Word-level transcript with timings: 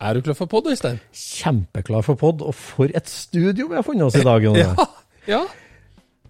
Er 0.00 0.16
du 0.16 0.22
klar 0.24 0.36
for 0.38 0.48
pod, 0.48 0.68
Øystein? 0.70 0.96
Kjempeklar 1.12 2.04
for 2.06 2.16
pod, 2.16 2.40
og 2.40 2.54
for 2.56 2.88
et 2.96 3.08
studio 3.08 3.66
vi 3.68 3.76
har 3.76 3.84
funnet 3.84 4.06
oss 4.08 4.16
i 4.16 4.24
dag. 4.24 4.44
Jonny. 4.46 4.64
Ja. 4.70 4.86
ja. 5.28 5.40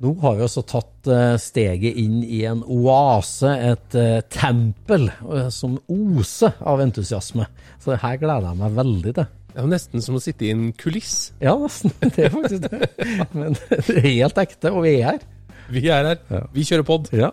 Nå 0.03 0.15
har 0.23 0.35
vi 0.35 0.43
også 0.43 0.65
tatt 0.67 1.07
eh, 1.13 1.37
steget 1.39 1.99
inn 2.01 2.17
i 2.25 2.41
en 2.49 2.65
oase, 2.65 3.53
et 3.71 3.95
eh, 4.01 4.23
tempel, 4.33 5.07
eh, 5.23 5.47
som 5.55 5.77
oser 5.93 6.57
av 6.67 6.83
entusiasme. 6.83 7.47
Så 7.79 7.93
det 7.93 8.01
her 8.03 8.17
gleder 8.19 8.49
jeg 8.49 8.61
meg 8.65 8.79
veldig 8.81 9.13
til. 9.21 9.29
Det 9.51 9.63
er 9.63 9.69
nesten 9.71 10.03
som 10.03 10.19
å 10.19 10.23
sitte 10.25 10.49
i 10.49 10.51
en 10.55 10.73
kuliss. 10.81 11.31
Ja, 11.39 11.55
nesten. 11.61 11.95
Det 12.17 12.27
er 12.27 12.35
faktisk 12.35 12.67
det. 12.67 12.91
Men 13.37 13.55
det 13.69 14.01
er 14.01 14.09
helt 14.09 14.43
ekte, 14.43 14.75
og 14.75 14.83
vi 14.89 14.97
er 14.97 15.13
her. 15.13 15.23
Vi 15.71 15.85
er 15.87 16.11
her. 16.11 16.49
Vi 16.57 16.67
kjører 16.67 16.89
pod. 16.91 17.13
Ja. 17.15 17.31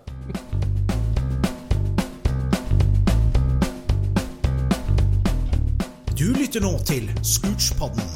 Du 6.17 6.31
lytter 6.33 6.63
nå 6.63 6.71
til 6.81 7.03
Scootspodden, 7.21 8.07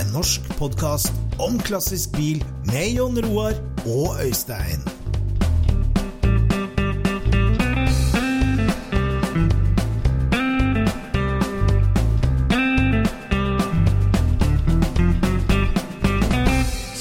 en 0.00 0.06
norsk 0.14 0.46
podkast 0.56 1.12
om 1.44 1.58
klassisk 1.60 2.14
bil 2.14 2.38
med 2.70 2.94
Jon 2.96 3.18
Roar 3.20 3.58
og 3.84 4.16
Øystein. 4.24 4.80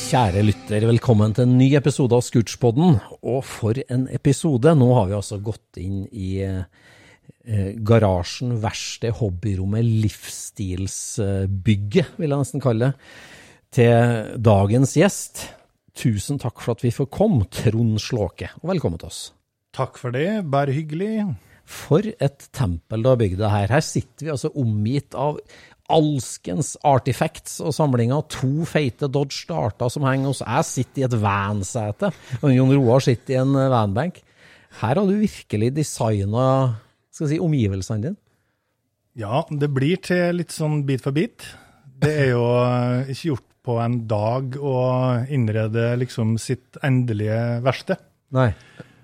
Kjære 0.10 0.44
lytter, 0.44 0.90
velkommen 0.92 1.40
til 1.40 1.48
en 1.48 1.56
ny 1.56 1.72
episode 1.80 2.20
av 2.20 2.28
Scootspodden. 2.28 3.00
Og 3.24 3.46
for 3.48 3.80
en 3.88 4.10
episode! 4.12 4.76
Nå 4.76 4.92
har 5.00 5.08
vi 5.08 5.22
altså 5.24 5.40
gått 5.40 5.80
inn 5.80 6.04
i 6.12 6.34
eh, 6.44 6.66
garasjen, 7.86 8.62
verksted, 8.62 9.12
hobbyrommet, 9.20 9.86
livsstilsbygget, 10.06 12.08
vil 12.20 12.30
jeg 12.30 12.42
nesten 12.44 12.62
kalle 12.64 12.86
det, 12.90 12.96
til 13.76 13.94
dagens 14.46 14.92
gjest. 14.98 15.36
Tusen 16.00 16.38
takk 16.42 16.58
for 16.64 16.72
at 16.78 16.84
vi 16.86 16.92
får 16.94 17.08
komme, 17.12 17.44
Trond 17.52 18.00
Slåke, 18.02 18.48
og 18.62 18.68
velkommen 18.72 19.00
til 19.02 19.10
oss. 19.10 19.22
Takk 19.76 20.00
for 20.02 20.10
det, 20.16 20.30
bare 20.50 20.74
hyggelig. 20.74 21.26
For 21.70 22.02
et 22.02 22.48
tempel 22.56 23.04
du 23.04 23.10
har 23.12 23.20
bygd 23.20 23.38
det 23.42 23.52
her. 23.54 23.68
Her 23.70 23.84
sitter 23.86 24.26
vi 24.26 24.32
altså 24.34 24.50
omgitt 24.58 25.14
av 25.18 25.38
alskens 25.90 26.76
artifacts 26.86 27.60
og 27.66 27.74
samlinger. 27.76 28.26
To 28.40 28.66
feite 28.70 29.10
Dodge 29.12 29.38
Starter 29.38 29.92
som 29.94 30.06
henger 30.08 30.32
hos 30.32 30.44
Jeg 30.46 30.70
sitter 30.70 31.04
i 31.04 31.08
et 31.10 31.20
vansete, 31.22 32.12
og 32.42 32.54
Jon 32.54 32.74
Roar 32.74 33.06
sitter 33.06 33.36
i 33.36 33.42
en 33.44 33.56
eh, 33.58 33.72
vanbank. 33.74 34.22
Her 34.80 35.02
har 35.02 35.06
du 35.06 35.18
virkelig 35.18 35.74
designa 35.78 36.48
si, 37.28 37.40
omgivelsene 37.44 38.02
dine. 38.06 38.16
Ja, 39.20 39.42
det 39.52 39.68
blir 39.76 39.98
til 40.06 40.38
litt 40.40 40.54
sånn 40.56 40.84
bit 40.88 41.02
for 41.04 41.12
bit. 41.12 41.44
Det 42.00 42.12
er 42.24 42.30
jo 42.32 42.46
eh, 42.64 43.10
ikke 43.12 43.32
gjort 43.34 43.46
på 43.66 43.76
en 43.84 43.98
dag 44.08 44.56
å 44.56 44.76
innrede 45.30 45.90
liksom 46.00 46.38
sitt 46.40 46.78
endelige 46.86 47.60
verksted. 47.66 48.00
Nei. 48.32 48.54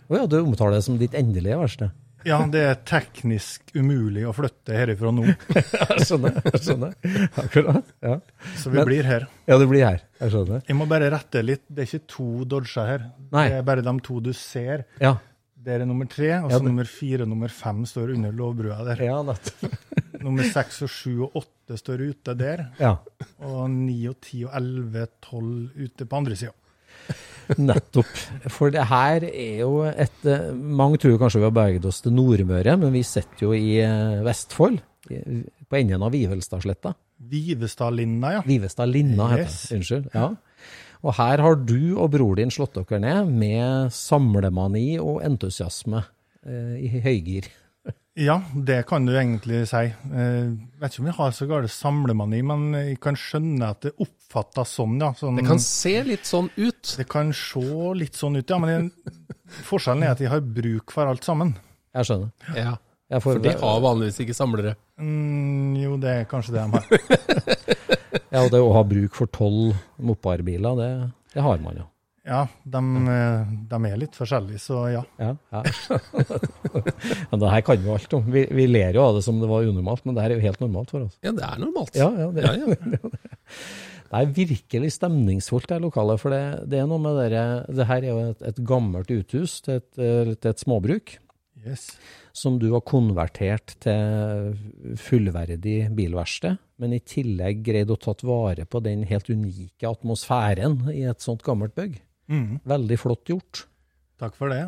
Å 0.07 0.15
ja, 0.21 0.25
du 0.29 0.37
omtaler 0.39 0.77
det 0.77 0.85
som 0.85 0.95
ditt 1.01 1.17
endelige 1.17 1.57
verksted? 1.59 1.91
Ja, 2.25 2.39
det 2.49 2.61
er 2.65 2.77
teknisk 2.89 3.69
umulig 3.77 4.23
å 4.25 4.31
flytte 4.33 4.73
herifra 4.73 5.11
nå, 5.13 5.27
Jeg 5.53 6.05
skjønner. 6.07 6.39
jeg 6.47 6.61
skjønner. 6.63 6.95
Akkurat. 7.43 7.91
Ja. 8.01 8.15
så 8.57 8.71
vi 8.71 8.79
Men- 8.79 8.87
blir 8.89 9.03
her. 9.05 9.27
ja, 9.45 9.57
du 9.61 9.67
blir 9.69 9.85
her. 9.85 9.99
Jeg 10.23 10.33
skjønner. 10.33 10.63
Jeg 10.65 10.77
må 10.79 10.87
bare 10.89 11.11
rette 11.13 11.43
litt, 11.45 11.61
det 11.69 11.83
er 11.83 11.91
ikke 11.91 12.07
to 12.15 12.29
Dodger 12.49 12.89
her. 12.89 13.05
Nei. 13.35 13.43
Det 13.51 13.59
er 13.59 13.67
bare 13.67 13.83
de 13.85 13.93
to 14.07 14.17
du 14.25 14.31
ser. 14.33 14.85
Ja. 15.03 15.17
Der 15.65 15.81
er 15.81 15.85
nummer 15.89 16.05
tre, 16.05 16.27
og 16.43 16.51
Ja, 16.51 16.57
så 16.57 16.61
det- 16.61 16.67
nummer 16.69 16.85
fire 16.85 17.21
og 17.25 17.29
nummer 17.31 17.49
fem 17.49 17.85
står 17.89 18.13
under 18.13 18.31
lovbrua 18.31 18.83
der. 18.85 19.01
Ja. 19.03 19.21
Nummer 20.25 20.43
seks 20.43 20.81
og 20.85 20.89
sju 20.89 21.23
og 21.25 21.35
åtte 21.41 21.77
står 21.77 22.01
ute 22.09 22.33
der, 22.37 22.67
Ja, 22.79 22.95
og 23.45 23.69
ni 23.69 24.07
og 24.09 24.15
ti 24.21 24.43
og 24.45 24.51
elleve, 24.57 25.07
tolv 25.21 25.69
ute 25.77 26.05
på 26.05 26.17
andre 26.17 26.35
sida. 26.39 26.51
nettopp. 27.61 28.09
For 28.49 28.71
det 28.73 28.85
her 28.89 29.25
er 29.27 29.59
jo 29.59 29.83
et 29.85 30.23
eh, 30.25 30.47
Mange 30.55 30.97
tror 31.01 31.17
kanskje 31.21 31.41
vi 31.43 31.45
har 31.45 31.53
beveget 31.53 31.85
oss 31.85 32.01
til 32.01 32.15
Nordmøre, 32.15 32.77
men 32.81 32.93
vi 32.95 33.03
sitter 33.05 33.45
jo 33.45 33.51
i 33.53 33.75
eh, 33.83 34.23
Vestfold. 34.25 34.79
På 35.69 35.77
enden 35.77 36.01
av 36.01 36.11
Vivelstadsletta. 36.15 36.95
Vivestadlinna, 37.29 38.31
ja. 38.39 38.41
Vivestad-Linna 38.45 39.27
heter 39.35 39.43
Yes. 39.45 39.59
det. 39.69 39.77
Unnskyld. 39.77 40.07
Ja. 40.15 40.29
Og 41.05 41.13
her 41.19 41.41
har 41.43 41.59
du 41.61 41.93
og 42.01 42.09
bror 42.15 42.39
din 42.39 42.49
slått 42.53 42.79
dere 42.79 42.97
ned 43.03 43.29
med 43.29 43.93
samlemani 43.93 44.95
og 44.97 45.21
entusiasme 45.25 46.01
eh, 46.01 46.79
i 46.81 47.01
høygir. 47.03 47.51
Ja, 48.17 48.39
det 48.55 48.85
kan 48.87 49.05
du 49.05 49.11
egentlig 49.13 49.65
si. 49.69 49.83
Eh, 49.91 50.47
vet 50.79 50.93
ikke 50.93 51.03
om 51.03 51.09
jeg 51.11 51.17
har 51.17 51.35
så 51.35 51.47
gale 51.49 51.69
samlemani, 51.69 52.39
men 52.47 52.63
jeg 52.73 52.97
kan 53.03 53.17
skjønne 53.19 53.69
at 53.75 53.85
det 53.85 53.91
oppfattes 54.01 54.71
sånn, 54.79 54.95
ja. 55.03 55.11
Sånn, 55.19 55.37
Det 55.37 55.45
kan 55.45 55.61
se 55.61 55.93
litt 56.07 56.25
sånn 56.25 56.49
ut. 56.55 56.95
det 56.97 57.05
kan 57.11 57.33
se 57.35 57.65
litt 57.99 58.17
sånn 58.17 58.39
ut, 58.39 58.49
ja. 58.49 58.57
Men 58.63 58.73
jeg, 58.73 59.13
forskjellen 59.67 60.07
er 60.07 60.15
at 60.15 60.23
jeg 60.23 60.31
har 60.31 60.41
bruk 60.41 60.95
for 60.95 61.11
alt 61.11 61.27
sammen. 61.27 61.53
Jeg 61.93 62.09
skjønner. 62.09 62.33
Ja. 62.55 62.77
Jeg 63.11 63.21
får, 63.21 63.35
For 63.37 63.43
de 63.43 63.57
har 63.61 63.81
vanligvis 63.83 64.23
ikke 64.23 64.33
samlere. 64.33 64.77
Mm, 64.97 65.75
jo, 65.77 65.97
det 66.01 66.15
er 66.23 66.29
kanskje 66.31 66.55
det 66.55 66.63
de 66.63 66.79
har. 66.79 67.74
ja, 68.31 68.43
og 68.43 68.53
det 68.53 68.61
å 68.61 68.71
ha 68.75 68.85
bruk 68.87 69.17
for 69.17 69.31
tolv 69.31 69.75
mopparbiler, 70.01 70.79
det, 70.79 70.89
det 71.35 71.43
har 71.45 71.61
man 71.63 71.83
jo. 71.83 71.89
Ja, 72.25 72.47
de, 72.65 72.81
eh, 73.13 73.49
de 73.69 73.79
er 73.85 73.99
litt 74.01 74.15
forskjellige, 74.17 74.57
så 74.63 74.79
ja. 74.89 75.03
Ja, 75.21 75.35
ja. 75.53 75.61
Men 77.29 77.41
det 77.43 77.51
her 77.53 77.65
kan 77.67 77.83
vi 77.83 77.91
alt 77.93 78.15
om. 78.17 78.23
Vi, 78.33 78.47
vi 78.49 78.65
ler 78.65 78.97
jo 78.97 79.03
av 79.05 79.19
det 79.19 79.25
som 79.27 79.37
det 79.41 79.49
var 79.49 79.67
unormalt, 79.67 80.01
men 80.07 80.17
det 80.17 80.23
her 80.25 80.33
er 80.33 80.41
jo 80.41 80.47
helt 80.47 80.63
normalt 80.63 80.93
for 80.95 81.05
oss. 81.05 81.19
Ja, 81.21 81.35
det 81.37 81.45
er 81.45 81.61
normalt. 81.61 81.93
Ja, 81.97 82.09
ja, 82.17 82.31
det, 82.33 82.47
Ja, 82.47 82.55
ja. 82.57 83.11
det 84.09 84.23
er 84.23 84.33
virkelig 84.39 84.91
stemningsfullt, 84.97 85.69
det 85.69 85.79
lokalet. 85.83 86.21
For 86.23 86.33
det, 86.33 86.41
det 86.71 86.81
er 86.81 86.89
noe 86.89 87.01
med 87.03 87.19
dere 87.19 87.45
Det 87.69 87.87
her 87.91 88.01
er 88.01 88.09
jo 88.09 88.19
et, 88.31 88.41
et 88.49 88.61
gammelt 88.73 89.13
uthus 89.13 89.59
til 89.65 89.77
et, 89.77 89.91
eh, 90.01 90.33
til 90.33 90.55
et 90.55 90.65
småbruk. 90.65 91.17
Yes. 91.61 91.91
Som 92.35 92.57
du 92.59 92.65
har 92.73 92.81
konvertert 92.83 93.77
til 93.85 94.55
fullverdig 94.99 95.77
bilverksted, 95.95 96.57
men 96.83 96.95
i 96.97 96.99
tillegg 97.07 97.61
greid 97.63 97.93
å 97.93 97.95
tatt 98.01 98.25
vare 98.27 98.65
på 98.67 98.81
den 98.83 99.05
helt 99.07 99.29
unike 99.31 99.87
atmosfæren 99.87 100.81
i 100.91 101.05
et 101.07 101.23
sånt 101.23 101.45
gammelt 101.47 101.75
bygg. 101.79 101.95
Mm, 102.27 102.57
Veldig 102.67 102.97
flott 102.99 103.31
gjort. 103.31 103.63
takk 104.19 104.35
for 104.35 104.51
det. 104.51 104.65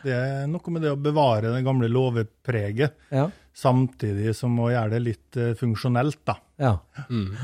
Det 0.00 0.14
er 0.16 0.46
noe 0.48 0.72
med 0.72 0.80
det 0.86 0.94
å 0.94 0.96
bevare 1.00 1.50
det 1.52 1.60
gamle 1.66 1.88
låvepreget, 1.92 2.94
Ja. 3.12 3.26
samtidig 3.52 4.32
som 4.34 4.56
å 4.58 4.70
gjøre 4.72 4.90
det 4.96 5.00
litt 5.04 5.36
eh, 5.36 5.52
funksjonelt, 5.60 6.22
da. 6.24 6.38
ja. 6.58 6.78
Mm. 7.10 7.36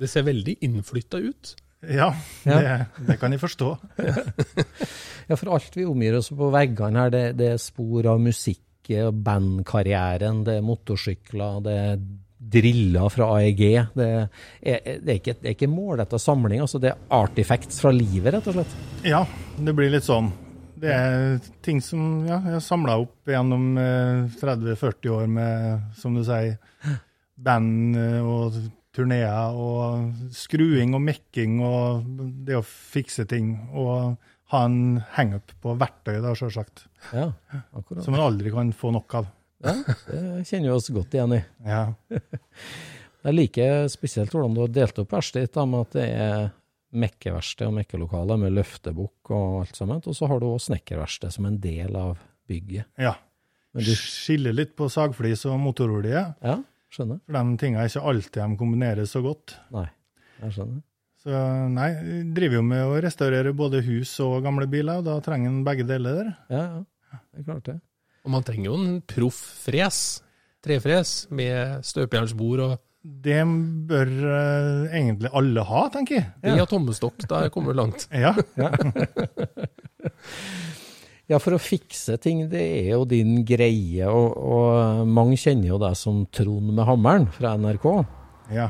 Det 0.00 0.08
ser 0.08 0.22
veldig 0.28 0.58
innflytta 0.64 1.18
ut. 1.24 1.54
Ja, 1.88 2.10
Ja. 2.44 2.58
Det, 2.60 3.06
det 3.08 3.16
kan 3.20 3.32
jeg 3.32 3.40
forstå. 3.40 3.70
Ja, 5.30 5.36
for 5.38 5.52
alt 5.54 5.76
vi 5.76 5.84
omgir 5.86 6.16
oss 6.18 6.28
på 6.34 6.48
veggene 6.50 7.04
her, 7.04 7.10
det, 7.14 7.20
det 7.38 7.48
er 7.54 7.60
spor 7.62 8.06
av 8.10 8.18
musikk, 8.20 8.60
eh, 8.96 9.12
bandkarrieren, 9.12 10.42
det 10.46 10.58
er 10.58 10.66
motorsykler, 10.66 11.62
det 11.64 11.76
er 11.84 12.02
driller 12.50 13.08
fra 13.12 13.28
AEG. 13.36 13.64
Det 13.94 14.06
er, 14.08 14.28
det 14.60 15.12
er 15.12 15.18
ikke, 15.18 15.36
det 15.40 15.50
er 15.50 15.56
ikke 15.56 15.70
målretta 15.70 16.18
samling, 16.20 16.62
altså 16.64 16.80
det 16.82 16.92
er 16.92 17.02
artifacts 17.14 17.82
fra 17.82 17.92
livet, 17.94 18.32
rett 18.34 18.48
og 18.50 18.56
slett. 18.56 18.78
Ja, 19.06 19.24
det 19.60 19.76
blir 19.76 19.92
litt 19.92 20.08
sånn. 20.08 20.32
Det 20.80 20.88
er 20.94 21.38
ting 21.60 21.82
som 21.84 22.24
ja, 22.24 22.38
jeg 22.40 22.56
har 22.56 22.64
samla 22.64 22.96
opp 23.02 23.28
gjennom 23.28 23.76
eh, 23.76 24.38
30-40 24.40 25.12
år 25.12 25.26
med, 25.28 25.88
som 26.00 26.16
du 26.16 26.24
sier, 26.24 26.56
band 27.40 27.98
eh, 28.00 28.20
og 28.24 28.56
turneer 28.96 29.54
og 29.54 30.32
skruing 30.34 30.96
og 30.96 31.04
mekking 31.04 31.60
og 31.62 32.08
det 32.46 32.56
å 32.58 32.64
fikse 32.64 33.26
ting. 33.30 33.52
Og 33.76 34.16
ha 34.50 34.62
en 34.66 34.78
hangup 35.14 35.52
på 35.62 35.74
verktøyet, 35.78 36.22
da, 36.24 36.32
sjølsagt. 36.38 36.86
Ja, 37.14 37.28
akkurat. 37.76 38.02
Som 38.04 38.16
man 38.16 38.24
aldri 38.26 38.52
kan 38.54 38.72
få 38.76 38.90
nok 38.94 39.14
av. 39.20 39.28
Ja, 39.62 39.74
det 40.08 40.46
kjenner 40.48 40.70
vi 40.70 40.74
oss 40.74 40.88
godt 40.94 41.14
igjen 41.14 41.36
i. 41.36 41.42
Ja. 41.66 41.82
Jeg 43.20 43.36
liker 43.36 43.84
spesielt 43.92 44.32
hvordan 44.32 44.54
du 44.56 44.62
har 44.64 44.72
delt 44.72 44.98
opp 45.02 45.10
verkstedet 45.12 45.50
ditt, 45.50 45.58
med 45.68 45.82
at 45.84 45.96
det 45.98 46.06
er 46.16 46.46
mekkeverksted 47.00 47.68
og 47.68 47.74
mekkelokale 47.76 48.38
med 48.40 48.54
løftebukk 48.56 49.30
og 49.36 49.58
alt 49.60 49.76
sammen, 49.78 50.00
og 50.00 50.16
så 50.16 50.26
har 50.30 50.40
du 50.40 50.48
også 50.48 50.70
snekkerverksted 50.72 51.34
som 51.36 51.46
en 51.46 51.58
del 51.62 51.98
av 52.00 52.16
bygget. 52.50 52.88
ja. 52.98 53.14
Men 53.70 53.84
du, 53.86 53.92
Skiller 53.94 54.50
litt 54.50 54.72
på 54.74 54.88
sagflis 54.90 55.44
og 55.46 55.60
motorolje. 55.62 56.24
ja, 56.42 56.54
skjønner. 56.90 57.20
For 57.22 57.36
de 57.36 57.58
tingene 57.60 57.84
er 57.84 57.92
ikke 57.92 58.02
alltid 58.10 58.38
de 58.42 58.56
kombineres 58.58 59.12
så 59.14 59.20
godt. 59.22 59.54
Nei, 59.70 59.84
jeg 60.40 60.56
skjønner. 60.56 60.80
Så 61.20 61.40
nei, 61.68 61.90
vi 62.00 62.18
driver 62.32 62.60
jo 62.60 62.64
med 62.64 62.80
å 62.88 63.00
restaurere 63.04 63.52
både 63.56 63.82
hus 63.84 64.14
og 64.24 64.38
gamle 64.46 64.64
biler, 64.72 65.02
og 65.02 65.08
da 65.08 65.18
trenger 65.24 65.50
en 65.52 65.64
begge 65.66 65.84
deler 65.88 66.16
der. 66.22 66.30
Ja, 66.48 66.62
ja, 67.12 67.18
det 67.20 67.42
er 67.42 67.48
klart 67.50 67.66
det. 67.68 67.76
Og 68.24 68.32
man 68.32 68.44
trenger 68.46 68.70
jo 68.70 68.78
en 68.80 68.94
proff 69.08 69.40
fres. 69.66 69.98
Trefres 70.64 71.26
med 71.32 71.84
støpejernsbord 71.88 72.60
og 72.66 72.72
Det 73.00 73.38
bør 73.88 74.10
eh, 74.28 74.96
egentlig 74.98 75.30
alle 75.32 75.62
ha, 75.64 75.86
tenker 75.92 76.18
jeg. 76.18 76.26
Ja. 76.44 76.58
av 76.60 76.68
tommestokk. 76.68 77.22
Der 77.30 77.48
kommer 77.52 77.72
du 77.72 77.80
langt. 77.80 78.08
Ja, 78.12 78.34
Ja, 81.30 81.38
for 81.38 81.54
å 81.54 81.60
fikse 81.62 82.16
ting, 82.18 82.42
det 82.50 82.58
er 82.60 82.88
jo 82.96 83.04
din 83.06 83.44
greie, 83.46 84.08
og, 84.10 84.32
og 84.34 85.04
mange 85.06 85.36
kjenner 85.38 85.68
jo 85.70 85.76
deg 85.78 85.94
som 85.94 86.24
Trond 86.34 86.72
med 86.74 86.82
hammeren 86.88 87.28
fra 87.30 87.52
NRK. 87.60 87.86
Ja. 88.50 88.64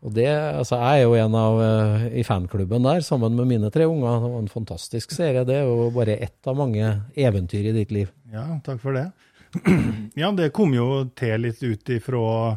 Og 0.00 0.14
det, 0.16 0.28
altså 0.32 0.78
Jeg 0.80 1.00
er 1.00 1.04
jo 1.04 1.16
en 1.20 1.34
av 1.36 1.58
uh, 1.60 2.04
i 2.16 2.24
fanklubben 2.24 2.86
der, 2.86 3.02
sammen 3.04 3.36
med 3.36 3.50
mine 3.50 3.70
tre 3.72 3.84
unger. 3.84 4.22
Det 4.22 4.30
var 4.32 4.40
en 4.40 4.52
fantastisk 4.52 5.12
serie. 5.12 5.44
Det 5.44 5.58
er 5.60 5.68
jo 5.68 5.90
bare 5.92 6.16
ett 6.16 6.48
av 6.48 6.56
mange 6.56 6.94
eventyr 7.12 7.68
i 7.68 7.74
ditt 7.76 7.92
liv. 7.92 8.08
Ja, 8.32 8.46
takk 8.64 8.80
for 8.82 8.96
det. 8.96 9.10
Ja, 10.18 10.30
det 10.34 10.52
kom 10.54 10.72
jo 10.74 11.04
til 11.18 11.44
litt 11.44 11.60
ut 11.62 11.90
ifra 11.90 12.56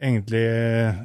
egentlig 0.00 0.42
eh, 0.48 1.00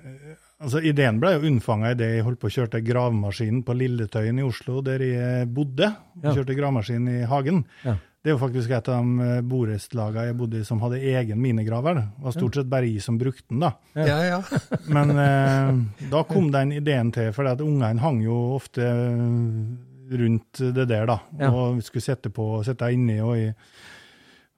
Altså, 0.66 0.80
ideen 0.88 1.18
ble 1.20 1.34
jo 1.34 1.50
unnfanga 1.50 1.92
idet 1.92 2.08
jeg 2.14 2.24
holdt 2.26 2.40
på 2.42 2.48
å 2.48 2.54
kjørte 2.56 2.80
gravemaskinen 2.86 3.60
på 3.68 3.74
Lilletøyen 3.76 4.40
i 4.40 4.46
Oslo, 4.46 4.80
der 4.86 5.04
jeg 5.04 5.50
bodde. 5.52 5.90
Ja. 6.24 6.32
Kjørte 6.32 6.56
gravemaskin 6.56 7.10
i 7.12 7.18
hagen. 7.28 7.60
Ja. 7.84 7.98
Det 8.25 8.31
er 8.31 8.39
jo 8.39 8.42
faktisk 8.42 8.72
et 8.74 8.88
av 8.89 9.04
de 9.06 9.22
eh, 9.22 9.42
borettslagene 9.45 10.24
jeg 10.25 10.36
bodde 10.39 10.57
i 10.57 10.66
som 10.66 10.80
hadde 10.81 10.98
egen 10.98 11.38
minegraver. 11.38 12.00
Det 12.01 12.24
var 12.25 12.33
stort 12.33 12.56
sett 12.57 12.72
bare 12.72 12.88
jeg 12.89 13.04
som 13.06 13.19
brukte 13.22 13.45
den, 13.51 13.62
da. 13.62 13.75
Ja, 13.94 14.16
ja. 14.25 14.39
Men 14.95 15.13
eh, 15.22 16.07
da 16.10 16.24
kom 16.25 16.48
den 16.50 16.74
ideen 16.74 17.12
til, 17.13 17.30
for 17.38 17.45
ungene 17.62 18.01
hang 18.01 18.24
jo 18.25 18.39
ofte 18.56 18.81
eh, 18.81 20.18
rundt 20.18 20.63
det 20.74 20.88
der, 20.89 21.06
da. 21.12 21.19
Ja. 21.38 21.51
Og 21.54 21.86
skulle 21.86 22.07
sette 22.07 22.33
på, 22.33 22.50
og 22.57 22.66
sette 22.66 22.89
inni, 22.98 23.19
og 23.22 23.38
jeg 23.38 23.54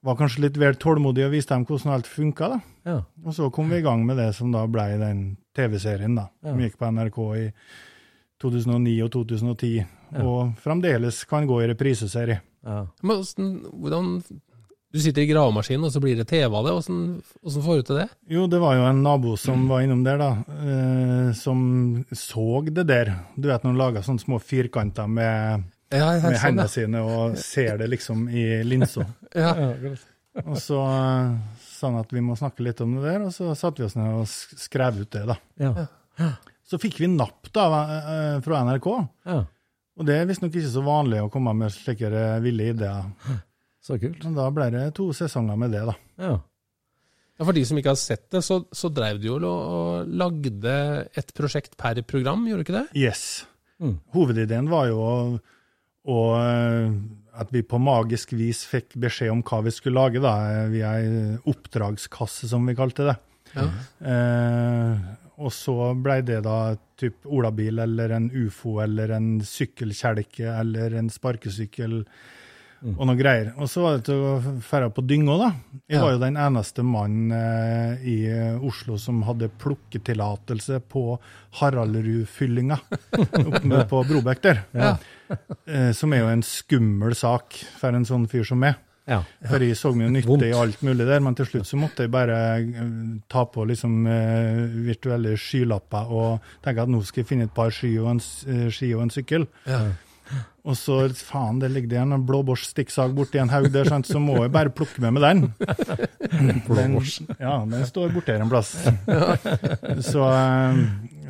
var 0.07 0.15
kanskje 0.15 0.45
litt 0.45 0.63
vel 0.63 0.79
tålmodig 0.79 1.27
og 1.27 1.35
viste 1.35 1.51
dem 1.51 1.67
hvordan 1.67 1.97
alt 1.97 2.07
funka. 2.07 2.53
Ja. 2.87 3.01
Og 3.25 3.35
så 3.35 3.51
kom 3.51 3.67
vi 3.75 3.81
i 3.81 3.85
gang 3.89 4.07
med 4.07 4.15
det 4.23 4.29
som 4.39 4.55
da 4.55 4.63
ble 4.71 4.93
den 5.03 5.25
TV-serien, 5.59 6.15
da. 6.15 6.29
Ja. 6.39 6.53
Som 6.53 6.63
gikk 6.63 6.79
på 6.79 6.95
NRK 6.95 7.23
i 7.43 7.47
2009 8.39 8.99
og 9.03 9.11
2010, 9.11 9.87
og 10.23 10.55
fremdeles 10.63 11.25
kan 11.27 11.51
gå 11.51 11.65
i 11.65 11.73
repriseserie. 11.75 12.45
Ja. 12.67 12.81
Men 13.01 13.21
hvordan, 13.21 13.49
hvordan 13.71 14.11
Du 14.93 14.99
sitter 15.03 15.21
i 15.21 15.27
gravemaskinen, 15.27 15.83
og 15.83 15.91
så 15.91 15.99
blir 16.01 16.15
det 16.15 16.25
TV 16.29 16.47
av 16.47 16.63
det. 16.65 16.71
Hvordan, 16.77 16.99
hvordan 17.43 17.63
får 17.65 17.79
du 17.79 17.87
til 17.89 17.97
det? 17.99 18.05
Jo, 18.31 18.45
det 18.47 18.59
var 18.63 18.77
jo 18.77 18.85
en 18.87 19.01
nabo 19.03 19.33
som 19.39 19.65
var 19.69 19.83
innom 19.83 20.03
der, 20.05 20.21
da, 20.21 20.29
eh, 20.63 21.31
som 21.35 21.59
så 22.15 22.61
det 22.69 22.85
der. 22.87 23.11
Du 23.35 23.49
vet 23.49 23.65
når 23.65 23.73
han 23.73 23.81
lager 23.81 24.05
sånne 24.07 24.23
små 24.23 24.39
firkanter 24.39 25.09
med, 25.11 25.67
Ja, 25.91 25.99
ja, 25.99 26.21
med 26.23 26.23
sånn, 26.23 26.39
hendene 26.45 26.67
sine 26.71 27.03
og 27.03 27.35
ser 27.41 27.77
det 27.83 27.89
liksom 27.91 28.29
i 28.31 28.45
linsa. 28.63 29.05
ja. 29.35 29.51
Og 30.45 30.55
så 30.63 30.79
eh, 30.87 31.35
sa 31.67 31.91
han 31.91 31.99
at 32.01 32.15
vi 32.15 32.23
må 32.23 32.39
snakke 32.39 32.65
litt 32.65 32.81
om 32.81 32.95
det 32.97 33.05
der, 33.09 33.27
og 33.27 33.35
så 33.35 33.51
satte 33.59 33.83
vi 33.83 33.89
oss 33.89 33.99
ned 33.99 34.21
og 34.23 34.27
skrev 34.31 35.03
ut 35.03 35.11
det, 35.13 35.25
da. 35.27 35.37
Ja. 35.61 36.31
Så 36.67 36.79
fikk 36.81 36.97
vi 37.03 37.11
napp 37.11 37.51
da 37.55 37.67
eh, 37.83 38.39
fra 38.43 38.63
NRK, 38.71 38.87
ja. 39.29 39.43
Og 39.97 40.05
det 40.05 40.17
er 40.17 40.27
visstnok 40.29 40.53
ikke 40.53 40.69
så 40.69 40.83
vanlig 40.85 41.23
å 41.23 41.31
komme 41.33 41.53
med 41.57 41.73
slike 41.73 42.11
eh, 42.11 42.37
ville 42.43 42.71
ideer. 42.73 43.09
Så 43.81 43.97
kult. 44.01 44.21
Men 44.25 44.37
da 44.37 44.47
ble 44.53 44.69
det 44.73 44.85
to 44.97 45.09
sesonger 45.15 45.57
med 45.59 45.73
det, 45.73 45.83
da. 45.87 45.97
Ja. 46.21 46.37
Ja, 47.37 47.45
For 47.45 47.53
de 47.53 47.63
som 47.69 47.77
ikke 47.77 47.93
har 47.93 47.99
sett 48.01 48.25
det, 48.33 48.41
så, 48.45 48.63
så 48.73 48.89
drev 48.93 49.19
du 49.21 49.29
jo 49.29 49.37
og, 49.37 49.45
og 49.45 50.15
lagde 50.21 50.73
et 51.17 51.29
prosjekt 51.37 51.77
per 51.79 52.01
program, 52.09 52.47
gjorde 52.49 52.65
du 52.65 52.67
ikke 52.67 52.79
det? 52.79 52.87
Yes. 52.97 53.45
Mm. 53.77 53.99
Hovedideen 54.15 54.69
var 54.71 54.89
jo 54.89 55.03
å, 55.05 56.17
eh, 56.39 56.97
at 57.37 57.53
vi 57.53 57.61
på 57.61 57.77
magisk 57.81 58.33
vis 58.37 58.63
fikk 58.65 58.97
beskjed 58.97 59.33
om 59.35 59.43
hva 59.45 59.61
vi 59.67 59.73
skulle 59.75 60.01
lage, 60.01 60.23
da, 60.23 60.33
eh, 60.49 60.71
via 60.73 60.95
ei 60.97 61.37
oppdragskasse, 61.45 62.49
som 62.49 62.65
vi 62.65 62.77
kalte 62.77 63.05
det. 63.11 63.17
Ja. 63.53 63.67
Eh, 64.01 65.07
og 65.37 65.51
så 65.53 65.93
blei 66.01 66.21
det 66.25 66.39
da 66.47 66.75
typ 66.97 67.25
olabil 67.29 67.79
eller 67.83 68.09
en 68.15 68.31
ufo 68.33 68.79
eller 68.81 69.11
en 69.17 69.27
sykkelkjelke 69.45 70.49
eller 70.59 70.95
en 70.97 71.09
sparkesykkel 71.13 72.01
og 72.77 72.99
noe 73.09 73.17
greier. 73.17 73.47
Og 73.57 73.65
så 73.69 73.81
var 73.81 73.95
det 73.97 74.03
til 74.05 74.19
å 74.21 74.33
dra 74.61 74.89
på 74.93 75.01
dynga, 75.09 75.35
da. 75.41 75.47
Jeg 75.89 75.97
Ja. 75.97 76.01
var 76.03 76.11
jo 76.13 76.19
den 76.21 76.35
eneste 76.37 76.83
mannen 76.85 77.31
eh, 77.33 78.03
i 78.05 78.17
eh, 78.29 78.59
Oslo 78.61 78.97
som 79.01 79.23
hadde 79.25 79.49
plukketillatelse 79.61 80.77
på 80.89 81.17
Haraldrudfyllinga 81.57 82.77
oppe 83.47 83.81
på 83.89 84.03
Brobekk 84.09 84.41
der. 84.45 84.61
Ja. 84.77 84.91
Eh, 85.65 85.91
som 85.97 86.13
er 86.13 86.21
jo 86.21 86.29
en 86.31 86.43
skummel 86.45 87.15
sak 87.17 87.57
for 87.79 87.97
en 87.97 88.05
sånn 88.07 88.27
fyr 88.29 88.45
som 88.47 88.61
meg. 88.61 88.77
Ja. 89.07 89.21
For 89.47 89.63
jeg 89.63 89.77
så 89.79 89.93
mye 89.95 90.09
nytte 90.11 90.27
Vondt. 90.27 90.43
i 90.43 90.51
alt 90.55 90.81
mulig 90.83 91.05
der, 91.07 91.21
men 91.23 91.35
til 91.37 91.47
slutt 91.47 91.69
så 91.69 91.79
måtte 91.79 92.03
jeg 92.03 92.11
bare 92.11 92.39
eh, 92.59 92.81
ta 93.31 93.45
på 93.47 93.63
liksom 93.69 94.01
eh, 94.11 94.65
virtuelle 94.89 95.37
skylapper 95.39 96.11
og 96.11 96.49
tenke 96.65 96.83
at 96.83 96.91
nå 96.91 96.99
skal 97.07 97.23
jeg 97.23 97.29
finne 97.29 97.47
et 97.47 97.55
par 97.55 97.71
ski 97.71 97.93
og 98.01 98.11
en, 98.17 98.21
eh, 98.51 98.67
ski 98.73 98.91
og 98.97 99.05
en 99.05 99.13
sykkel. 99.15 99.47
Ja. 99.67 99.79
Og 100.67 100.75
så, 100.75 100.97
faen, 101.15 101.61
det 101.61 101.69
ligger 101.71 102.01
en 102.01 102.25
blåbårs 102.27 102.65
stikksag 102.73 103.13
borti 103.15 103.39
en 103.39 103.51
haug 103.53 103.69
der, 103.71 103.87
så 104.03 104.19
må 104.19 104.35
jeg 104.41 104.51
bare 104.51 104.73
plukke 104.75 104.99
med 105.05 105.15
meg 105.15 105.23
den. 105.23 105.43
den 106.67 106.97
ja, 107.39 107.53
den 107.63 107.85
står 107.87 108.11
borti 108.11 108.35
her 108.35 108.43
en 108.43 108.51
plass. 108.51 108.73
Så, 110.11 110.25
eh, 110.27 110.81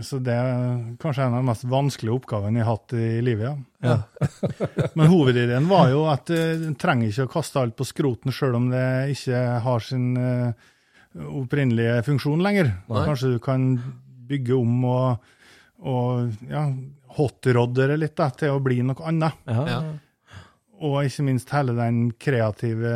så 0.01 0.19
det 0.21 0.33
er 0.33 0.79
kanskje 1.01 1.27
en 1.27 1.37
av 1.37 1.43
de 1.43 1.49
mest 1.51 1.67
vanskelige 1.69 2.15
oppgavene 2.17 2.59
jeg 2.59 2.67
har 2.67 2.79
hatt 2.79 2.95
i 2.97 3.11
livet, 3.25 3.61
ja. 3.85 3.99
Men 4.97 5.11
hovedideen 5.11 5.69
var 5.69 5.91
jo 5.93 6.03
at 6.09 6.33
eh, 6.33 6.57
en 6.57 6.75
trenger 6.79 7.11
ikke 7.11 7.27
å 7.29 7.33
kaste 7.37 7.61
alt 7.61 7.77
på 7.77 7.85
skroten 7.85 8.33
sjøl 8.33 8.57
om 8.57 8.71
det 8.73 8.87
ikke 9.13 9.41
har 9.65 9.85
sin 9.85 10.11
eh, 10.17 10.67
opprinnelige 11.13 12.01
funksjon 12.09 12.41
lenger. 12.45 12.73
Nei. 12.89 13.05
Kanskje 13.05 13.35
du 13.35 13.39
kan 13.43 13.69
bygge 14.27 14.57
om 14.57 14.85
og, 14.89 15.33
og 15.85 16.49
ja, 16.49 16.67
hotrodde 17.17 17.87
det 17.91 17.97
litt 17.99 18.15
da, 18.17 18.29
til 18.33 18.55
å 18.55 18.63
bli 18.63 18.81
noe 18.85 19.07
annet. 19.09 19.39
Ja. 19.49 19.63
Ja. 19.67 19.81
Og 20.77 20.99
ikke 21.07 21.25
minst 21.25 21.49
hele 21.55 21.73
den 21.73 22.11
kreative 22.21 22.91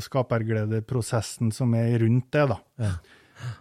skapergledeprosessen 0.00 1.50
som 1.52 1.74
er 1.76 1.98
rundt 2.00 2.30
det. 2.32 2.46
da. 2.48 2.56
Ja. 2.80 2.92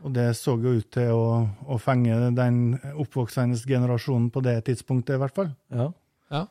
Og 0.04 0.14
det 0.16 0.30
så 0.40 0.56
jo 0.60 0.76
ut 0.80 0.88
til 0.96 1.12
å, 1.16 1.26
å 1.68 1.80
fenge 1.80 2.32
den 2.36 2.78
oppvoksende 3.00 3.60
generasjonen 3.68 4.30
på 4.32 4.44
det 4.46 4.58
tidspunktet, 4.70 5.18
i 5.18 5.22
hvert 5.22 5.36
fall. 5.36 5.52
Ja. 5.76 5.90
Ja. 6.32 6.46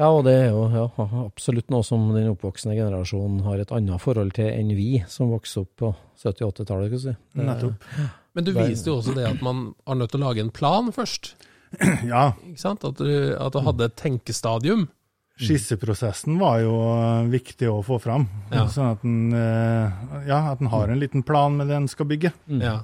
Ja, 0.00 0.08
og 0.08 0.22
det 0.24 0.32
er 0.32 0.46
jo 0.54 0.62
ja, 0.72 0.86
absolutt 1.20 1.68
noe 1.72 1.84
som 1.84 2.06
den 2.14 2.30
oppvoksende 2.30 2.78
generasjonen 2.78 3.42
har 3.44 3.60
et 3.60 3.72
annet 3.76 4.00
forhold 4.00 4.32
til 4.38 4.48
enn 4.48 4.72
vi 4.72 5.02
som 5.12 5.28
vokste 5.32 5.66
opp 5.66 5.72
på 5.82 5.90
70-80-tallet. 6.22 6.88
kan 6.88 6.96
du 6.96 7.02
si. 7.02 7.14
Nettopp. 7.36 7.88
Men 8.32 8.46
du 8.46 8.54
viste 8.56 8.88
jo 8.88 8.98
også 9.02 9.12
det 9.16 9.26
at 9.28 9.42
man 9.44 9.66
er 9.84 9.98
nødt 10.00 10.14
til 10.14 10.22
å 10.22 10.30
lage 10.30 10.44
en 10.46 10.54
plan 10.54 10.88
først. 10.96 11.34
Ja, 12.12 12.32
ikke 12.46 12.60
sant? 12.60 12.84
At 12.84 12.98
du, 13.00 13.08
at 13.38 13.52
du 13.54 13.60
hadde 13.64 13.86
et 13.88 13.96
tenkestadium. 13.96 14.88
skisseprosessen 15.42 16.36
var 16.38 16.60
jo 16.62 16.72
eh, 16.92 17.28
viktig 17.32 17.68
å 17.72 17.80
få 17.86 17.96
fram. 18.02 18.26
Ja. 18.52 18.66
Sånn 18.70 18.90
at 18.92 19.04
en, 19.08 19.32
eh, 19.34 20.02
ja, 20.28 20.40
at 20.52 20.60
en 20.62 20.70
har 20.72 20.92
en 20.92 21.00
liten 21.00 21.24
plan 21.26 21.56
med 21.56 21.68
det 21.72 21.78
en 21.80 21.88
skal 21.90 22.06
bygge. 22.10 22.32
Ja. 22.60 22.82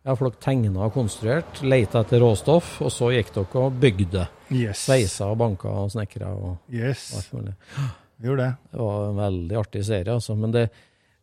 Ja, 0.00 0.14
for 0.16 0.30
dere 0.30 0.40
tegna 0.40 0.86
og 0.86 0.94
konstruert, 0.96 1.60
leita 1.60 2.00
etter 2.00 2.22
råstoff, 2.24 2.78
og 2.80 2.88
så 2.94 3.10
gikk 3.12 3.34
dere 3.36 3.64
og 3.66 3.74
bygde. 3.82 4.22
Yes. 4.48 4.86
Sveisa 4.86 5.28
og 5.30 5.36
banka 5.42 5.68
og 5.82 5.90
snekra 5.92 6.30
og 6.32 6.54
Yes, 6.72 7.10
alt 7.18 7.34
mulig. 7.36 7.52
gjør 8.24 8.40
det. 8.40 8.46
Det 8.72 8.80
var 8.80 9.04
en 9.10 9.20
veldig 9.20 9.58
artig 9.60 9.82
serie, 9.86 10.14
altså. 10.16 10.34
Men 10.40 10.56
det, 10.56 10.64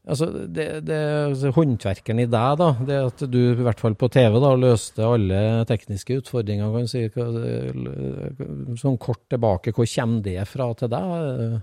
altså, 0.08 0.28
det, 0.48 0.66
det 0.88 0.98
altså, 1.28 1.52
håndverkeren 1.56 2.22
i 2.24 2.28
deg, 2.32 2.58
da, 2.62 2.68
det 2.88 2.98
at 3.12 3.24
du 3.32 3.40
i 3.52 3.64
hvert 3.66 3.80
fall 3.84 3.96
på 4.00 4.10
TV 4.14 4.38
da, 4.44 4.54
løste 4.60 5.06
alle 5.06 5.42
tekniske 5.70 6.18
utfordringer, 6.24 6.72
kan 6.74 6.88
du 6.88 6.92
si. 6.92 7.06
hva- 7.14 8.78
Sånn 8.82 8.98
kort 9.02 9.24
tilbake, 9.32 9.74
hvor 9.76 9.88
kommer 9.90 10.24
det 10.26 10.40
fra 10.50 10.70
til 10.80 10.92
deg? 10.94 11.58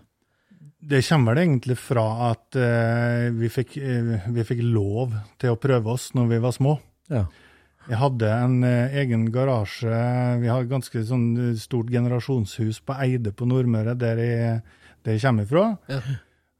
Det 0.84 1.00
kommer 1.08 1.32
vel 1.34 1.42
egentlig 1.46 1.78
fra 1.80 2.04
at 2.32 2.56
eh, 2.60 3.30
vi, 3.32 3.48
fikk, 3.48 3.78
eh, 3.80 4.26
vi 4.36 4.44
fikk 4.44 4.60
lov 4.68 5.14
til 5.40 5.54
å 5.54 5.60
prøve 5.60 5.94
oss 5.94 6.10
når 6.16 6.26
vi 6.34 6.40
var 6.44 6.52
små. 6.52 6.74
Ja. 7.08 7.22
Jeg 7.88 7.98
hadde 8.00 8.28
en 8.32 8.58
eh, 8.68 8.94
egen 9.00 9.24
garasje. 9.32 9.96
Vi 10.42 10.48
har 10.52 10.60
et 10.64 10.68
ganske 10.70 11.02
sånn 11.08 11.24
eh, 11.40 11.54
stort 11.60 11.88
generasjonshus 11.92 12.82
på 12.84 12.98
Eide 13.00 13.32
på 13.36 13.48
Nordmøre, 13.48 13.96
der 13.96 14.20
jeg, 14.20 14.60
der 15.04 15.16
jeg 15.16 15.24
kommer 15.24 15.48
fra. 15.48 15.64
Ja. 15.88 16.02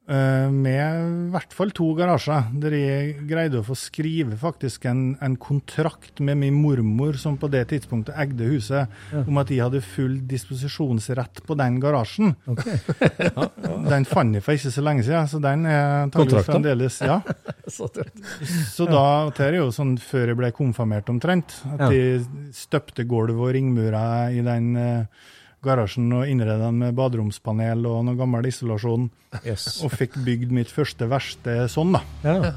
Eh, 0.04 0.50
med 0.52 0.80
i 1.00 1.28
hvert 1.32 1.54
fall 1.56 1.70
to 1.72 1.86
garasjer, 1.96 2.50
der 2.60 2.74
jeg 2.76 3.12
greide 3.24 3.62
å 3.62 3.64
få 3.64 3.72
skrive 3.78 4.36
faktisk 4.36 4.84
en, 4.90 5.14
en 5.24 5.36
kontrakt 5.40 6.20
med 6.20 6.36
min 6.42 6.58
mormor, 6.60 7.16
som 7.16 7.38
på 7.40 7.48
det 7.48 7.62
tidspunktet 7.70 8.12
eide 8.20 8.50
huset, 8.50 8.92
om 9.22 9.40
at 9.40 9.48
jeg 9.48 9.62
hadde 9.64 9.80
full 9.80 10.18
disposisjonsrett 10.28 11.40
på 11.48 11.56
den 11.56 11.78
garasjen. 11.80 12.34
Den 13.94 14.04
fant 14.08 14.36
jeg 14.36 14.44
for 14.44 14.56
ikke 14.58 14.72
så 14.74 14.84
lenge 14.84 15.04
siden, 15.06 15.28
så 15.28 15.38
den 15.42 15.64
er 15.68 16.04
antakeligvis 16.04 16.44
Kontrakten? 16.44 16.52
fremdeles 16.52 16.96
Ja. 17.04 17.18
Så 18.74 18.86
da, 18.88 19.04
det 19.32 19.44
er 19.46 19.56
jo 19.58 19.70
sånn 19.72 19.94
før 20.00 20.30
jeg 20.32 20.38
ble 20.38 20.50
konfirmert 20.56 21.08
omtrent, 21.12 21.56
at 21.74 21.86
de 21.92 22.50
støpte 22.56 23.06
gulv 23.08 23.40
og 23.40 23.54
ringmurer 23.56 24.34
i 24.36 24.42
den 24.44 24.70
eh, 24.80 25.24
garasjen 25.64 26.12
og 26.14 26.28
innredet 26.28 26.60
den 26.62 26.78
med 26.82 26.94
baderomspanel 26.98 27.86
og 27.90 28.04
noe 28.06 28.18
gammel 28.20 28.46
isolasjon, 28.50 29.08
Yes. 29.44 29.80
og 29.84 29.90
fikk 29.96 30.18
bygd 30.24 30.52
mitt 30.54 30.70
første 30.70 31.08
verksted 31.10 31.66
sånn, 31.72 31.96
da. 31.96 32.02
Ja. 32.24 32.52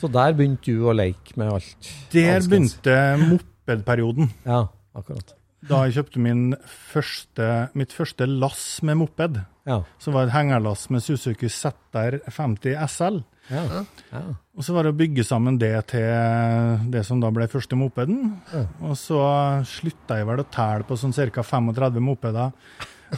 Så 0.00 0.10
der 0.12 0.34
begynte 0.36 0.74
du 0.74 0.84
å 0.86 0.92
leke 0.94 1.36
med 1.40 1.48
alt? 1.54 1.88
Der 2.12 2.36
Alskens. 2.36 2.48
begynte 2.50 2.96
mopedperioden. 3.24 4.30
Ja, 4.44 4.66
akkurat. 4.94 5.32
da 5.64 5.84
jeg 5.86 5.94
kjøpte 5.96 6.20
min 6.20 6.54
første, 6.92 7.70
mitt 7.74 7.92
første 7.96 8.26
lass 8.28 8.82
med 8.82 8.98
moped. 9.00 9.38
Ja. 9.66 9.78
Som 9.98 10.12
var 10.12 10.26
et 10.26 10.34
hengerlass 10.34 10.90
med 10.92 11.00
Suzuki 11.02 11.48
ZR50 11.48 12.76
SL. 12.86 13.22
Ja. 13.52 13.84
ja. 14.10 14.22
Og 14.56 14.64
så 14.64 14.74
var 14.74 14.86
det 14.86 14.94
å 14.94 14.96
bygge 14.98 15.24
sammen 15.26 15.58
det 15.60 15.74
til 15.92 16.88
det 16.92 17.02
som 17.06 17.20
da 17.20 17.30
ble 17.34 17.48
første 17.50 17.76
mopeden. 17.78 18.38
Og 18.80 18.96
så 18.98 19.20
slutta 19.68 20.20
jeg 20.20 20.28
vel 20.30 20.44
å 20.44 20.48
telle 20.54 20.86
på 20.88 20.96
sånn 20.98 21.12
ca. 21.12 21.44
35 21.44 22.00
mopeder 22.04 22.54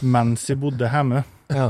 mens 0.03 0.43
jeg 0.49 0.59
bodde 0.61 0.89
hjemme. 0.91 1.23
Ja. 1.47 1.67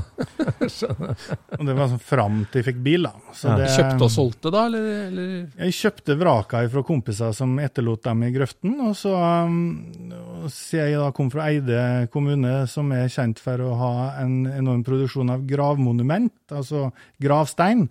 Og 1.57 1.63
det 1.67 1.75
var 1.77 1.89
sånn 1.91 2.01
fram 2.01 2.39
til 2.49 2.61
jeg 2.61 2.67
fikk 2.71 2.79
bil, 2.85 3.05
da. 3.07 3.11
Så 3.35 3.51
Ja. 3.51 3.57
det, 3.59 3.67
Kjøpte 3.75 4.07
og 4.07 4.11
solgte, 4.13 4.51
da? 4.53 4.63
Eller, 4.69 4.87
eller? 5.07 5.31
Jeg 5.59 5.75
kjøpte 5.77 6.17
vraka 6.17 6.63
fra 6.73 6.83
kompiser 6.87 7.33
som 7.37 7.53
etterlot 7.61 8.03
dem 8.07 8.23
i 8.27 8.31
grøften. 8.33 8.75
Og 8.87 8.95
så, 8.97 9.13
um, 9.13 10.49
siden 10.49 10.91
jeg 10.91 10.99
da 11.01 11.11
kom 11.15 11.29
fra 11.33 11.47
Eide 11.51 12.07
kommune, 12.13 12.67
som 12.71 12.91
er 12.95 13.07
kjent 13.13 13.39
for 13.43 13.61
å 13.61 13.73
ha 13.77 13.93
en 14.23 14.45
enorm 14.49 14.83
produksjon 14.87 15.29
av 15.33 15.45
gravmonument, 15.49 16.33
altså 16.51 16.91
gravstein, 17.21 17.87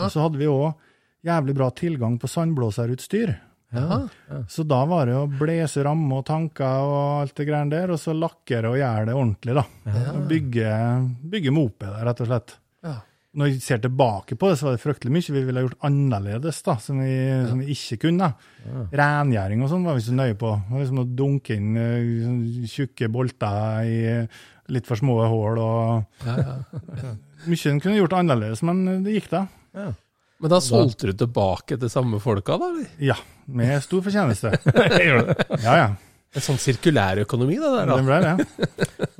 så 0.00 0.26
hadde 0.26 0.40
vi 0.40 0.48
òg 0.50 0.74
jævlig 1.26 1.54
bra 1.56 1.70
tilgang 1.76 2.18
på 2.20 2.28
sandblåserutstyr. 2.30 3.34
Ja. 3.70 4.00
Så 4.50 4.64
da 4.66 4.80
var 4.90 5.06
det 5.06 5.14
å 5.18 5.28
blåse 5.30 5.84
rammer 5.86 6.22
og 6.22 6.26
tanker 6.26 6.86
og 6.88 6.96
alt 7.20 7.36
det 7.38 7.46
greiene 7.46 7.70
der, 7.74 7.92
og 7.94 8.00
så 8.02 8.14
lakkere 8.16 8.72
og 8.72 8.80
gjøre 8.80 9.06
det 9.10 9.14
ordentlig, 9.14 9.54
da. 9.60 9.64
Ja. 9.86 10.16
Bygge, 10.30 10.72
bygge 11.34 11.54
mopeder, 11.54 12.02
rett 12.08 12.24
og 12.24 12.30
slett. 12.32 12.56
Ja. 12.86 12.96
Når 13.30 13.46
jeg 13.52 13.60
ser 13.62 13.78
tilbake 13.78 14.34
på 14.34 14.48
det, 14.50 14.56
så 14.58 14.66
var 14.66 14.74
det 14.74 14.82
fryktelig 14.82 15.12
mye 15.14 15.34
vi 15.36 15.44
ville 15.46 15.62
gjort 15.62 15.84
annerledes, 15.86 16.58
da, 16.66 16.74
som 16.82 16.98
vi, 16.98 17.12
som 17.46 17.60
vi 17.62 17.76
ikke 17.76 18.00
kunne. 18.08 18.32
Rengjøring 18.90 19.62
og 19.62 19.70
sånn 19.70 19.86
var 19.86 19.94
vi 20.00 20.02
så 20.02 20.16
nøye 20.18 20.34
på. 20.40 20.50
Det 20.66 20.74
var 20.74 20.82
liksom 20.82 21.02
å 21.04 21.08
dunke 21.22 21.54
inn 21.54 21.70
sånn 21.78 22.40
tjukke 22.72 23.10
bolter 23.14 23.86
i 23.86 24.00
litt 24.70 24.86
for 24.86 24.98
små 24.98 25.20
hull 25.30 25.58
og 25.62 26.26
Ja, 26.26 26.34
ja. 26.42 27.14
Mye 27.46 27.70
en 27.70 27.78
kunne 27.80 27.96
gjort 27.96 28.18
annerledes, 28.18 28.60
men 28.66 28.82
det 29.06 29.14
gikk 29.14 29.30
da. 29.32 29.46
Men 30.40 30.50
da 30.54 30.58
solgte 30.64 31.10
du 31.10 31.16
tilbake 31.20 31.76
til 31.80 31.90
samme 31.92 32.20
folka, 32.22 32.56
da? 32.60 32.70
eller? 32.72 32.86
Ja, 33.10 33.16
med 33.52 33.82
stor 33.84 34.00
fortjeneste. 34.06 34.54
Ja, 35.66 35.74
ja. 35.76 35.88
En 36.30 36.44
sånn 36.46 36.60
sirkulærøkonomi, 36.62 37.56
det 37.58 37.70
der, 37.74 37.88
Det 37.90 37.94
da? 37.96 38.02
ble 38.06 38.18
det. 38.22 38.68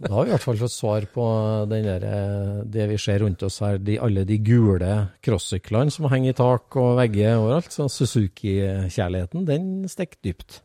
Da 0.07 0.11
har 0.15 0.25
vi 0.25 0.31
i 0.31 0.35
hvert 0.37 0.45
fall 0.45 0.61
fått 0.61 0.71
svar 0.77 1.07
på 1.11 1.25
den 1.73 1.89
der, 1.89 2.05
eh, 2.07 2.61
det 2.71 2.87
vi 2.93 2.99
ser 3.03 3.19
rundt 3.25 3.43
oss 3.43 3.57
her, 3.65 3.81
de, 3.83 3.97
alle 3.99 4.23
de 4.29 4.37
gule 4.47 4.93
crossyklene 5.27 5.91
som 5.91 6.07
henger 6.13 6.31
i 6.31 6.39
tak 6.39 6.77
og 6.79 6.93
vegger 7.01 7.41
overalt. 7.41 7.73
Så 7.75 7.89
Suzuki-kjærligheten, 7.91 9.43
den 9.49 9.67
stikker 9.91 10.21
dypt. 10.31 10.61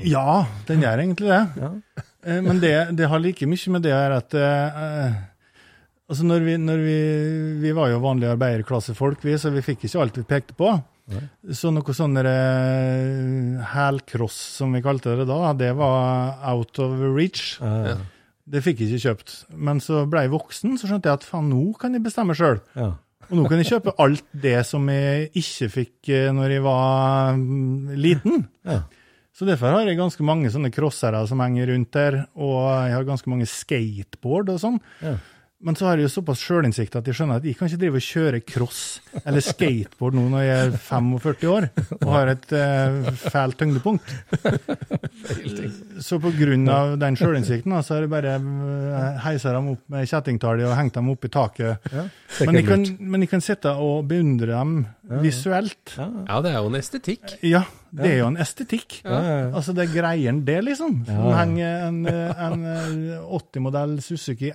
Ja, 0.00 0.46
den 0.70 0.80
gjør 0.86 1.02
egentlig 1.04 1.28
det. 1.34 1.42
Ja. 1.60 1.70
Eh, 2.24 2.40
Men 2.48 2.60
det, 2.64 2.74
det 2.96 3.08
har 3.12 3.20
like 3.20 3.46
mye 3.50 3.74
med 3.76 3.84
det 3.84 3.92
å 3.92 4.00
gjøre 4.00 4.18
at 4.24 4.38
eh, 4.40 5.20
altså 6.10 6.26
når 6.26 6.46
vi, 6.46 6.54
når 6.60 6.80
vi, 6.84 7.00
vi 7.62 7.74
var 7.76 7.92
jo 7.92 8.02
vanlige 8.02 8.34
arbeiderklassefolk, 8.34 9.22
vi, 9.24 9.36
så 9.38 9.52
vi 9.54 9.64
fikk 9.64 9.86
ikke 9.86 10.02
alt 10.02 10.18
vi 10.18 10.26
pekte 10.28 10.56
på. 10.58 10.74
Så 11.56 11.72
noe 11.74 11.94
sånn 11.96 12.14
uh, 12.22 13.60
hælcross, 13.72 14.38
som 14.60 14.74
vi 14.76 14.82
kalte 14.84 15.16
det 15.18 15.26
da, 15.30 15.52
det 15.58 15.72
var 15.78 16.38
out 16.52 16.78
of 16.82 16.98
reach. 17.16 17.56
Ja. 17.58 17.98
Det 18.50 18.62
fikk 18.64 18.82
jeg 18.82 18.94
ikke 18.94 19.08
kjøpt. 19.08 19.34
Men 19.54 19.82
så 19.82 20.04
ble 20.10 20.26
jeg 20.26 20.34
voksen, 20.34 20.76
så 20.78 20.90
skjønte 20.90 21.10
jeg 21.10 21.20
at 21.20 21.26
faen, 21.26 21.50
nå 21.52 21.70
kan 21.78 21.94
jeg 21.94 22.04
bestemme 22.04 22.36
sjøl. 22.38 22.60
Ja. 22.78 22.92
Og 23.30 23.36
nå 23.38 23.44
kan 23.46 23.60
jeg 23.62 23.70
kjøpe 23.70 23.94
alt 24.02 24.26
det 24.42 24.56
som 24.66 24.88
jeg 24.90 25.28
ikke 25.38 25.68
fikk 25.70 26.08
eh, 26.10 26.30
når 26.34 26.56
jeg 26.56 26.64
var 26.64 27.36
mm, 27.38 27.92
liten. 27.94 28.48
Ja. 28.66 28.80
Så 29.36 29.46
derfor 29.46 29.76
har 29.76 29.86
jeg 29.86 30.00
ganske 30.00 30.24
mange 30.26 30.50
sånne 30.50 30.72
crossere 30.74 31.22
som 31.30 31.40
henger 31.40 31.70
rundt 31.70 31.92
der, 31.94 32.16
og 32.34 32.58
jeg 32.88 32.96
har 32.96 33.06
ganske 33.06 33.30
mange 33.30 33.46
skateboard 33.48 34.50
og 34.56 34.58
sånn. 34.62 34.80
Ja. 35.04 35.14
Men 35.60 35.76
så 35.76 35.90
har 35.90 35.98
jeg 35.98 36.06
jo 36.06 36.12
såpass 36.14 36.40
sjølinnsikt 36.40 36.94
at 36.96 37.08
jeg 37.08 37.18
skjønner 37.18 37.40
at 37.40 37.44
jeg 37.44 37.56
kan 37.58 37.68
ikke 37.68 37.80
drive 37.82 38.00
og 38.00 38.04
kjøre 38.06 38.38
cross 38.48 38.78
eller 39.20 39.44
skateboard 39.44 40.14
nå 40.16 40.22
når 40.32 40.44
jeg 40.46 40.60
er 40.60 40.76
45 40.86 41.50
år 41.52 41.66
og 41.98 42.12
har 42.14 42.30
et 42.32 42.54
uh, 42.56 43.10
fælt 43.26 43.58
tyngdepunkt. 43.60 44.14
Så 46.00 46.16
av 46.16 46.94
den 47.02 47.18
sjølinnsikten 47.20 47.74
så 47.84 47.96
har 47.96 48.06
jeg 48.06 48.12
bare 48.12 48.38
uh, 48.40 49.20
heisa 49.26 49.52
dem 49.52 49.68
opp 49.74 49.82
med 49.92 50.08
kjettingtallet 50.08 50.64
og 50.70 50.78
hengt 50.78 50.96
dem 50.96 51.12
opp 51.12 51.28
i 51.28 51.32
taket. 51.34 51.90
Men 52.46 52.56
jeg, 52.56 52.66
kan, 52.70 52.86
men 52.98 53.26
jeg 53.26 53.32
kan 53.34 53.44
sitte 53.44 53.74
og 53.76 54.08
beundre 54.08 54.54
dem 54.54 54.74
visuelt. 55.20 55.92
Ja. 55.98 56.08
Det 56.40 56.54
er 56.54 56.60
jo 56.60 56.70
en 56.70 56.78
estetikk. 56.78 57.36
Ja, 57.44 57.64
det 57.90 58.06
er 58.06 58.18
jo 58.20 58.30
en 58.30 58.40
estetikk. 58.40 59.00
Ja, 59.02 59.18
ja, 59.18 59.36
ja. 59.42 59.46
Altså, 59.50 59.74
det 59.76 59.88
er 59.88 59.92
greien 59.92 60.40
det, 60.46 60.60
liksom. 60.70 61.00
Som 61.08 61.32
henger 61.34 61.88
en, 61.88 62.00
en 62.06 62.66
eh, 62.70 63.32
80-modell 63.40 63.98
Suzuki 64.04 64.52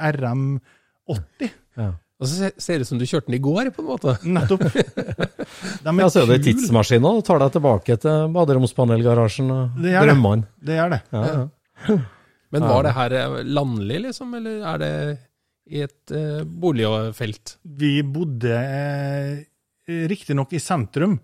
RM80. 1.09 1.53
Ja. 1.77 1.91
Og 2.15 2.29
så 2.31 2.49
ser 2.63 2.77
det 2.79 2.85
ut 2.85 2.89
som 2.93 2.99
du 3.01 3.05
kjørte 3.05 3.27
den 3.27 3.35
i 3.37 3.43
går, 3.43 3.69
på 3.75 3.83
en 3.83 3.89
måte. 3.91 4.13
Nettopp. 4.37 4.63
Ja, 5.85 6.07
så 6.09 6.23
er 6.23 6.29
det 6.31 6.39
kul. 6.41 6.45
tidsmaskiner 6.47 7.19
og 7.19 7.23
tar 7.27 7.39
deg 7.43 7.51
tilbake 7.53 7.95
til 8.01 8.29
baderomspanelgarasjen 8.33 9.51
og 9.53 9.75
Det 9.83 9.91
gjør 9.93 10.01
det. 10.01 10.09
drømmene. 10.09 10.47
Det 10.69 10.77
er 10.81 10.93
det. 10.95 10.99
Ja, 11.13 11.23
ja. 11.29 11.97
Men 12.55 12.65
var 12.69 12.85
det 12.87 12.93
her 12.95 13.15
eh, 13.19 13.35
landlig, 13.43 13.99
liksom, 14.07 14.31
eller 14.37 14.61
er 14.71 14.79
det 14.81 14.91
i 15.75 15.81
et 15.83 16.13
eh, 16.15 16.43
boligfelt? 16.45 17.55
Vi 17.77 17.91
bodde 18.07 18.53
eh, 18.55 19.43
riktignok 20.09 20.53
i 20.55 20.61
sentrum, 20.63 21.17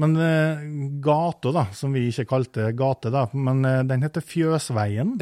men 0.00 0.14
eh, 0.16 0.62
gata, 1.04 1.52
da, 1.52 1.66
som 1.76 1.92
vi 1.92 2.06
ikke 2.08 2.24
kalte 2.30 2.70
gate, 2.78 3.12
da, 3.12 3.26
men 3.36 3.60
eh, 3.68 3.82
den 3.90 4.06
heter 4.06 4.24
Fjøsveien. 4.24 5.18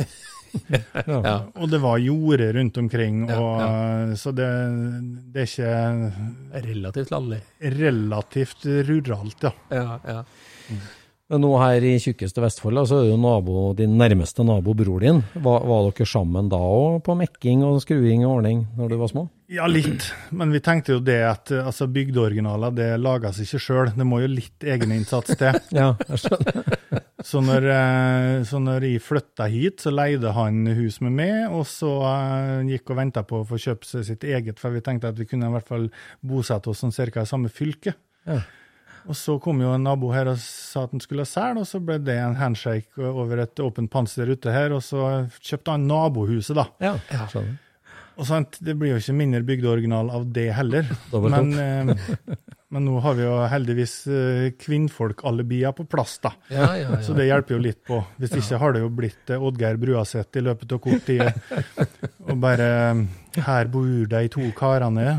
Ja. 1.07 1.35
Og 1.57 1.71
det 1.71 1.81
var 1.83 1.99
jorde 2.03 2.53
rundt 2.57 2.79
omkring, 2.83 3.25
Ja, 3.31 3.37
og, 3.41 3.61
ja, 3.61 4.15
så 4.19 4.33
det, 4.35 4.49
det 5.35 5.45
er 5.45 5.51
ikke 5.51 6.63
Relativt 6.71 7.11
landlig. 7.15 7.43
relativt 7.61 8.65
ruralt, 8.89 9.45
ja. 9.47 9.53
Ja, 9.71 9.99
ja. 10.07 10.25
Men 11.31 11.45
nå 11.45 11.51
her 11.63 11.85
i 11.87 11.93
tjukkeste 12.03 12.43
Vestfold, 12.43 12.81
så 12.91 13.05
er 13.05 13.13
jo 13.13 13.19
nabo, 13.23 13.69
din 13.79 13.93
nærmeste 14.01 14.43
nabo, 14.43 14.73
bror 14.75 14.99
din. 15.05 15.21
Var, 15.39 15.61
var 15.71 15.85
dere 15.87 16.07
sammen 16.11 16.49
da 16.51 16.59
òg 16.59 16.97
på 17.07 17.15
mekking 17.21 17.63
og 17.69 17.77
skruing 17.85 18.25
og 18.27 18.41
ordning 18.41 18.65
når 18.75 18.91
du 18.91 18.97
var 18.99 19.13
små? 19.13 19.23
Ja, 19.51 19.69
litt. 19.71 20.09
Men 20.35 20.51
vi 20.51 20.59
tenkte 20.63 20.97
jo 20.97 21.05
det 21.07 21.21
at 21.29 21.53
altså, 21.55 21.87
bygdeoriginaler 21.91 22.75
det 22.75 22.89
lages 22.99 23.39
ikke 23.47 23.63
sjøl. 23.63 23.93
Det 23.95 24.07
må 24.11 24.19
jo 24.25 24.33
litt 24.35 24.67
egeninnsats 24.67 25.39
til. 25.39 25.61
Ja, 25.81 25.93
jeg 26.11 26.25
skjønner. 26.25 27.00
Så 27.27 27.41
når, 27.45 27.67
eh, 27.75 28.43
så 28.49 28.61
når 28.63 28.87
jeg 28.87 29.03
flytta 29.05 29.49
hit, 29.53 29.83
så 29.85 29.93
leide 29.93 30.33
han 30.37 30.63
hus 30.79 31.01
med 31.05 31.17
meg, 31.19 31.35
og 31.53 31.67
så 31.69 31.91
eh, 32.09 32.71
gikk 32.71 32.93
og 32.95 33.01
venta 33.01 33.25
på 33.27 33.43
å 33.43 33.49
få 33.49 33.59
kjøpt 33.61 33.89
seg 33.89 34.07
sitt 34.09 34.25
eget, 34.25 34.61
for 34.63 34.73
vi 34.75 34.83
tenkte 34.85 35.13
at 35.13 35.21
vi 35.21 35.29
kunne 35.29 35.51
i 35.51 35.55
hvert 35.55 35.69
fall 35.69 35.91
bosette 36.25 36.73
oss 36.73 36.83
sånn 36.85 36.95
cirka 36.95 37.25
i 37.27 37.31
samme 37.31 37.53
fylke. 37.53 37.95
Ja. 38.29 38.41
Og 39.09 39.17
så 39.17 39.39
kom 39.41 39.63
jo 39.65 39.73
en 39.73 39.85
nabo 39.87 40.11
her 40.13 40.29
og 40.29 40.37
sa 40.43 40.85
at 40.85 40.93
han 40.95 41.03
skulle 41.03 41.25
selge, 41.29 41.63
og 41.63 41.69
så 41.69 41.81
ble 41.85 41.97
det 42.05 42.19
en 42.21 42.37
handshake 42.37 43.01
over 43.01 43.45
et 43.47 43.65
åpent 43.65 43.91
panser 43.93 44.29
ute 44.29 44.53
her, 44.53 44.75
og 44.77 44.85
så 44.85 45.27
kjøpte 45.41 45.77
han 45.77 45.89
nabohuset, 45.89 46.57
da. 46.59 46.69
Ja, 46.85 46.95
skjønner. 47.33 47.59
Og 48.21 48.27
sant, 48.29 48.61
det 48.61 48.77
blir 48.77 48.93
jo 48.93 49.01
ikke 49.01 49.17
mindre 49.17 49.41
bygdeoriginal 49.49 50.11
av 50.13 50.27
det 50.29 50.51
heller. 50.53 50.89
Men, 51.33 51.53
eh, 51.57 51.95
men 52.71 52.85
nå 52.87 53.01
har 53.03 53.17
vi 53.19 53.25
jo 53.25 53.33
heldigvis 53.51 53.95
eh, 54.07 54.45
kvinnfolk-alibier 54.61 55.73
på 55.75 55.89
plass, 55.91 56.21
da. 56.23 56.31
ja, 56.53 56.69
ja, 56.79 56.85
ja. 56.93 57.01
Så 57.03 57.17
det 57.19 57.27
hjelper 57.27 57.57
jo 57.57 57.63
litt 57.65 57.81
på. 57.89 57.99
Hvis 58.21 58.37
ikke 58.39 58.61
har 58.63 58.77
det 58.77 58.85
jo 58.85 58.91
blitt 58.95 59.33
eh, 59.35 59.43
Oddgeir 59.43 59.81
Bruaseth 59.81 60.39
i 60.39 60.45
løpet 60.47 60.77
av 60.77 60.83
kort 60.85 61.09
tid. 61.09 61.25
Og 62.29 62.39
bare 62.39 62.69
Her 63.43 63.73
bor 63.73 63.91
de 64.15 64.23
to 64.31 64.47
karene 64.55 65.17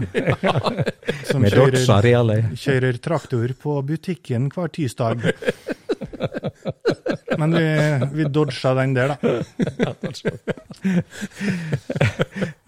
som 1.32 1.44
kjører, 1.44 2.56
kjører 2.56 3.04
traktor 3.04 3.58
på 3.60 3.78
butikken 3.90 4.48
hver 4.56 4.72
tirsdag. 4.72 5.28
Men 7.42 7.58
vi, 7.58 7.68
vi 8.20 8.30
dodga 8.30 8.74
den 8.78 8.96
der, 8.98 9.16
da. 9.16 9.18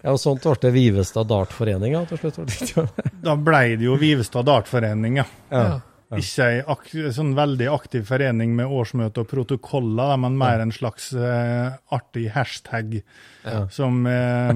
Ja, 0.04 0.12
og 0.12 0.18
sånt 0.20 0.44
ble 0.44 0.60
det 0.60 0.74
Vivestad 0.74 1.30
Dartforeninga 1.30 2.02
til 2.10 2.18
slutt. 2.20 2.36
Da 3.24 3.32
ble 3.40 3.62
det 3.80 3.86
jo 3.86 3.96
Vivestad 3.96 4.44
Dartforening, 4.44 5.16
ja. 5.22 5.24
ja. 5.48 5.62
Ikke 6.14 6.44
ei 6.46 6.58
ak 6.74 6.88
sånn 7.16 7.32
veldig 7.34 7.66
aktiv 7.72 8.04
forening 8.06 8.52
med 8.54 8.70
årsmøte 8.70 9.22
og 9.24 9.28
protokoller, 9.30 10.12
da, 10.12 10.16
men 10.20 10.36
mer 10.38 10.60
en 10.62 10.72
slags 10.74 11.10
uh, 11.16 11.74
artig 11.94 12.28
hashtag 12.34 12.98
Ja. 13.44 13.64
som 13.72 14.04
uh, 14.08 14.52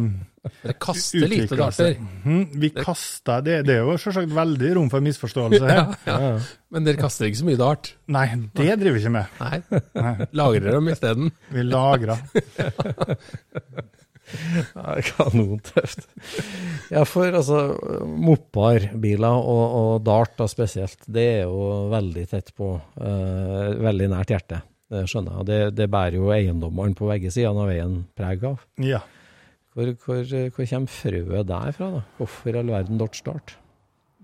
Dere 0.62 0.74
kaster 0.80 1.26
lite 1.28 1.56
darter. 1.58 1.96
Mhm, 1.98 2.44
vi 2.62 2.70
kaster 2.72 3.42
det, 3.44 3.56
det 3.68 3.74
er 3.74 3.82
jo 3.84 3.96
selvsagt 4.00 4.30
veldig 4.32 4.70
rom 4.78 4.88
for 4.92 5.04
misforståelse 5.04 5.60
her. 5.66 5.82
Ja, 6.06 6.18
ja. 6.22 6.30
Men 6.72 6.86
dere 6.86 7.00
kaster 7.00 7.26
ikke 7.28 7.40
så 7.42 7.48
mye 7.50 7.60
dart? 7.60 7.90
Nei, 8.12 8.26
det 8.56 8.70
driver 8.80 8.96
vi 8.96 9.02
ikke 9.02 9.14
med. 9.18 9.26
Nei. 9.42 9.80
Nei, 9.98 10.14
Lagrer 10.40 10.70
dem 10.78 10.88
isteden? 10.94 11.32
vi 11.52 11.66
lagrer. 11.68 12.22
Kanontøft. 15.10 16.06
Ja, 16.92 17.04
for 17.08 17.28
altså, 17.28 17.60
mopar, 18.06 18.90
biler 19.00 19.38
og, 19.38 19.76
og 19.80 19.92
dart 20.06 20.36
da 20.38 20.48
spesielt, 20.50 21.04
det 21.06 21.26
er 21.40 21.44
jo 21.46 21.88
veldig 21.92 22.26
tett 22.30 22.52
på, 22.56 22.72
uh, 22.78 23.68
veldig 23.84 24.10
nært 24.14 24.34
hjertet. 24.34 24.66
Det 24.88 25.04
skjønner 25.10 25.40
jeg. 25.40 25.48
Det, 25.48 25.60
det 25.76 25.90
bærer 25.92 26.16
jo 26.16 26.32
eiendommene 26.32 26.96
på 26.96 27.08
begge 27.10 27.32
sider 27.34 27.52
av 27.52 27.68
veien 27.68 28.02
preg 28.16 28.44
av. 28.48 28.62
Ja. 28.80 29.02
Hvor, 29.76 29.92
hvor, 30.04 30.22
hvor 30.24 30.68
kommer 30.72 30.90
frøet 30.90 31.48
der 31.50 31.74
fra, 31.76 31.90
da? 31.98 32.04
Hvorfor 32.18 32.54
i 32.54 32.60
all 32.62 32.72
verden 32.72 33.00
Dodge 33.00 33.20
Start? 33.20 33.58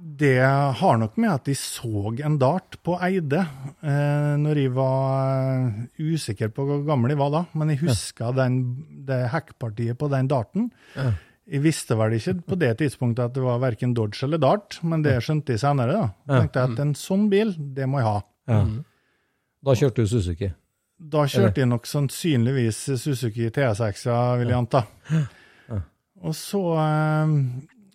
Det 0.04 0.36
har 0.76 0.98
nok 1.00 1.14
med 1.16 1.30
at 1.32 1.46
de 1.48 1.54
så 1.56 2.10
en 2.26 2.34
dart 2.36 2.76
på 2.84 2.98
Eide 3.06 3.40
eh, 3.40 4.32
når 4.36 4.58
jeg 4.60 4.72
var 4.76 5.62
eh, 5.64 5.78
usikker 5.96 6.50
på 6.52 6.66
hvor 6.68 6.82
gammel 6.84 7.14
jeg 7.14 7.20
var 7.22 7.30
da. 7.32 7.40
Men 7.56 7.72
jeg 7.72 7.80
huska 7.86 8.28
ja. 8.28 8.48
det 9.08 9.20
hekkpartiet 9.32 9.96
på 9.96 10.10
den 10.12 10.28
darten. 10.28 10.66
Ja. 10.92 11.14
Jeg 11.48 11.64
visste 11.64 11.96
vel 11.96 12.18
ikke 12.18 12.34
på 12.52 12.58
det 12.60 12.74
tidspunktet 12.82 13.30
at 13.30 13.36
det 13.36 13.44
var 13.44 13.62
verken 13.64 13.94
Dodge 13.96 14.26
eller 14.26 14.40
Dart, 14.40 14.78
men 14.84 15.02
det 15.04 15.16
skjønte 15.24 15.56
jeg 15.56 15.62
senere. 15.64 15.96
da. 15.96 16.10
Ja. 16.28 16.42
tenkte 16.42 16.60
jeg 16.60 16.74
at 16.74 16.84
en 16.84 16.94
sånn 17.00 17.24
bil, 17.32 17.54
det 17.76 17.88
må 17.88 18.00
jeg 18.00 18.08
ha. 18.10 18.18
Ja. 18.52 18.60
Da 19.64 19.76
kjørte 19.80 20.04
du 20.04 20.12
Suzuki. 20.12 20.50
Da 21.00 21.24
kjørte 21.28 21.64
jeg 21.64 21.68
nok 21.72 21.88
sannsynligvis 21.88 22.82
Suzuki 23.00 23.48
TSX-a, 23.52 24.18
vil 24.40 24.52
jeg 24.52 24.60
anta. 24.60 24.84
Og 26.24 26.32
så, 26.36 26.60
eh, 26.80 27.32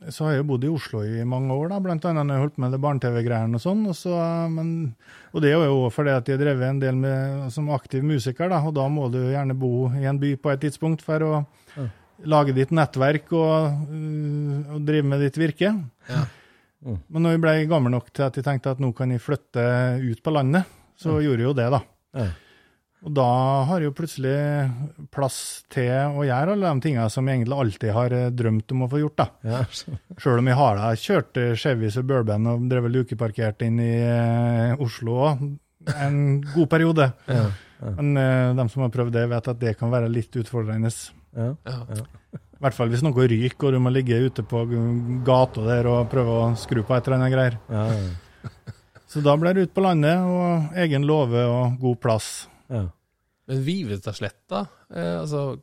så 0.07 0.25
har 0.25 0.31
jeg 0.31 0.41
jo 0.43 0.47
bodd 0.47 0.63
i 0.63 0.71
Oslo 0.71 1.01
i 1.03 1.23
mange 1.27 1.51
år, 1.51 1.73
da, 1.73 1.77
blant 1.83 2.05
annet 2.07 2.23
når 2.23 2.37
jeg 2.37 2.43
holdt 2.45 2.59
med 2.63 2.71
det 2.71 2.79
barne-TV-greiene 2.85 3.59
og 3.59 3.63
sånn. 3.63 3.81
Og, 3.91 3.97
så, 3.99 4.15
og 4.15 5.43
det 5.43 5.51
er 5.51 5.57
jo 5.57 5.81
også 5.81 5.95
fordi 5.97 6.13
at 6.15 6.29
jeg 6.29 6.37
har 6.37 6.43
drevet 6.45 6.67
en 6.69 6.79
del 6.79 6.99
med, 7.01 7.49
som 7.51 7.67
aktiv 7.75 8.05
musiker, 8.07 8.47
da, 8.51 8.61
og 8.63 8.77
da 8.79 8.87
må 8.91 9.09
du 9.11 9.19
gjerne 9.25 9.57
bo 9.59 9.89
i 9.99 10.07
en 10.07 10.21
by 10.21 10.33
på 10.39 10.53
et 10.53 10.63
tidspunkt 10.63 11.03
for 11.03 11.25
å 11.27 11.33
lage 12.27 12.55
ditt 12.55 12.71
nettverk 12.75 13.31
og, 13.35 13.85
øh, 13.91 14.75
og 14.75 14.83
drive 14.87 15.07
med 15.07 15.23
ditt 15.23 15.39
virke. 15.39 15.73
Ja. 16.09 16.25
Men 16.79 17.25
når 17.25 17.35
jeg 17.35 17.43
ble 17.43 17.55
gammel 17.71 17.93
nok 17.95 18.11
til 18.15 18.25
at 18.27 18.39
jeg 18.39 18.45
tenkte 18.47 18.71
at 18.71 18.79
nå 18.83 18.93
kan 18.95 19.11
jeg 19.11 19.23
flytte 19.23 19.63
ut 19.99 20.21
på 20.23 20.31
landet, 20.31 20.67
så 20.99 21.19
gjorde 21.19 21.43
jeg 21.43 21.49
jo 21.49 21.57
det, 21.57 21.67
da. 21.75 21.81
Ja. 22.15 22.29
Og 23.07 23.13
da 23.15 23.27
har 23.69 23.79
jeg 23.79 23.87
jo 23.87 23.95
plutselig 23.95 24.35
plass 25.13 25.39
til 25.71 25.87
å 26.19 26.25
gjøre 26.27 26.55
alle 26.57 26.73
de 26.73 26.83
tingene 26.83 27.07
som 27.13 27.27
jeg 27.29 27.39
egentlig 27.39 27.59
alltid 27.63 27.93
har 27.95 28.15
eh, 28.17 28.27
drømt 28.35 28.75
om 28.75 28.83
å 28.83 28.89
få 28.91 28.99
gjort. 28.99 29.21
da. 29.21 29.27
Ja. 29.47 29.61
Sjøl 30.19 30.41
om 30.41 30.49
jeg 30.51 30.59
har 30.59 30.81
da 30.81 30.89
kjørt 30.99 31.39
eh, 31.39 31.55
Chevy 31.59 31.93
Suburban 31.95 32.49
og 32.51 32.67
drevet 32.71 32.95
lukeparkert 32.97 33.63
inn 33.63 33.79
i 33.83 33.93
eh, 34.03 34.83
Oslo 34.83 35.15
òg 35.29 35.47
en 35.95 36.41
god 36.41 36.69
periode. 36.69 37.11
Ja. 37.29 37.45
Men 37.79 38.17
uh, 38.17 38.55
de 38.57 38.65
som 38.69 38.83
har 38.83 38.91
prøvd 38.93 39.15
det, 39.15 39.25
vet 39.31 39.49
at 39.53 39.59
det 39.61 39.75
kan 39.79 39.91
være 39.93 40.11
litt 40.11 40.35
utfordrende. 40.35 40.91
Ja. 41.31 41.53
Ja. 41.63 42.05
I 42.35 42.65
hvert 42.65 42.75
fall 42.75 42.89
hvis 42.91 43.03
noe 43.05 43.27
ryker 43.31 43.69
og 43.69 43.77
du 43.77 43.79
må 43.79 43.91
ligge 43.93 44.17
ute 44.19 44.43
på 44.43 44.65
gata 45.23 45.63
der 45.63 45.87
og 45.87 46.09
prøve 46.11 46.39
å 46.41 46.49
skru 46.59 46.83
på 46.83 46.97
et 46.97 47.07
eller 47.07 47.21
annet 47.21 47.31
greier. 47.31 47.55
Ja. 47.71 47.85
Så 49.09 49.23
da 49.25 49.33
ble 49.39 49.55
det 49.55 49.69
ut 49.69 49.73
på 49.73 49.81
landet 49.81 50.19
og 50.19 50.75
egen 50.83 51.07
låve 51.07 51.47
og 51.47 51.79
god 51.81 52.01
plass. 52.03 52.48
Ja. 52.69 52.83
Men 53.49 53.63
Vivestadsletta, 53.65 54.67
eh, 54.93 55.15
altså 55.23 55.59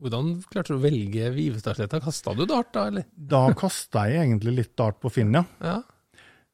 Hvordan 0.00 0.30
klarte 0.48 0.72
du 0.72 0.78
å 0.78 0.80
velge 0.80 1.26
Vivestadsletta? 1.34 1.98
Kasta 2.00 2.32
du 2.34 2.46
dart 2.48 2.70
da, 2.72 2.86
eller? 2.88 3.04
Da 3.14 3.42
kasta 3.52 4.06
jeg 4.08 4.22
egentlig 4.22 4.54
litt 4.56 4.70
dart 4.80 4.96
på 5.02 5.10
Finn, 5.12 5.34
ja. 5.36 5.42
Ja. 5.60 5.74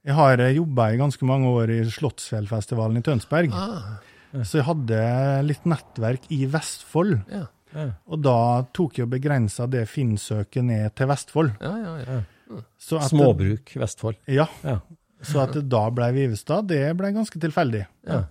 Jeg 0.06 0.14
har 0.18 0.38
jobba 0.50 0.88
i 0.90 0.99
ganske 0.99 1.23
mange 1.28 1.52
år 1.54 1.71
i 1.71 1.85
Slottsfjellfestivalen 1.90 2.99
i 2.99 3.04
Tønsberg, 3.06 3.54
Ah, 3.54 4.00
så 4.42 4.59
jeg 4.59 4.66
hadde 4.66 4.99
litt 5.47 5.62
nettverk 5.64 6.26
i 6.35 6.47
Vestfold. 6.50 7.21
ja. 7.30 7.45
Ja. 7.76 7.90
Og 8.09 8.23
da 8.25 8.62
tok 8.73 8.95
jeg 8.97 9.04
og 9.04 9.11
begrensa 9.12 9.66
det 9.68 9.83
Finn-søket 9.90 10.64
ned 10.64 10.95
til 10.97 11.06
Vestfold. 11.11 11.50
Ja, 11.61 11.73
ja, 11.76 11.97
ja. 12.06 12.61
Så 12.80 12.97
at 13.02 13.11
Småbruk 13.11 13.75
Vestfold. 13.76 14.16
Ja, 14.26 14.47
Ja. 14.64 14.78
så 15.21 15.42
at 15.42 15.52
det 15.52 15.68
da 15.68 15.90
ble 15.90 16.09
Vivestad, 16.14 16.66
det 16.71 16.97
ble 16.97 17.11
ganske 17.12 17.38
tilfeldig. 17.42 17.85
Ja. 18.06 18.23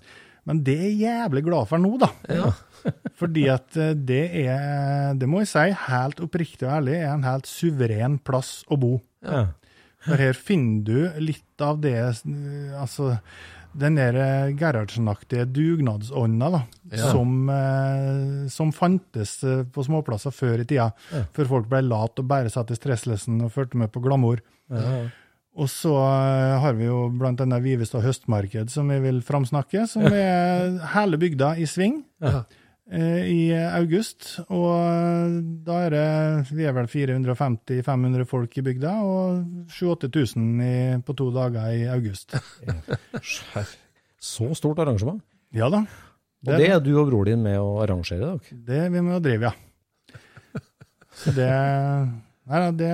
Men 0.46 0.60
det 0.66 0.76
er 0.78 0.90
jeg 0.92 1.00
jævlig 1.08 1.42
glad 1.48 1.68
for 1.72 1.82
nå, 1.82 1.96
da. 2.02 2.12
ja. 2.30 2.52
Fordi 3.20 3.48
at 3.50 3.78
eh, 3.82 3.94
det 3.98 4.24
er, 4.46 5.14
det 5.18 5.26
må 5.32 5.40
jeg 5.42 5.50
si, 5.50 5.64
helt 5.88 6.20
oppriktig 6.22 6.68
og 6.68 6.76
ærlig, 6.78 7.00
er 7.02 7.14
en 7.16 7.24
helt 7.26 7.48
suveren 7.50 8.20
plass 8.22 8.60
å 8.70 8.78
bo. 8.78 9.00
Ja. 9.26 9.48
For 10.06 10.22
her 10.22 10.38
finner 10.38 10.84
du 10.86 11.22
litt 11.24 11.64
av 11.66 11.80
det 11.82 11.96
eh, 11.98 12.76
Altså, 12.78 13.16
den 13.76 13.98
der 13.98 14.20
eh, 14.22 14.52
Gerhardsen-aktige 14.60 15.48
dugnadsånda 15.50 16.52
da, 16.54 16.62
Ja. 16.94 17.10
som, 17.10 17.34
eh, 17.50 18.46
som 18.54 18.70
fantes 18.76 19.40
på 19.74 19.84
småplasser 19.88 20.36
før 20.36 20.62
i 20.62 20.68
tida. 20.70 20.92
Ja. 21.10 21.24
Før 21.34 21.50
folk 21.56 21.72
ble 21.74 21.82
late 21.90 22.22
og 22.22 22.30
bare 22.30 22.54
satt 22.54 22.70
i 22.70 22.78
stresslessen 22.78 23.42
og 23.48 23.52
fulgte 23.56 23.82
med 23.82 23.90
på 23.96 24.04
glamour. 24.06 24.46
Ja. 24.70 25.08
Og 25.56 25.70
så 25.72 25.94
eh, 25.96 26.58
har 26.60 26.74
vi 26.76 26.90
jo 26.90 27.06
blant 27.16 27.40
annet 27.40 27.64
Vivestad 27.64 28.04
høstmarked, 28.04 28.68
som 28.74 28.90
vi 28.92 28.98
vil 29.06 29.22
framsnakke, 29.24 29.86
som 29.88 30.04
er 30.10 30.76
hele 30.96 31.20
bygda 31.22 31.54
i 31.64 31.68
sving 31.70 32.02
Ja. 32.20 32.42
eh, 32.92 33.22
i 33.32 33.40
august. 33.56 34.34
Og 34.50 34.68
eh, 34.76 35.38
da 35.64 35.78
er 35.86 35.96
det 35.96 36.52
Vi 36.52 36.68
er 36.68 36.76
vel 36.76 36.90
450-500 36.92 38.28
folk 38.28 38.58
i 38.60 38.66
bygda, 38.68 38.98
og 39.08 39.70
7000-8000 39.72 41.06
på 41.08 41.16
to 41.16 41.30
dager 41.32 41.72
i 41.72 41.86
august. 41.96 42.36
Så 44.20 44.52
stort 44.60 44.80
arrangement. 44.84 45.24
Ja 45.56 45.70
da. 45.72 45.86
Og 46.46 46.60
det 46.60 46.68
er 46.70 46.84
du 46.84 46.92
og 47.00 47.08
bror 47.10 47.26
din 47.26 47.42
med 47.42 47.56
å 47.58 47.80
arrangere, 47.82 48.36
dere? 48.36 48.60
Det 48.68 48.84
er 48.84 48.92
vi 48.94 49.02
med 49.02 49.16
å 49.18 49.24
drive, 49.24 49.50
ja. 49.50 50.12
Så 51.16 51.32
det 51.32 51.48
Nei 52.46 52.60
det 52.78 52.90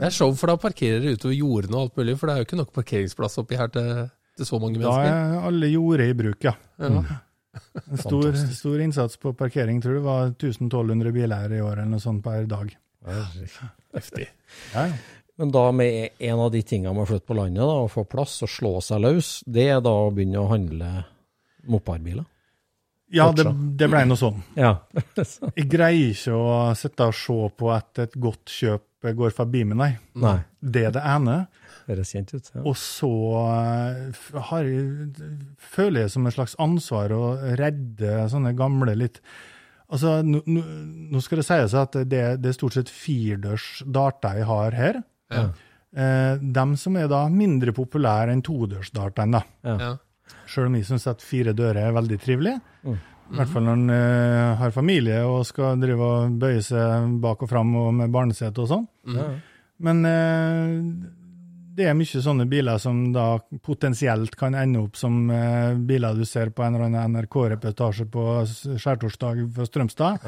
Det 0.00 0.06
er 0.08 0.14
show, 0.14 0.30
for 0.38 0.48
da 0.48 0.56
parkerer 0.60 1.02
dere 1.04 1.18
utover 1.18 1.34
jordene 1.36 1.76
og 1.76 1.82
alt 1.86 1.98
mulig, 2.00 2.14
for 2.18 2.26
det 2.30 2.34
er 2.34 2.40
jo 2.42 2.46
ikke 2.48 2.60
nok 2.62 2.70
parkeringsplass 2.78 3.38
oppi 3.42 3.58
her 3.60 3.68
til, 3.74 3.90
til 4.38 4.48
så 4.48 4.60
mange 4.62 4.78
Da 4.80 4.86
mennesker. 4.88 5.18
er 5.18 5.48
alle 5.50 5.68
jorder 5.72 6.04
i 6.08 6.16
bruk, 6.16 6.46
ja. 6.48 6.54
Ja. 6.80 7.02
En 7.90 7.98
stor, 7.98 8.30
stor 8.54 8.80
innsats 8.84 9.18
på 9.18 9.32
parkering. 9.36 9.80
Tror 9.82 9.98
du 9.98 10.02
var 10.04 10.28
1200 10.30 11.12
biler 11.12 11.54
i 11.56 11.60
år 11.64 11.80
eller 11.80 11.90
noe 11.90 12.00
sånt 12.02 12.22
per 12.24 12.44
dag. 12.48 12.70
Heftig. 13.96 14.28
Ja, 14.74 14.84
ja. 14.86 14.98
Men 15.38 15.52
da 15.54 15.68
med 15.70 16.16
en 16.18 16.40
av 16.42 16.50
de 16.50 16.60
tingene 16.66 16.92
med 16.94 17.04
å 17.04 17.08
flytte 17.12 17.28
på 17.30 17.36
landet, 17.38 17.62
da, 17.62 17.76
å 17.84 17.90
få 17.90 18.02
plass 18.10 18.40
og 18.42 18.50
slå 18.50 18.72
seg 18.82 19.02
løs, 19.04 19.28
det 19.46 19.68
er 19.70 19.80
da 19.84 19.92
å 19.92 20.08
begynne 20.14 20.40
å 20.42 20.48
handle 20.50 20.88
mopedbiler? 21.70 22.24
Ja, 23.14 23.30
det, 23.32 23.44
det 23.80 23.88
ble 23.88 24.02
noe 24.08 24.20
sånn. 24.20 24.42
Ja. 24.58 24.74
Jeg 25.54 25.68
greier 25.72 26.10
ikke 26.12 26.34
å 26.36 26.52
sitte 26.78 27.08
og 27.08 27.16
se 27.16 27.38
på 27.56 27.70
at 27.74 28.02
et 28.04 28.16
godt 28.20 28.52
kjøp 28.52 28.84
går 29.14 29.30
forbi 29.30 29.62
meg, 29.64 29.78
nei. 29.78 29.92
Nei, 30.18 30.38
Det 30.60 30.88
er 30.88 30.94
det 30.96 31.02
ene. 31.06 31.36
det 31.86 31.94
høres 31.94 32.10
kjent 32.12 32.32
ut. 32.34 32.48
Ja. 32.54 32.62
Og 32.66 32.74
så 32.80 33.10
eh, 33.44 34.24
har 34.50 34.66
jeg, 34.66 35.28
føler 35.62 36.02
jeg 36.04 36.10
som 36.16 36.26
et 36.26 36.34
slags 36.34 36.56
ansvar 36.58 37.14
å 37.14 37.22
redde 37.60 38.26
sånne 38.32 38.56
gamle 38.58 38.96
litt 38.98 39.22
Altså, 39.88 40.18
nå, 40.20 40.42
nå 40.44 40.60
nå 41.14 41.20
skal 41.24 41.40
det 41.40 41.46
sies 41.46 41.72
at 41.80 41.94
det, 42.10 42.18
det 42.42 42.50
er 42.50 42.56
stort 42.58 42.74
sett 42.76 42.90
firedørs 42.92 43.78
darter 43.88 44.36
jeg 44.36 44.44
har 44.50 44.74
her. 44.76 44.98
Ja. 45.32 45.46
Eh, 45.96 46.34
de 46.44 46.64
som 46.76 46.98
er 47.00 47.06
da 47.08 47.22
mindre 47.32 47.72
populære 47.72 48.34
enn 48.34 48.42
todørsdartene, 48.44 49.40
da. 49.40 49.78
Ja. 49.80 49.94
Sjøl 50.48 50.70
om 50.70 50.78
jeg 50.78 50.88
syns 50.88 51.06
at 51.10 51.24
fire 51.24 51.54
dører 51.56 51.84
er 51.86 51.96
veldig 51.96 52.18
trivelig. 52.22 52.56
Mm. 52.86 52.98
I 53.28 53.36
hvert 53.36 53.52
fall 53.52 53.66
når 53.66 53.76
en 53.76 53.92
uh, 53.92 54.56
har 54.62 54.72
familie 54.72 55.20
og 55.28 55.44
skal 55.48 55.78
drive 55.80 56.04
og 56.04 56.40
bøye 56.40 56.64
seg 56.64 57.14
bak 57.20 57.44
og 57.44 57.50
fram 57.50 57.74
og 57.76 57.92
med 58.00 58.12
barnesete 58.12 58.64
og 58.64 58.70
sånn. 58.70 58.86
Mm. 59.04 59.34
Men 59.84 60.00
uh, 60.08 61.10
det 61.78 61.86
er 61.86 61.94
mye 61.94 62.22
sånne 62.24 62.48
biler 62.50 62.80
som 62.82 63.04
da 63.14 63.26
potensielt 63.62 64.34
kan 64.38 64.56
ende 64.58 64.80
opp 64.86 64.96
som 64.98 65.28
uh, 65.30 65.76
biler 65.76 66.16
du 66.16 66.24
ser 66.26 66.54
på 66.56 66.64
en 66.64 66.78
eller 66.78 66.88
annen 66.88 67.20
NRK-reportasje 67.20 68.08
på 68.10 68.24
skjærtorsdag 68.48 69.44
for 69.54 69.68
Strømstad, 69.68 70.24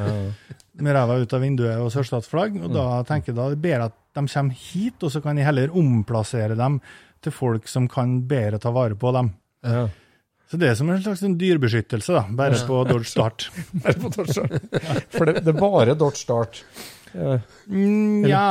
med 0.81 0.97
ræva 0.97 1.17
ut 1.23 1.35
av 1.37 1.45
vinduet 1.45 1.81
og 1.81 1.91
sørstatsflagg. 1.97 2.61
Og 2.61 2.77
da 2.77 2.87
tenker 3.09 3.33
jeg 3.33 3.41
da 3.41 3.49
det 3.49 3.59
er 3.59 3.65
bedre 3.65 3.89
at 3.89 3.97
de 4.21 4.27
kommer 4.29 4.61
hit, 4.69 5.01
og 5.01 5.15
så 5.15 5.25
kan 5.25 5.41
jeg 5.41 5.49
heller 5.49 5.73
omplassere 5.73 6.59
dem 6.59 6.83
til 7.25 7.33
folk 7.33 7.69
som 7.69 7.89
kan 7.89 8.21
bedre 8.29 8.61
ta 8.61 8.73
vare 8.75 8.97
på 8.99 9.13
dem. 9.17 9.33
Ja. 9.67 9.89
Så 10.51 10.59
det 10.59 10.67
er 10.67 10.79
som 10.79 10.89
en 10.91 11.03
slags 11.03 11.23
en 11.23 11.37
dyrebeskyttelse, 11.39 12.15
da, 12.17 12.25
bare 12.41 12.59
på 12.67 12.83
Dodge 12.89 13.11
Start. 13.11 13.47
For 15.15 15.29
det, 15.29 15.45
det 15.47 15.53
er 15.55 15.61
bare 15.61 15.95
Dodge 15.99 16.19
Start. 16.19 16.65
Ja. 17.15 17.39
Mm, 17.71 18.27
ja, 18.31 18.47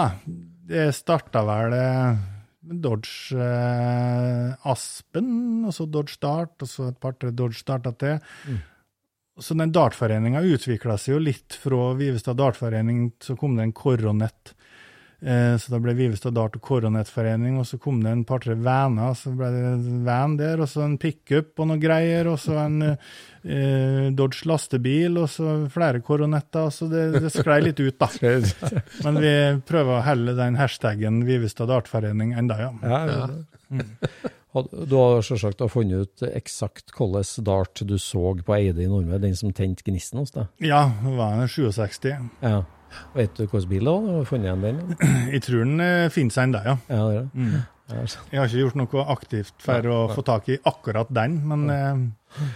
det 0.69 0.89
starta 0.95 1.43
vel 1.47 1.75
eh, 1.75 2.19
med 2.69 2.81
Dodge 2.83 3.35
eh, 3.35 4.69
Aspen, 4.71 5.29
og 5.67 5.75
så 5.75 5.87
Dodge 5.91 6.15
Start, 6.15 6.55
og 6.63 6.71
så 6.71 6.89
et 6.91 6.99
par-tre 7.03 7.33
Dodge 7.35 7.59
Starter 7.59 7.95
til. 7.99 8.57
Så 9.39 9.55
den 9.55 9.71
dartforeninga 9.75 10.43
utvikla 10.43 10.97
seg 10.99 11.15
jo 11.15 11.21
litt 11.23 11.55
fra 11.55 11.93
Vivestad 11.99 12.39
dartforening, 12.39 13.09
så 13.23 13.35
kom 13.39 13.55
det 13.55 13.67
en 13.67 13.75
Coronet. 13.75 14.53
Eh, 15.19 15.57
så 15.59 15.73
da 15.73 15.79
ble 15.83 15.91
Vivestad 15.97 16.31
Dart 16.37 16.53
og 16.55 16.61
Coronet-forening, 16.63 17.57
og 17.59 17.65
så 17.67 17.75
kom 17.81 17.97
det 18.03 18.11
en 18.13 18.21
par-tre 18.23 18.53
vaner, 18.55 19.11
så 19.19 19.33
ble 19.35 19.49
det 19.51 19.63
en 19.67 20.05
van 20.07 20.37
der, 20.39 20.61
og 20.63 20.69
så 20.71 20.85
en 20.85 20.93
pickup 21.01 21.59
og 21.59 21.67
noe 21.73 21.81
greier, 21.81 22.29
og 22.31 22.37
så 22.39 22.55
en 22.61 22.77
eh, 22.93 24.07
Dodge 24.15 24.47
lastebil, 24.47 25.17
og 25.19 25.27
så 25.33 25.57
flere 25.73 25.99
koronetter. 26.05 26.69
så 26.71 26.87
det, 26.91 27.05
det 27.19 27.33
sklei 27.35 27.59
litt 27.67 27.79
ut, 27.83 27.99
da. 27.99 28.07
Men 29.05 29.19
vi 29.19 29.33
prøver 29.67 29.97
å 29.99 30.03
helle 30.07 30.37
den 30.39 30.55
hashtaggen 30.59 31.25
Vivestad 31.27 31.67
Dartforening 31.71 32.31
enda, 32.39 32.59
ja. 32.63 32.71
Ja, 32.83 33.05
ja. 33.11 33.79
Had- 34.55 34.71
Du 34.89 34.95
har 34.97 35.19
selvsagt 35.21 35.59
funnet 35.69 36.07
ut 36.07 36.23
eksakt 36.31 36.89
hvilken 36.95 37.43
dart 37.45 37.83
du 37.85 37.97
så 38.01 38.31
på 38.41 38.55
Eide 38.55 38.81
i 38.81 38.87
Nordmøre, 38.89 39.21
den 39.27 39.35
som 39.37 39.51
tente 39.53 39.83
gnisten 39.85 40.23
hos 40.23 40.31
deg. 40.33 40.47
Ja, 40.65 40.87
det 41.03 41.11
var 41.19 41.35
en 41.37 41.47
67. 41.51 42.07
Ja. 42.41 42.63
Vet 43.15 43.35
du 43.35 43.43
hvilken 43.45 43.69
bil 43.69 43.89
det 43.89 43.95
var? 43.95 44.07
Har 44.13 44.23
du 44.23 44.29
funnet 44.29 44.49
igjen 44.49 44.63
den? 44.65 44.79
Jeg 45.33 45.43
tror 45.45 45.65
den 45.65 45.83
eh, 45.85 46.07
finnes 46.13 46.39
der, 46.39 46.71
ja. 46.71 46.77
Ja, 46.89 47.03
det 47.03 47.11
er 47.11 47.19
det. 47.19 47.27
Mm. 47.33 47.59
Ja, 47.89 48.01
Jeg 48.05 48.39
har 48.39 48.49
ikke 48.49 48.63
gjort 48.63 48.79
noe 48.79 49.05
aktivt 49.15 49.63
for 49.65 49.87
å 49.89 49.99
få 50.13 50.23
tak 50.25 50.49
i 50.53 50.59
akkurat 50.69 51.09
den, 51.13 51.39
men 51.49 51.69
eh, 51.73 52.49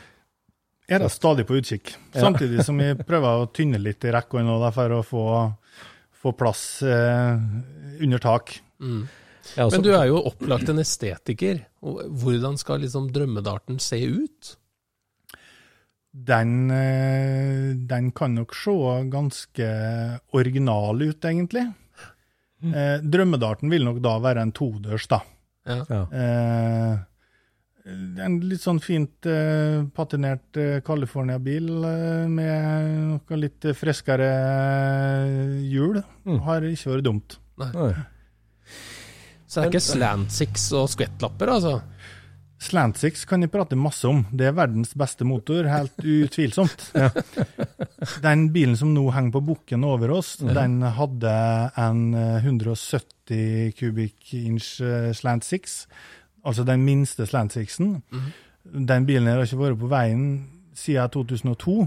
jeg 0.84 1.00
er 1.00 1.06
da 1.06 1.10
stadig 1.10 1.46
på 1.50 1.58
utkikk. 1.58 1.96
Ja. 2.13 2.26
Samtidig 2.28 2.65
som 2.67 2.80
jeg 2.84 3.00
prøver 3.08 3.41
å 3.41 3.50
tynne 3.56 3.80
litt 3.82 4.04
i 4.06 4.12
rekka 4.13 4.43
nå, 4.46 4.58
for 4.76 4.98
å 4.98 5.02
få, 5.08 5.26
få 6.22 6.34
plass 6.38 6.63
eh, 6.86 7.39
under 8.04 8.22
tak. 8.22 8.58
Mm. 8.84 9.06
Ja, 9.58 9.67
Men 9.72 9.84
du 9.84 9.91
er 9.96 10.08
jo 10.12 10.22
opplagt 10.28 10.69
en 10.72 10.82
estetiker. 10.84 11.63
Hvordan 11.84 12.60
skal 12.60 12.84
liksom 12.84 13.10
drømmedarten 13.15 13.80
se 13.84 14.00
ut? 14.06 14.54
Den, 16.13 16.69
eh, 16.71 17.73
den 17.89 18.12
kan 18.13 18.36
nok 18.38 18.54
se 18.54 18.76
ganske 19.10 19.69
original 20.38 21.02
ut, 21.02 21.26
egentlig. 21.26 21.65
Eh, 22.63 22.99
drømmedarten 23.02 23.71
vil 23.73 23.84
nok 23.84 23.97
da 24.04 24.19
være 24.23 24.45
en 24.45 24.54
todørs, 24.56 25.08
da. 25.12 25.19
Ja. 25.67 25.82
ja. 25.89 26.04
Eh, 26.12 27.02
en 28.23 28.38
litt 28.47 28.63
sånn 28.63 28.80
fint 28.80 29.28
eh, 29.28 29.82
patinert 29.95 30.60
eh, 30.60 30.78
California-bil 30.86 31.67
eh, 31.84 32.28
med 32.32 32.93
noe 33.10 33.39
litt 33.41 33.67
friskere 33.76 34.30
hjul. 35.67 35.99
Mm. 36.23 36.39
Har 36.45 36.67
ikke 36.69 36.93
vært 36.93 37.08
dumt. 37.10 37.38
Nei. 37.60 37.71
Så 39.43 39.60
det 39.60 39.65
er 39.65 39.73
ikke 39.73 39.84
slant 39.86 40.34
six 40.34 40.69
og 40.78 40.88
skvettlapper, 40.93 41.52
altså? 41.58 41.76
Slant 42.63 42.99
Six 43.02 43.26
kan 43.28 43.43
jeg 43.43 43.52
prate 43.52 43.78
masse 43.80 44.08
om. 44.08 44.23
Det 44.32 44.47
er 44.47 44.56
verdens 44.56 44.93
beste 44.97 45.26
motor, 45.28 45.67
helt 45.67 45.97
utvilsomt. 45.99 46.89
Den 48.26 48.47
bilen 48.56 48.78
som 48.80 48.93
nå 48.95 49.04
henger 49.15 49.36
på 49.36 49.43
bukken 49.52 49.84
over 49.88 50.13
oss, 50.15 50.36
den 50.39 50.82
hadde 50.82 51.34
en 51.80 52.02
eh, 52.17 52.45
170 52.47 53.76
kubikk 53.80 54.34
inch 54.39 54.78
eh, 54.84 55.12
Slant 55.15 55.47
Six, 55.47 55.84
altså 56.43 56.65
den 56.67 56.84
minste 56.88 57.28
Slant 57.28 57.56
Sixen. 57.56 57.97
Den 58.63 59.08
bilen 59.08 59.28
har 59.28 59.43
ikke 59.43 59.62
vært 59.62 59.82
på 59.82 59.91
veien 59.91 60.26
siden 60.76 61.12
2002. 61.13 61.78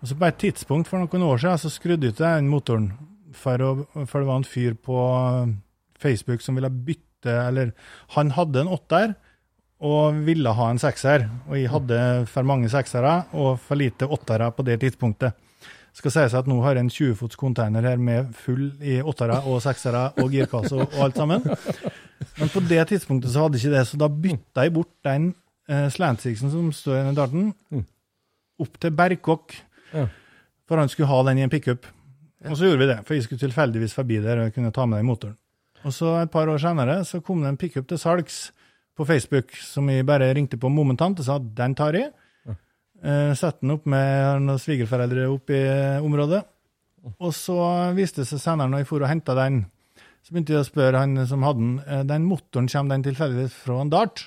Og 0.00 0.08
så 0.08 0.16
på 0.16 0.28
et 0.28 0.40
tidspunkt 0.40 0.88
for 0.88 1.00
noen 1.02 1.26
år 1.26 1.42
siden 1.42 1.60
så 1.60 1.72
skrudde 1.72 2.08
jeg 2.08 2.16
ut 2.16 2.22
den 2.24 2.48
motoren, 2.52 2.92
for, 3.36 3.62
å, 3.62 4.04
for 4.08 4.20
det 4.20 4.28
var 4.28 4.40
en 4.40 4.48
fyr 4.48 4.74
på 4.74 5.00
Facebook 6.00 6.42
som 6.42 6.56
ville 6.58 6.72
bytte, 6.72 7.34
eller 7.34 7.74
han 8.16 8.32
hadde 8.34 8.64
en 8.64 8.72
åtter, 8.72 9.12
og 9.80 10.18
ville 10.26 10.52
ha 10.56 10.66
en 10.70 10.80
sekser. 10.80 11.24
Og 11.48 11.56
jeg 11.56 11.70
hadde 11.72 12.00
for 12.28 12.46
mange 12.48 12.68
seksere 12.72 13.14
og 13.32 13.54
for 13.64 13.80
lite 13.80 14.08
åttere 14.08 14.50
på 14.52 14.64
det 14.66 14.78
tidspunktet. 14.82 15.32
Skal 15.96 16.12
sies 16.14 16.34
at 16.38 16.46
nå 16.46 16.60
har 16.62 16.76
jeg 16.76 16.84
en 16.86 16.92
20-fots 16.92 17.38
container 17.40 17.82
her 17.88 17.98
med 17.98 18.28
full 18.38 18.68
i 18.78 19.00
åttere 19.02 19.40
og 19.50 19.58
seksere 19.64 20.04
og 20.22 20.30
girkasse 20.30 20.76
og, 20.76 20.92
alt 21.02 21.16
sammen. 21.18 21.42
Men 22.38 22.52
på 22.52 22.62
det 22.68 22.84
tidspunktet 22.92 23.32
så 23.32 23.46
hadde 23.46 23.58
jeg 23.58 23.66
ikke 23.66 23.78
det, 23.78 23.86
så 23.88 23.98
da 23.98 24.08
bytta 24.12 24.66
jeg 24.68 24.74
bort 24.76 24.92
den 25.08 25.32
eh, 25.68 25.88
slantsixen 25.90 26.52
som 26.52 26.68
står 26.76 27.10
i 27.10 27.16
darten, 27.18 27.50
Mm. 27.72 27.82
opp 28.60 28.76
til 28.78 28.92
Berkåk. 28.92 29.56
Ja. 29.96 30.06
For 30.68 30.78
han 30.78 30.88
skulle 30.92 31.08
ha 31.10 31.22
den 31.26 31.40
i 31.40 31.42
en 31.48 31.50
pickup. 31.50 31.86
Og 32.46 32.56
så 32.56 32.68
gjorde 32.68 32.84
vi 32.84 32.88
det, 32.92 32.98
for 33.08 33.14
jeg 33.16 33.24
skulle 33.26 33.42
tilfeldigvis 33.42 33.94
forbi 33.96 34.20
der 34.22 34.44
og 34.44 34.54
kunne 34.54 34.70
ta 34.72 34.86
med 34.86 35.00
den 35.00 35.08
motoren. 35.10 35.36
Og 35.82 35.92
så 35.96 36.14
et 36.22 36.30
par 36.30 36.46
år 36.52 36.60
senere 36.60 37.00
så 37.08 37.22
kom 37.24 37.40
det 37.42 37.48
en 37.50 37.58
pickup 37.60 37.88
til 37.88 37.98
salgs 37.98 38.50
på 39.00 39.08
Facebook 39.08 39.54
som 39.64 39.88
jeg 39.88 40.04
bare 40.08 40.28
ringte 40.36 40.60
på 40.60 40.68
momentant 40.72 41.20
og 41.22 41.26
sa 41.26 41.38
den 41.40 41.76
tar 41.78 41.96
jeg. 41.96 42.10
Eh, 43.00 43.32
Sette 43.38 43.64
den 43.64 43.72
opp 43.78 43.86
med 43.88 44.42
noen 44.44 44.60
svigerforeldre 44.60 45.28
oppe 45.32 45.56
i 45.56 45.60
eh, 45.64 46.04
området. 46.04 46.42
Og 47.16 47.32
så 47.32 47.56
viste 47.96 48.20
det 48.20 48.28
seg 48.28 48.42
senere, 48.42 48.68
når 48.68 48.82
jeg 48.82 48.90
for 48.90 49.00
og 49.00 49.08
henta 49.08 49.36
den, 49.38 49.62
så 50.20 50.34
begynte 50.34 50.52
jeg 50.52 50.66
å 50.66 50.68
spørre 50.68 51.00
han 51.00 51.16
som 51.28 51.46
hadde 51.46 51.62
den, 51.62 51.78
eh, 51.86 52.02
den 52.10 52.26
motoren 52.28 52.68
kommer 52.68 52.92
den 52.92 53.06
tilfeldigvis 53.08 53.56
fra 53.62 53.78
en 53.80 53.92
Dart? 53.92 54.26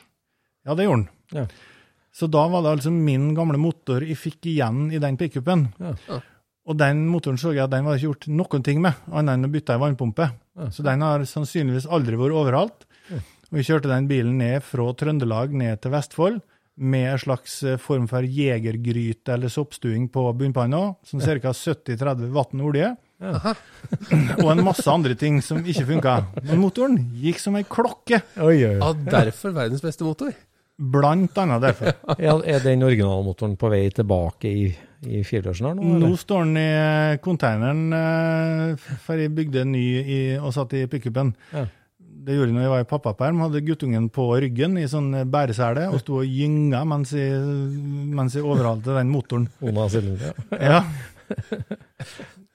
Ja, 0.65 0.73
det 0.73 0.88
gjorde 0.88 1.03
den. 1.03 1.43
Ja. 1.43 1.45
Så 2.13 2.29
da 2.33 2.47
var 2.49 2.65
det 2.65 2.71
altså 2.79 2.93
min 2.93 3.31
gamle 3.38 3.59
motor 3.62 4.05
jeg 4.05 4.17
fikk 4.17 4.49
igjen 4.49 4.88
i 4.93 5.01
den 5.01 5.19
pickupen. 5.21 5.67
Ja. 5.81 5.93
Ja. 6.09 6.21
Og 6.63 6.79
den 6.79 7.05
motoren 7.12 7.38
så 7.38 7.51
jeg 7.53 7.65
at 7.65 7.73
den 7.73 7.86
var 7.86 7.99
ikke 7.99 8.09
gjort 8.09 8.29
noen 8.31 8.65
ting 8.65 8.81
med, 8.81 8.97
annet 9.12 9.38
enn 9.38 9.49
å 9.49 9.53
bytte 9.53 9.75
ei 9.75 9.81
vannpumpe. 9.81 10.31
Ja. 10.57 10.71
Så 10.73 10.86
den 10.86 11.05
har 11.05 11.25
sannsynligvis 11.29 11.86
aldri 11.86 12.17
vært 12.17 12.38
overhalt. 12.41 12.88
Vi 13.53 13.61
kjørte 13.61 13.91
den 13.91 14.07
bilen 14.09 14.39
ned 14.41 14.63
fra 14.65 14.87
Trøndelag 14.97 15.51
ned 15.53 15.81
til 15.83 15.93
Vestfold 15.93 16.39
med 16.81 17.03
en 17.11 17.19
slags 17.21 17.59
eh, 17.69 17.75
form 17.77 18.07
for 18.09 18.25
jegergryte 18.25 19.35
eller 19.35 19.51
soppstuing 19.53 20.07
på 20.09 20.23
bunnpanna, 20.39 20.95
som 21.05 21.21
ca. 21.21 21.51
70-30 21.53 22.31
vann 22.33 22.63
olje, 22.65 22.87
og 24.41 24.47
en 24.49 24.63
masse 24.65 24.87
andre 24.89 25.13
ting 25.19 25.37
som 25.45 25.61
ikke 25.61 25.85
funka. 25.91 26.15
Men 26.47 26.63
motoren 26.63 26.97
gikk 27.21 27.43
som 27.43 27.59
ei 27.59 27.61
klokke, 27.69 28.23
Oi, 28.41 28.57
oi. 28.57 28.73
Ja, 28.79 28.89
derfor 29.19 29.53
verdens 29.53 29.85
beste 29.85 30.07
motor. 30.07 30.33
blant 30.81 31.37
annet 31.37 31.61
derfor. 31.61 31.93
Ja, 32.25 32.39
er 32.41 32.65
den 32.65 32.81
originalmotoren 32.89 33.53
på 33.61 33.69
vei 33.69 33.83
tilbake 33.93 34.49
i, 34.49 34.65
i 35.05 35.21
firedørsen 35.21 35.69
her 35.69 35.77
nå? 35.77 35.93
Nå 36.01 36.11
står 36.17 36.49
den 36.49 36.57
i 36.57 37.21
konteineren, 37.21 37.85
eh, 38.01 38.97
for 39.05 39.21
jeg 39.21 39.35
bygde 39.37 39.61
en 39.61 39.75
ny 39.77 39.85
i, 40.01 40.19
og 40.41 40.49
satt 40.57 40.73
i 40.81 40.87
pickupen. 40.89 41.35
Ja. 41.53 41.67
Det 42.23 42.38
gjorde 42.38 42.51
jeg 42.51 42.55
når 42.55 42.63
jeg 42.65 42.71
var 42.73 42.83
i 42.86 42.89
pappaperm. 42.89 43.41
Hadde 43.43 43.62
guttungen 43.67 44.05
på 44.13 44.27
ryggen 44.39 44.77
i 44.79 44.86
sånn 44.88 45.09
bæresele 45.33 45.89
og 45.91 45.99
sto 46.03 46.21
og 46.21 46.29
gynga 46.29 46.83
mens 46.88 47.12
jeg, 47.17 47.36
mens 48.15 48.38
jeg 48.38 48.45
overhalte 48.47 48.95
den 48.95 49.12
motoren. 49.12 49.49
Ona 49.62 49.89
Silje. 49.91 50.33
Ja. 50.59 50.83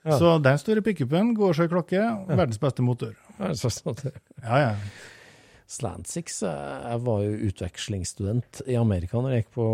Ja. 0.09 0.15
Så 0.17 0.29
den 0.41 0.57
store 0.57 0.81
pickupen, 0.81 1.35
går 1.37 1.53
så 1.53 1.67
i 1.67 1.69
klokke, 1.69 2.01
verdens 2.31 2.61
beste 2.63 2.81
motor. 2.87 3.11
Ja, 3.37 3.51
så 3.59 3.69
sånn 3.73 3.93
at 3.93 4.05
Ja, 4.41 4.61
ja. 4.63 4.69
Slantsix, 5.69 6.39
eh, 6.49 6.77
jeg 6.95 7.03
var 7.05 7.19
jo 7.27 7.35
utvekslingsstudent 7.51 8.63
i 8.73 8.79
Amerika 8.81 9.21
når 9.21 9.35
jeg 9.35 9.43
gikk 9.43 9.51
på 9.59 9.67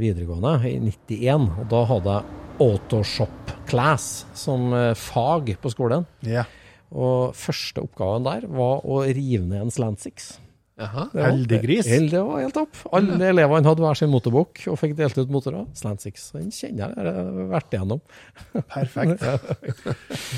videregående, 0.00 0.54
i 0.70 0.78
91. 0.80 1.50
Og 1.60 1.68
da 1.74 1.82
hadde 1.90 2.14
jeg 2.14 2.70
Autoshop 2.70 3.52
Class 3.68 4.06
som 4.38 4.70
eh, 4.78 4.94
fag 4.96 5.52
på 5.60 5.74
skolen. 5.74 6.08
ja. 6.24 6.46
Og 6.92 7.36
første 7.38 7.84
oppgaven 7.84 8.26
der 8.26 8.48
var 8.52 8.82
å 8.84 9.02
rive 9.08 9.44
ned 9.46 9.66
en 9.66 9.72
Slantsix. 9.74 10.34
Jaha. 10.82 11.06
Det 11.12 11.24
Heldig 11.24 11.58
gris. 11.62 11.88
Det 12.10 12.20
var 12.24 12.40
helt 12.40 12.56
topp. 12.56 12.78
Alle 12.96 13.28
elevene 13.28 13.68
hadde 13.68 13.84
hver 13.84 13.98
sin 13.98 14.10
motorbok 14.12 14.62
og 14.72 14.78
fikk 14.80 14.94
delt 14.98 15.18
ut 15.20 15.32
motorer. 15.32 15.66
Slantsix. 15.78 16.30
Den 16.34 16.48
kjenner 16.54 16.88
jeg, 16.88 17.06
jeg 17.06 17.16
har 17.18 17.50
vært 17.52 17.76
igjennom. 17.76 18.00
Perfekt. 18.74 19.26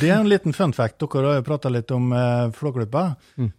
Det 0.00 0.10
er 0.10 0.16
en 0.18 0.30
liten 0.30 0.56
fun 0.56 0.74
fact. 0.76 0.98
Dere 1.04 1.30
har 1.30 1.38
jo 1.38 1.46
prata 1.46 1.72
litt 1.72 1.94
om 1.94 2.10
eh, 2.14 2.48
Flåklypa. 2.58 3.06
Mm. 3.38 3.52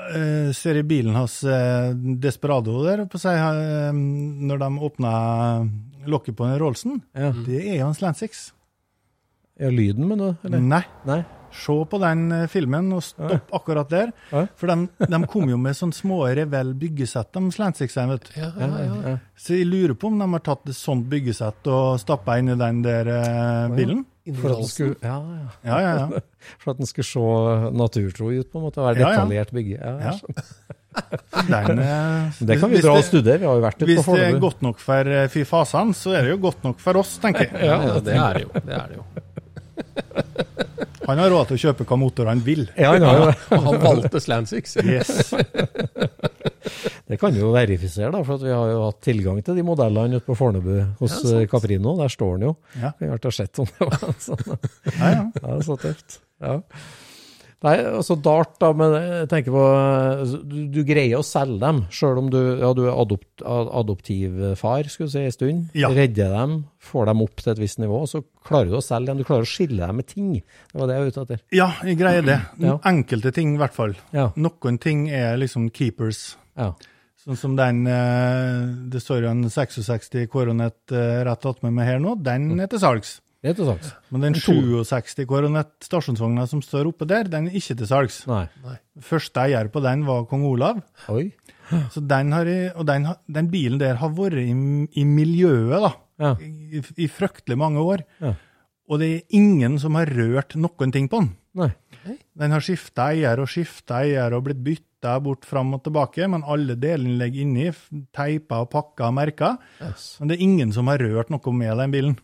Eh, 0.00 0.52
ser 0.56 0.80
i 0.80 0.84
bilen 0.86 1.16
hans 1.18 1.40
eh, 1.44 1.90
Desperado 1.94 2.78
der 2.86 3.04
på 3.10 3.20
seg, 3.20 3.36
eh, 3.36 3.90
når 3.92 4.62
de 4.62 4.70
åpna 4.86 5.12
lokket 6.10 6.38
på 6.38 6.48
Rollsen. 6.60 7.02
Ja. 7.16 7.32
Det 7.32 7.64
er 7.64 7.82
jo 7.82 7.90
en 7.90 7.98
Slant 7.98 8.20
Six. 8.20 8.50
Ja, 9.60 9.68
lyden, 9.72 10.08
mener 10.08 10.36
du? 10.40 10.56
Nei. 10.56 10.84
Nei. 11.08 11.22
Se 11.52 11.76
på 11.90 12.00
den 12.02 12.26
eh, 12.32 12.46
filmen 12.50 12.92
og 12.96 13.02
stopp 13.04 13.54
akkurat 13.60 13.90
der. 13.92 14.12
Ja. 14.30 14.44
For 14.58 14.70
de, 14.70 14.88
de 15.10 15.20
kom 15.30 15.50
jo 15.50 15.58
med 15.60 15.76
sånne 15.78 15.96
små 15.96 16.22
Revell 16.36 16.72
byggesett, 16.78 17.32
de 17.34 17.50
vet 18.10 18.28
du. 18.28 18.32
Ja, 18.40 18.50
Ja, 18.60 18.70
ja. 19.10 19.16
Så 19.40 19.56
jeg 19.56 19.66
lurer 19.70 19.94
på 19.96 20.10
om 20.10 20.18
de 20.20 20.28
har 20.34 20.42
tatt 20.44 20.68
et 20.68 20.76
sånt 20.76 21.06
byggesett 21.10 21.66
og 21.72 22.00
stappa 22.02 22.38
inn 22.40 22.52
i 22.52 22.58
den 22.60 22.82
der 22.84 23.08
eh, 23.14 23.76
bilen. 23.76 24.04
For 24.36 24.52
at 24.52 24.60
den 24.60 24.68
skulle, 24.68 24.96
ja, 25.02 25.16
ja. 25.16 25.46
Ja, 25.64 25.78
ja, 25.80 25.92
ja. 25.96 26.20
For 26.62 26.74
at 26.74 26.82
den 26.82 26.90
skulle 26.90 27.08
se 27.08 27.70
naturtro 27.76 28.28
ut, 28.34 28.50
på 28.52 28.60
en 28.60 28.66
måte, 28.68 28.84
være 28.84 29.00
detaljert 29.00 29.54
bygge. 29.56 29.78
Ja, 29.80 30.12
Ja. 30.12 30.16
Den, 31.46 31.78
eh, 31.78 32.38
Det 32.48 32.56
kan 32.58 32.72
vi 32.72 32.80
dra 32.82 32.96
og 32.98 33.04
studere, 33.06 33.38
vi 33.38 33.46
har 33.46 33.54
jo 33.60 33.62
vært 33.62 33.76
ute 33.78 33.86
på 33.86 33.92
Hvis 33.94 34.08
det 34.10 34.24
er 34.26 34.38
godt 34.42 34.64
nok 34.66 34.80
for 34.82 35.10
Fy 35.30 35.44
Fasan, 35.46 35.92
så 35.94 36.16
er 36.18 36.26
det 36.26 36.32
jo 36.32 36.40
godt 36.42 36.64
nok 36.66 36.82
for 36.82 36.98
oss, 36.98 37.12
tenker 37.22 37.46
jeg. 37.46 37.62
ja, 37.68 37.76
ja, 37.86 38.00
det 38.02 38.16
er 38.18 38.40
det 38.40 38.42
jo. 38.42 38.50
Det 38.66 38.74
er 38.74 38.90
det 38.90 38.98
jo. 38.98 39.04
Han 41.06 41.20
har 41.22 41.30
råd 41.32 41.50
til 41.50 41.56
å 41.56 41.62
kjøpe 41.64 41.86
hva 41.88 41.96
motor 42.00 42.28
han 42.30 42.42
vil. 42.44 42.66
Ja, 42.76 42.92
han 42.94 43.04
har 43.06 43.20
jo. 43.20 43.28
Og 43.56 43.66
han 43.68 43.80
valgte 43.82 44.20
Slant 44.22 44.52
Yes. 44.52 45.32
Det 47.10 47.16
kan 47.18 47.32
vi 47.34 47.40
jo 47.42 47.50
verifisere, 47.50 48.12
da, 48.14 48.20
for 48.22 48.38
at 48.38 48.44
vi 48.44 48.52
har 48.54 48.68
jo 48.70 48.82
hatt 48.84 49.00
tilgang 49.02 49.40
til 49.42 49.56
de 49.58 49.64
modellene 49.66 50.20
ute 50.20 50.26
på 50.28 50.36
Fornebu 50.38 50.74
hos 51.00 51.16
Ja, 51.24 51.40
eh, 51.40 51.46
Caprino. 51.50 51.96
Der 51.98 52.12
står 52.12 52.36
den 52.36 52.46
jo. 52.50 52.52
Ja. 52.78 52.92
Vi 53.00 53.08
har 53.08 53.16
vært 53.16 53.26
og 53.30 53.34
sett 53.34 53.58
om 53.62 53.66
det 53.66 53.88
var 53.88 54.14
sånn. 54.28 54.44
Ja, 54.52 55.08
ja. 55.10 55.24
Ja, 55.24 55.24
det 55.48 55.56
er 55.56 55.64
så 55.66 55.78
tøft. 55.82 56.20
Ja. 56.40 56.54
Nei, 57.60 57.74
altså 57.84 58.14
Dart, 58.24 58.54
da, 58.62 58.70
men 58.72 58.94
jeg 58.96 59.26
tenker 59.28 59.52
på 59.52 59.62
altså, 59.68 60.38
Du, 60.48 60.54
du 60.72 60.78
greier 60.88 61.18
å 61.18 61.24
selge 61.26 61.58
dem, 61.60 61.82
sjøl 61.92 62.16
om 62.22 62.30
du, 62.32 62.38
ja, 62.56 62.70
du 62.72 62.86
er 62.86 62.94
adopt, 62.94 63.42
ad- 63.44 63.68
adoptivfar 63.82 64.88
skulle 64.88 65.10
du 65.10 65.12
si, 65.12 65.24
en 65.28 65.34
stund. 65.34 65.66
Ja. 65.76 65.90
Redder 65.92 66.32
dem, 66.32 66.54
får 66.80 67.10
dem 67.10 67.20
opp 67.26 67.42
til 67.44 67.52
et 67.52 67.60
visst 67.60 67.80
nivå, 67.82 68.00
så 68.08 68.22
klarer 68.48 68.70
du 68.72 68.78
å 68.78 68.84
selge 68.84 69.10
dem. 69.12 69.20
Du 69.20 69.26
klarer 69.28 69.44
å 69.44 69.50
skille 69.50 69.82
dem 69.84 70.00
med 70.00 70.08
ting. 70.08 70.30
Det 70.40 70.80
var 70.80 70.88
det 70.88 70.96
jeg 70.96 71.04
var 71.04 71.12
ute 71.12 71.24
etter. 71.26 71.42
ja, 71.60 71.68
jeg 71.84 71.98
greier 72.00 72.24
det. 72.30 72.38
Ja. 72.64 72.78
Enkelte 72.88 73.32
ting, 73.36 73.52
i 73.56 73.60
hvert 73.60 73.76
fall. 73.76 73.92
Ja. 74.16 74.30
Noen 74.40 74.80
ting 74.80 75.08
er 75.12 75.36
liksom 75.40 75.68
keepers. 75.76 76.36
ja. 76.56 76.72
Sånn 77.20 77.36
som 77.36 77.52
den 77.52 77.82
eh, 77.84 78.62
Det 78.88 79.02
står 79.04 79.26
jo 79.26 79.28
en 79.28 79.42
66 79.52 80.22
koronet 80.32 80.94
eh, 80.96 81.18
rett 81.28 81.42
attmed 81.50 81.74
meg 81.76 81.84
her 81.90 81.98
nå, 82.00 82.14
den 82.24 82.54
er 82.64 82.70
til 82.72 82.80
salgs. 82.80 83.18
Det 83.40 83.54
og 83.56 83.70
slett. 83.70 83.86
Men 84.12 84.20
den 84.26 84.34
67 84.36 85.24
Coronet 85.28 85.70
stasjonsvogna 85.86 86.44
som 86.50 86.60
står 86.64 86.90
oppe 86.90 87.06
der, 87.08 87.24
den 87.32 87.46
er 87.48 87.54
ikke 87.56 87.76
til 87.80 87.88
salgs. 87.88 88.18
Nei. 88.28 88.42
Første 89.00 89.46
eier 89.46 89.70
på 89.72 89.80
den 89.84 90.02
var 90.04 90.26
kong 90.28 90.44
Olav. 90.44 90.82
Oi. 91.08 91.30
Så 91.94 92.02
den 92.04 92.34
har, 92.36 92.50
og 92.76 92.84
den, 92.88 93.06
den 93.32 93.48
bilen 93.52 93.80
der 93.80 93.96
har 94.02 94.12
vært 94.12 94.36
i, 94.42 94.52
i 95.00 95.04
miljøet 95.08 95.80
da, 95.86 95.92
Ja. 96.20 96.34
i, 96.44 96.82
i 97.00 97.08
fryktelig 97.08 97.56
mange 97.56 97.80
år. 97.80 98.04
Ja. 98.20 98.34
Og 98.90 98.98
det 99.00 99.08
er 99.14 99.36
ingen 99.38 99.78
som 99.80 99.94
har 99.96 100.10
rørt 100.10 100.56
noen 100.60 100.92
ting 100.92 101.08
på 101.08 101.22
den. 101.22 101.32
Nei. 101.56 101.70
Den 102.36 102.52
har 102.54 102.60
skifta 102.64 103.08
eier 103.14 103.40
og 103.40 103.48
skifta 103.48 104.02
eier 104.04 104.34
og 104.36 104.44
blitt 104.48 104.60
bytta 104.66 105.14
bort 105.24 105.46
fram 105.48 105.72
og 105.78 105.84
tilbake, 105.86 106.26
men 106.28 106.44
alle 106.44 106.74
delene 106.80 107.16
ligger 107.22 107.44
inni, 107.46 107.68
teipa 108.16 108.60
og 108.66 108.70
pakka 108.74 109.08
og 109.08 109.16
merka. 109.16 109.54
Yes. 109.80 110.16
Men 110.20 110.28
det 110.32 110.36
er 110.36 110.44
ingen 110.50 110.74
som 110.76 110.90
har 110.92 111.00
rørt 111.00 111.30
noe 111.32 111.54
med 111.56 111.78
den 111.80 111.94
bilen. 111.94 112.18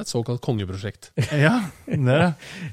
Det 0.00 0.06
er 0.06 0.08
et 0.08 0.12
såkalt 0.14 0.40
kongeprosjekt. 0.44 1.10
Ja, 1.44 1.58
det 1.84 1.98
er 1.98 2.22
det. 2.24 2.28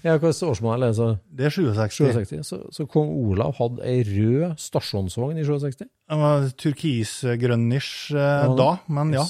Ja, 0.05 0.13
hvilket 0.15 0.43
årsmål 0.47 0.77
er 0.77 0.85
det? 0.85 0.95
Så, 0.95 1.07
Det 1.27 1.49
er 1.49 1.55
67. 1.57 1.97
67. 2.15 2.37
Så, 2.47 2.59
så 2.71 2.85
kong 2.87 3.11
Olav 3.11 3.57
hadde 3.59 3.83
ei 3.83 3.99
rød 4.07 4.55
stasjonsvogn 4.63 5.41
i 5.41 5.43
67? 5.47 5.83
Den 5.83 6.23
var 6.23 6.47
turkisgrønnish 6.63 8.15
eh, 8.15 8.55
da, 8.55 8.69
men 8.87 9.11
ja. 9.17 9.25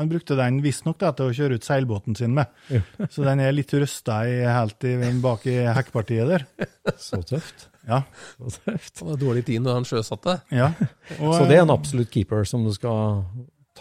Han 0.00 0.08
brukte 0.08 0.34
den 0.38 0.62
visstnok 0.64 0.96
til 1.02 1.28
å 1.28 1.34
kjøre 1.36 1.58
ut 1.60 1.66
seilbåten 1.68 2.16
sin 2.16 2.32
med. 2.34 2.48
Ja. 2.72 2.80
Så 3.12 3.26
den 3.26 3.42
er 3.44 3.52
litt 3.52 3.70
rusta 3.76 4.22
i, 4.24 4.38
helt 4.48 4.86
i, 4.88 4.96
bak 5.20 5.44
i 5.46 5.58
hekkpartiet 5.68 6.30
der. 6.32 6.46
Så 6.98 7.20
tøft. 7.28 7.68
Ja. 7.84 8.00
Så 8.40 8.54
tøft. 8.64 8.94
Det 9.02 9.10
var 9.10 9.20
dårlig 9.20 9.44
tid 9.50 9.60
når 9.62 9.82
han 9.82 9.86
sjøsatte. 9.86 10.38
ja. 10.48 10.72
Og, 11.20 11.34
Så 11.36 11.44
det 11.44 11.60
er 11.60 11.66
en 11.66 11.74
absolutt 11.76 12.10
keeper 12.14 12.48
som 12.48 12.64
du 12.64 12.72
skal 12.74 13.20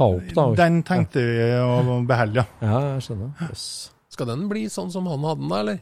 ta 0.02 0.10
opp, 0.18 0.34
da? 0.36 0.46
Den 0.60 0.82
tenkte 0.88 1.24
vi 1.30 1.48
å 1.62 2.02
beholde, 2.10 2.44
ja. 2.44 2.46
Ja, 2.68 2.84
jeg 2.96 3.08
skjønner. 3.08 3.32
Yes. 3.48 3.66
Skal 4.12 4.28
den 4.34 4.46
bli 4.52 4.66
sånn 4.72 4.92
som 4.94 5.08
han 5.08 5.24
hadde 5.30 5.46
den, 5.46 5.54
da, 5.54 5.64
eller? 5.64 5.82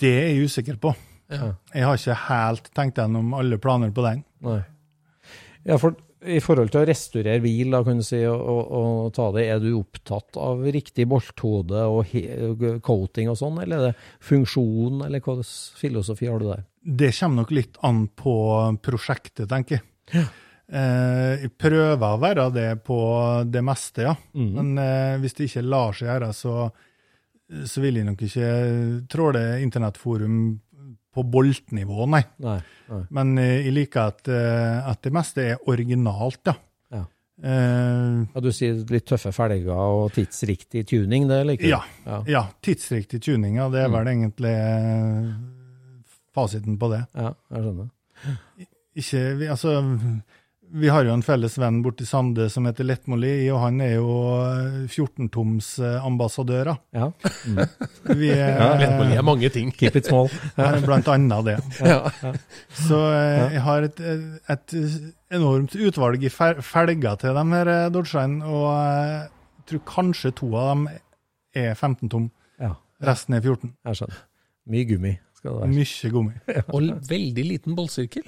Det 0.00 0.14
er 0.22 0.30
jeg 0.30 0.48
usikker 0.48 0.80
på. 0.80 0.94
Ja. 1.32 1.52
Jeg 1.74 1.86
har 1.88 1.98
ikke 1.98 2.18
helt 2.28 2.68
tenkt 2.76 3.00
gjennom 3.00 3.34
alle 3.36 3.58
planer 3.60 3.92
på 3.94 4.04
den. 4.06 4.22
Nei. 4.46 4.60
Ja, 5.66 5.80
for 5.82 5.96
i 6.26 6.38
forhold 6.42 6.72
til 6.72 6.82
å 6.82 6.86
restaurere 6.88 7.42
bil, 7.42 7.74
da, 7.74 7.82
kan 7.86 8.00
du 8.00 8.04
si, 8.06 8.18
og, 8.26 8.38
og, 8.38 8.70
og 8.76 9.10
ta 9.14 9.26
det, 9.34 9.44
er 9.50 9.60
du 9.62 9.68
opptatt 9.78 10.38
av 10.40 10.64
riktig 10.74 11.06
bolthode 11.10 11.82
og 11.90 12.08
he 12.10 12.22
coating 12.84 13.30
og 13.30 13.38
sånn, 13.38 13.60
eller 13.62 13.76
er 13.82 13.90
det 13.90 14.06
funksjon, 14.26 15.04
eller 15.06 15.22
hva 15.22 15.36
slags 15.38 15.52
filosofi 15.78 16.30
har 16.30 16.42
du 16.42 16.48
der? 16.48 16.64
Det 16.86 17.12
kommer 17.18 17.42
nok 17.42 17.54
litt 17.54 17.78
an 17.86 18.06
på 18.14 18.34
prosjektet, 18.86 19.46
tenker 19.50 19.78
jeg. 19.78 19.86
Eh, 20.14 20.34
jeg 20.66 21.50
prøver 21.60 22.02
å 22.02 22.18
være 22.18 22.48
det 22.50 22.68
på 22.86 22.96
det 23.46 23.62
meste, 23.62 24.02
ja. 24.08 24.14
Mm. 24.34 24.48
Men 24.56 24.78
eh, 24.82 25.16
hvis 25.22 25.36
det 25.38 25.46
ikke 25.50 25.62
lar 25.62 25.94
seg 25.94 26.08
gjøre, 26.10 26.30
så, 26.34 26.54
så 27.70 27.82
vil 27.84 28.00
jeg 28.00 28.08
nok 28.08 28.24
ikke 28.26 28.48
tråle 29.12 29.44
internettforum 29.62 30.38
på 31.16 31.22
boltnivå, 31.32 32.04
nei. 32.12 32.20
Nei. 32.44 32.58
nei. 32.90 33.02
Men 33.16 33.30
eh, 33.40 33.62
jeg 33.64 33.72
liker 33.78 34.10
at, 34.10 34.26
eh, 34.28 34.90
at 34.90 35.00
det 35.06 35.12
meste 35.16 35.44
er 35.54 35.62
originalt, 35.70 36.42
ja. 36.50 36.56
Ja. 36.92 37.04
Eh, 37.40 38.18
Ja, 38.34 38.42
du 38.44 38.50
sier 38.52 38.82
litt 38.90 39.06
tøffe 39.08 39.32
felger 39.32 39.70
og 39.72 40.10
tidsriktig 40.18 40.82
tuning, 40.90 41.24
det 41.30 41.38
liker 41.48 41.64
du? 41.64 41.70
Ja. 41.70 41.80
Ja. 42.04 42.18
ja, 42.34 42.42
tidsriktig 42.64 43.22
tuning, 43.24 43.56
ja, 43.62 43.70
det 43.72 43.86
er 43.86 43.92
vel 43.94 44.10
egentlig 44.12 44.52
eh, 44.52 45.30
fasiten 46.36 46.76
på 46.82 46.90
det. 46.92 47.04
ja, 47.16 47.30
jeg 47.54 47.64
skjønner. 47.64 47.88
Ikke, 48.96 49.22
altså, 49.52 49.72
vi 50.72 50.88
har 50.90 51.04
jo 51.06 51.12
en 51.14 51.22
felles 51.24 51.54
venn 51.60 51.78
borti 51.84 52.06
Sande 52.08 52.48
som 52.50 52.66
heter 52.66 52.86
Lettmoli, 52.86 53.48
og 53.54 53.60
han 53.62 53.80
er 53.84 53.94
jo 53.96 54.14
14-toms 54.90 55.68
ambassadør. 56.02 56.72
Ja. 56.96 57.10
Mm. 57.46 57.60
Vi 58.20 58.30
er, 58.34 58.58
Lettmåli 58.80 59.16
er 59.16 59.26
mange 59.26 59.50
ting. 59.54 59.70
Keep 59.78 59.98
it 60.00 60.10
small. 60.10 60.30
er 60.58 60.80
blant 60.84 61.08
annet 61.12 61.50
det. 61.50 61.56
Ja. 61.86 62.32
Så 62.74 62.98
eh, 63.14 63.54
jeg 63.54 63.62
har 63.62 63.86
et, 63.86 64.00
et 64.52 64.74
enormt 65.34 65.76
utvalg 65.76 66.24
i 66.26 66.30
felger 66.32 67.20
til 67.20 67.36
de 67.38 67.44
her 67.52 67.70
eh, 67.72 67.90
Dodgene, 67.94 68.40
og 68.46 68.66
eh, 68.72 69.12
jeg 69.60 69.68
tror 69.70 69.84
kanskje 69.90 70.32
to 70.38 70.50
av 70.54 70.72
dem 70.72 70.88
er 71.56 71.74
15 71.74 72.10
tom. 72.12 72.30
Ja, 72.62 72.74
Resten 73.06 73.36
er 73.36 73.44
14. 73.44 73.74
jeg 73.86 74.00
skjønner. 74.00 74.24
Mye 74.72 74.88
gummi 74.88 75.14
skal 75.36 75.52
det 75.52 75.60
være. 75.60 75.76
Mye 75.76 76.10
gummi. 76.16 76.58
Og 76.74 76.90
veldig 77.10 77.46
liten 77.52 77.78
bollsirkel. 77.78 78.26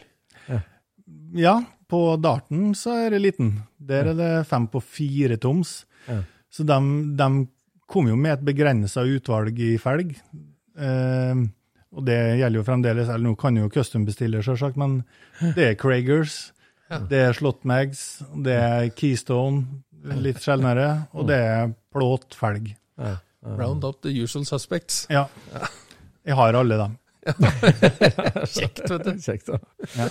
Ja, 1.38 1.58
på 1.88 2.00
darten 2.20 2.74
så 2.76 2.94
er 3.06 3.14
det 3.14 3.20
liten. 3.24 3.52
Der 3.78 4.10
er 4.12 4.18
det 4.18 4.32
fem 4.50 4.66
på 4.68 4.82
fire 4.84 5.36
toms. 5.40 5.84
Ja. 6.08 6.20
Så 6.52 6.64
de, 6.68 6.78
de 7.16 7.28
kom 7.88 8.08
jo 8.10 8.16
med 8.20 8.34
et 8.38 8.44
begrensa 8.44 9.04
utvalg 9.08 9.56
i 9.64 9.74
felg. 9.80 10.12
Eh, 10.78 11.40
og 11.96 12.04
det 12.04 12.18
gjelder 12.42 12.60
jo 12.60 12.66
fremdeles. 12.66 13.08
Eller 13.08 13.24
nå 13.30 13.34
kan 13.40 13.56
jo 13.56 13.70
custom 13.72 14.04
bestille, 14.08 14.42
selvsagt, 14.44 14.76
men 14.80 15.00
det 15.56 15.70
er 15.72 15.78
Kragers, 15.80 16.52
Ja. 16.88 16.98
det 17.04 17.18
er 17.20 17.32
Slotmags, 17.36 18.22
det 18.44 18.54
er 18.56 18.86
Keystone, 18.96 19.64
litt 20.24 20.38
sjeldnere, 20.40 21.08
og 21.12 21.26
det 21.28 21.36
er 21.36 21.72
plåtfelg. 21.92 22.70
Ja. 22.96 23.16
Round 23.44 23.84
up 23.84 24.00
the 24.02 24.12
usual 24.22 24.44
suspects. 24.48 25.06
Ja. 25.12 25.26
Jeg 26.24 26.34
har 26.36 26.56
alle 26.56 26.76
dem. 26.80 26.96
Kjekt, 28.54 28.82
vet 28.90 29.04
du. 29.04 29.12
Kjekt. 29.22 29.50
Ja. 29.96 30.08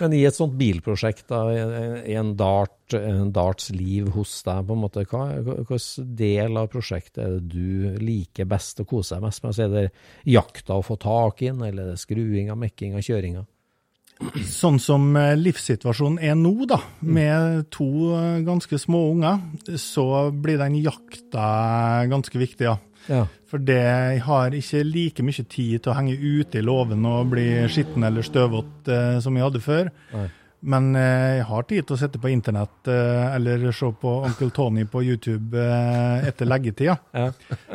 Men 0.00 0.14
i 0.16 0.22
et 0.26 0.36
sånt 0.36 0.56
bilprosjekt, 0.58 1.26
da, 1.30 1.40
i- 1.54 2.14
en, 2.18 2.34
dart, 2.38 2.94
en 2.98 3.30
darts 3.34 3.70
liv 3.74 4.08
hos 4.16 4.36
deg, 4.46 4.64
på 4.68 4.76
en 4.76 4.82
måte, 4.84 5.04
hva, 5.10 5.24
hvilken 5.44 6.12
del 6.18 6.58
av 6.60 6.70
prosjektet 6.72 7.22
er 7.24 7.36
det 7.38 7.48
du 7.54 7.98
liker 8.04 8.48
best 8.50 8.80
å 8.82 8.86
kose 8.88 9.16
deg 9.16 9.26
mest 9.26 9.44
med? 9.46 9.56
Så 9.56 9.66
er 9.66 9.74
det 9.74 9.84
jakta 10.34 10.78
å 10.80 10.86
få 10.86 10.98
tak 11.02 11.42
i 11.42 11.50
den, 11.52 11.62
eller 11.66 11.90
er 11.90 11.94
det 11.94 12.02
skruinga, 12.04 12.56
mekkinga, 12.58 13.02
kjøringa? 13.04 13.44
Sånn 14.46 14.76
som 14.78 15.08
eh, 15.18 15.32
livssituasjonen 15.36 16.20
er 16.22 16.36
nå, 16.38 16.52
da, 16.70 16.78
med 17.02 17.64
to 17.74 17.88
eh, 18.14 18.36
ganske 18.46 18.78
små 18.78 19.00
unger, 19.10 19.40
så 19.80 20.04
blir 20.30 20.60
den 20.62 20.76
jakta 20.84 21.48
ganske 22.10 22.38
viktig, 22.38 22.68
ja. 22.70 22.76
Ja. 23.10 23.24
For 23.50 23.58
det, 23.62 23.80
har 24.24 24.54
ikke 24.56 24.84
like 24.86 25.22
mye 25.26 25.44
tid 25.44 25.82
til 25.84 25.92
å 25.92 25.96
henge 25.98 26.16
ute 26.16 26.58
i 26.58 26.64
låven 26.64 27.04
og 27.06 27.34
bli 27.34 27.48
skitten 27.70 28.06
eller 28.06 28.24
støvete 28.26 28.94
eh, 29.16 29.20
som 29.24 29.36
jeg 29.36 29.44
hadde 29.46 29.62
før. 29.64 29.90
Nei. 30.14 30.30
Men 30.64 30.94
eh, 30.96 31.36
jeg 31.42 31.44
har 31.50 31.66
tid 31.68 31.84
til 31.84 31.92
å 31.92 32.00
sitte 32.00 32.20
på 32.22 32.30
internett 32.32 32.88
eh, 32.88 33.34
eller 33.36 33.66
se 33.76 33.90
på 34.00 34.12
Onkel 34.24 34.48
Tony 34.56 34.86
på 34.88 35.02
YouTube 35.04 35.60
eh, 35.60 36.24
etter 36.30 36.48
leggetida. 36.48 36.94
Ja. 37.12 37.26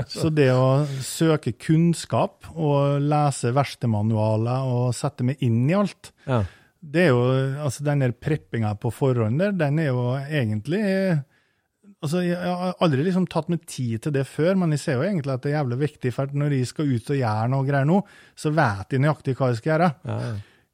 Så 0.10 0.32
det 0.34 0.48
å 0.58 0.88
søke 1.06 1.54
kunnskap 1.54 2.50
og 2.56 2.98
lese 3.06 3.54
verkstedmanualer 3.54 4.66
og 4.74 4.96
sette 4.98 5.28
meg 5.28 5.38
inn 5.46 5.68
i 5.70 5.78
alt, 5.78 6.10
Ja. 6.26 6.42
det 6.82 7.06
er 7.06 7.14
jo, 7.14 7.22
altså 7.68 7.86
den 7.86 8.08
preppinga 8.18 8.74
på 8.82 8.90
forhånd 8.96 9.38
der, 9.46 9.54
den 9.54 9.80
er 9.86 9.92
jo 9.92 10.08
egentlig 10.26 10.82
Altså, 12.02 12.22
Jeg 12.24 12.38
har 12.40 12.78
aldri 12.80 13.04
liksom 13.04 13.26
tatt 13.28 13.50
meg 13.52 13.66
tid 13.68 14.06
til 14.06 14.14
det 14.16 14.26
før, 14.30 14.54
men 14.62 14.72
jeg 14.72 14.80
ser 14.80 14.94
jo 14.96 15.04
egentlig 15.04 15.34
at 15.34 15.42
det 15.44 15.52
er 15.52 15.58
jævlig 15.58 15.80
viktig. 15.82 16.14
For 16.16 16.32
når 16.32 16.54
jeg 16.56 16.68
skal 16.70 16.94
ut 16.94 17.10
og 17.12 17.18
gjøre 17.20 17.50
noe 17.52 17.66
greier 17.68 17.90
nå, 17.90 17.98
så 18.40 18.52
vet 18.56 18.96
jeg 18.96 19.04
nøyaktig 19.04 19.36
hva 19.36 19.50
jeg 19.52 19.60
skal 19.60 19.74
gjøre. 19.74 19.90
Ja. 20.08 20.20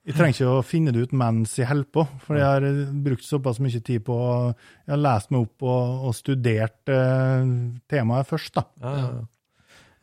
Jeg 0.06 0.14
trenger 0.20 0.36
ikke 0.38 0.50
å 0.54 0.62
finne 0.62 0.92
det 0.94 1.02
ut 1.08 1.14
mens 1.18 1.56
jeg 1.58 1.66
holder 1.66 1.88
på, 1.98 2.04
for 2.22 2.38
jeg 2.38 2.46
har 2.46 2.66
brukt 3.08 3.26
såpass 3.26 3.58
mye 3.58 3.80
tid 3.82 4.04
på 4.06 4.18
Jeg 4.54 4.92
har 4.94 5.02
lest 5.02 5.32
meg 5.34 5.48
opp 5.48 5.66
og, 5.66 6.04
og 6.06 6.14
studert 6.14 6.92
eh, 6.94 7.48
temaet 7.90 8.30
først, 8.30 8.54
da. 8.60 8.68
Ja, 8.84 8.92
ja, 9.00 9.08
ja. 9.16 9.26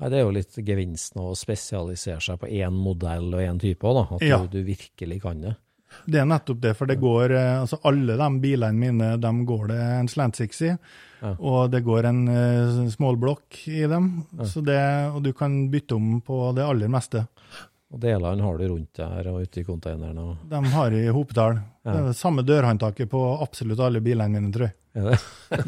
Nei, 0.02 0.08
det 0.10 0.18
er 0.18 0.24
jo 0.26 0.32
litt 0.34 0.56
gevinsten 0.66 1.20
å 1.22 1.28
spesialisere 1.38 2.18
seg 2.24 2.40
på 2.42 2.48
én 2.50 2.74
modell 2.74 3.28
og 3.30 3.44
én 3.44 3.60
type 3.62 3.86
òg, 3.86 4.00
da. 4.00 4.16
At 4.18 4.26
Ja. 4.26 4.40
du, 4.42 4.58
du 4.58 4.66
virkelig 4.66 5.20
kan 5.22 5.38
det. 5.46 5.54
Det 6.04 6.20
er 6.20 6.28
nettopp 6.28 6.60
det, 6.62 6.74
for 6.78 6.90
det 6.90 6.98
går 7.02 7.34
eh, 7.36 7.60
altså 7.62 7.78
Alle 7.88 8.16
de 8.18 8.28
bilene 8.42 8.78
mine, 8.78 9.10
de 9.20 9.32
går 9.48 9.66
det 9.72 9.80
en 9.98 10.10
slant 10.10 10.38
six 10.40 10.62
i. 10.66 10.72
Ja. 11.22 11.34
Og 11.38 11.70
det 11.70 11.84
går 11.86 12.08
en 12.08 12.22
uh, 12.26 12.88
smålblokk 12.90 13.60
i 13.70 13.84
dem, 13.86 14.08
så 14.42 14.58
det, 14.66 14.80
og 15.14 15.20
du 15.22 15.30
kan 15.38 15.68
bytte 15.70 15.94
om 15.94 16.16
på 16.24 16.38
det 16.56 16.64
aller 16.66 16.90
meste. 16.90 17.22
Og 17.92 18.00
delene 18.02 18.42
har 18.42 18.58
du 18.58 18.64
rundt 18.66 18.98
der 18.98 19.28
og 19.30 19.44
ute 19.44 19.60
i 19.60 19.66
containeren. 19.66 20.18
Og, 20.18 20.42
De 20.50 20.62
har 20.74 20.96
i 20.96 21.04
hopetall. 21.12 21.60
Det 21.84 21.94
er 21.94 22.08
det 22.08 22.18
samme 22.18 22.42
dørhåndtaket 22.42 23.10
på 23.12 23.20
absolutt 23.44 23.82
alle 23.84 24.02
bilene 24.02 24.32
mine, 24.34 24.50
tror 24.54 24.70
jeg. 24.70 24.76
Er 25.00 25.06
det? 25.08 25.18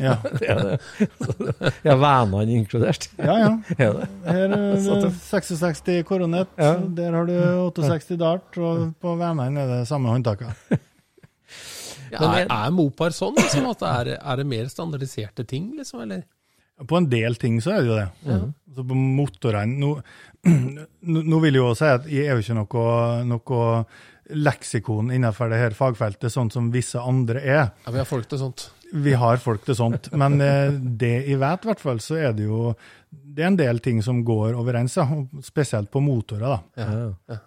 Ja, 0.05 0.15
det 0.39 0.49
er 0.53 0.63
det. 0.69 1.73
Ja, 1.87 1.95
venene 1.97 2.43
inkludert. 2.59 3.09
ja. 3.17 3.37
ja. 3.41 3.51
Er 3.81 3.95
det? 3.99 4.09
Her 4.27 4.55
er 4.57 5.05
det 5.07 5.13
66 5.17 6.03
koronett 6.09 6.51
Ja. 6.61 6.75
der 6.99 7.17
har 7.17 7.29
du 7.31 7.37
68 7.73 8.19
Dart, 8.21 8.59
og 8.59 8.91
på 9.01 9.15
vennene 9.21 9.65
er 9.65 9.73
det 9.79 9.83
samme 9.91 10.13
håndtaket. 10.13 10.53
Ja, 12.15 12.29
er, 12.37 12.45
er 12.47 12.71
Mopar 12.71 13.11
sånn? 13.11 13.35
Liksom, 13.35 13.65
at 13.73 13.81
det 13.81 13.89
er, 13.91 14.09
er 14.21 14.39
det 14.39 14.45
mer 14.47 14.69
standardiserte 14.71 15.43
ting, 15.51 15.73
liksom? 15.75 16.05
Eller? 16.05 16.21
På 16.87 17.01
en 17.01 17.09
del 17.11 17.35
ting 17.41 17.57
så 17.65 17.73
er 17.75 17.81
det 17.83 17.89
jo 17.89 17.97
det. 17.97 18.45
Altså 18.71 18.85
på 18.87 18.99
motorene 18.99 19.75
nå, 19.81 19.91
nå 21.03 21.41
vil 21.43 21.57
jeg 21.59 21.63
jo 21.63 21.73
si 21.79 21.89
at 21.91 22.07
jeg 22.11 22.29
er 22.29 22.39
jo 22.39 22.45
ikke 22.45 22.57
noe, 22.61 22.85
noe 23.33 23.67
leksikon 24.47 25.11
innenfor 25.15 25.51
det 25.53 25.59
her 25.61 25.75
fagfeltet, 25.77 26.33
sånn 26.33 26.53
som 26.55 26.71
visse 26.75 27.01
andre 27.03 27.43
er. 27.43 27.67
Ja, 27.85 27.93
vi 27.97 28.01
har 28.03 28.09
folk 28.09 28.29
til 28.31 28.41
sånt. 28.41 28.69
Vi 28.95 29.15
har 29.19 29.41
folk 29.43 29.65
til 29.67 29.77
sånt. 29.79 30.11
Men 30.15 30.39
eh, 30.43 30.71
det 30.71 31.15
jeg 31.27 31.41
vet, 31.41 31.65
i 31.65 31.71
hvert 31.71 31.83
fall, 31.83 32.03
så 32.03 32.19
er 32.21 32.37
det 32.37 32.47
jo 32.47 32.75
det 33.11 33.43
er 33.43 33.51
en 33.51 33.59
del 33.59 33.81
ting 33.83 34.01
som 34.03 34.23
går 34.27 34.55
overens, 34.59 34.97
ja. 34.99 35.07
spesielt 35.43 35.91
på 35.91 36.03
motorer. 36.03 36.55
da. 36.55 36.87
Ja. 37.29 37.39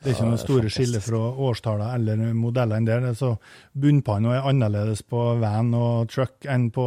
Det 0.00 0.08
er 0.08 0.14
ikke 0.14 0.28
noe 0.30 0.40
store 0.40 0.70
skille 0.72 1.00
fra 1.04 1.18
årstallene 1.44 1.96
eller 1.98 2.34
modellene 2.36 2.88
der. 2.88 3.06
Er 3.10 3.16
Så 3.16 3.34
Bunnpanna 3.76 4.38
er 4.38 4.48
annerledes 4.48 5.02
på 5.04 5.20
van 5.40 5.74
og 5.76 6.08
truck 6.12 6.48
enn 6.48 6.70
på 6.72 6.86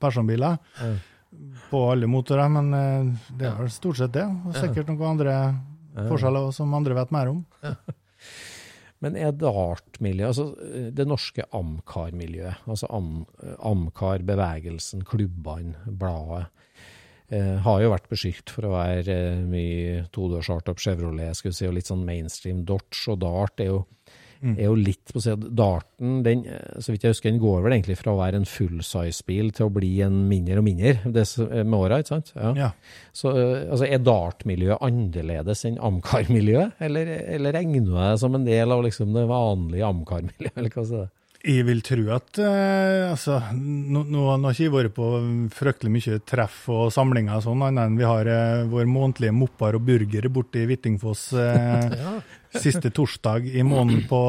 personbiler. 0.00 0.58
Ja. 0.80 0.94
På 1.70 1.80
alle 1.90 2.06
motorer, 2.06 2.48
men 2.52 2.68
eh, 2.78 3.28
det 3.40 3.48
er 3.48 3.56
vel 3.58 3.72
stort 3.72 4.00
sett 4.00 4.12
det. 4.16 4.26
Og 4.44 4.56
sikkert 4.56 4.92
noen 4.92 5.16
andre 5.16 5.38
forskjeller 6.10 6.52
som 6.54 6.76
andre 6.76 6.96
vet 7.00 7.14
mer 7.14 7.32
om. 7.32 7.44
Men 9.04 9.18
er 9.20 9.34
dartmiljøet, 9.36 10.30
altså 10.30 10.90
det 10.96 11.04
norske 11.08 11.44
Amcar-miljøet, 11.52 12.62
altså 12.70 12.88
Am- 12.94 13.26
Amcar-bevegelsen, 13.60 15.04
klubbene, 15.04 15.76
bladet, 15.84 16.46
eh, 17.28 17.56
har 17.66 17.82
jo 17.82 17.90
vært 17.92 18.08
beskyldt 18.08 18.52
for 18.54 18.68
å 18.68 18.72
være 18.72 19.18
eh, 19.34 19.42
mye 19.44 20.06
todørs 20.14 20.48
Artup 20.54 20.80
Chevrolet, 20.80 21.36
skulle 21.36 21.56
si, 21.56 21.68
og 21.68 21.76
litt 21.76 21.90
sånn 21.90 22.06
mainstream 22.06 22.64
Dodge, 22.64 23.02
og 23.12 23.20
Dart 23.26 23.60
er 23.60 23.72
jo, 23.74 23.82
er 24.52 24.68
jo 24.68 24.76
litt 24.78 25.12
på 25.12 25.20
å 25.20 25.24
si 25.24 25.32
at 25.32 25.46
Darten, 25.56 26.18
den, 26.26 26.44
eh, 26.46 26.76
så 26.84 26.92
vidt 26.92 27.06
jeg 27.06 27.14
husker, 27.14 27.32
den 27.32 27.42
går 27.42 27.64
vel 27.64 27.76
egentlig 27.76 27.96
fra 28.00 28.12
å 28.12 28.20
være 28.20 28.40
en 28.42 28.48
full-size-bil 28.48 29.50
til 29.56 29.66
å 29.66 29.72
bli 29.72 29.92
en 30.04 30.20
mindre 30.30 30.60
og 30.60 30.66
mindre 30.68 30.94
det, 31.16 31.26
med 31.64 31.78
åra, 31.78 32.00
ikke 32.02 32.14
sant? 32.14 32.32
Ja. 32.58 32.70
Så 33.16 33.32
eh, 33.32 33.64
altså, 33.70 33.88
er 33.88 34.04
Dart-miljøet 34.04 34.84
annerledes 34.84 35.64
enn 35.68 35.80
Amcar-miljøet, 35.80 36.78
eller, 36.84 37.12
eller 37.38 37.56
regner 37.56 37.90
det 37.94 38.14
som 38.22 38.36
en 38.36 38.46
del 38.46 38.74
av 38.74 38.84
liksom, 38.86 39.14
det 39.16 39.26
vanlige 39.30 39.90
Amcar-miljøet, 39.90 40.56
eller 40.58 40.74
hva 40.74 40.86
er 40.86 41.04
det? 41.04 41.12
Jeg 41.44 41.64
vil 41.68 41.82
tro 41.84 42.04
at 42.14 42.38
eh, 42.40 43.10
altså, 43.10 43.36
nå, 43.52 44.00
nå 44.08 44.22
nå 44.40 44.48
har 44.48 44.54
ikke 44.54 44.64
jeg 44.64 44.72
vært 44.72 44.94
på 44.96 45.08
fryktelig 45.52 45.92
mye 45.92 46.20
treff 46.24 46.62
og 46.72 46.86
samlinger 46.94 47.36
og 47.36 47.44
sånn, 47.44 47.64
annet 47.66 47.90
enn 47.90 47.98
vi 48.00 48.06
har 48.08 48.30
eh, 48.32 48.62
vår 48.70 48.86
månedlige 48.88 49.34
mopper 49.36 49.76
og 49.76 49.84
burger 49.84 50.30
borte 50.32 50.62
i 50.62 50.68
Hvittingfoss 50.70 51.26
eh, 51.36 51.98
siste 52.64 52.88
torsdag 52.96 53.50
i 53.52 53.64
måneden 53.66 54.06
på, 54.08 54.20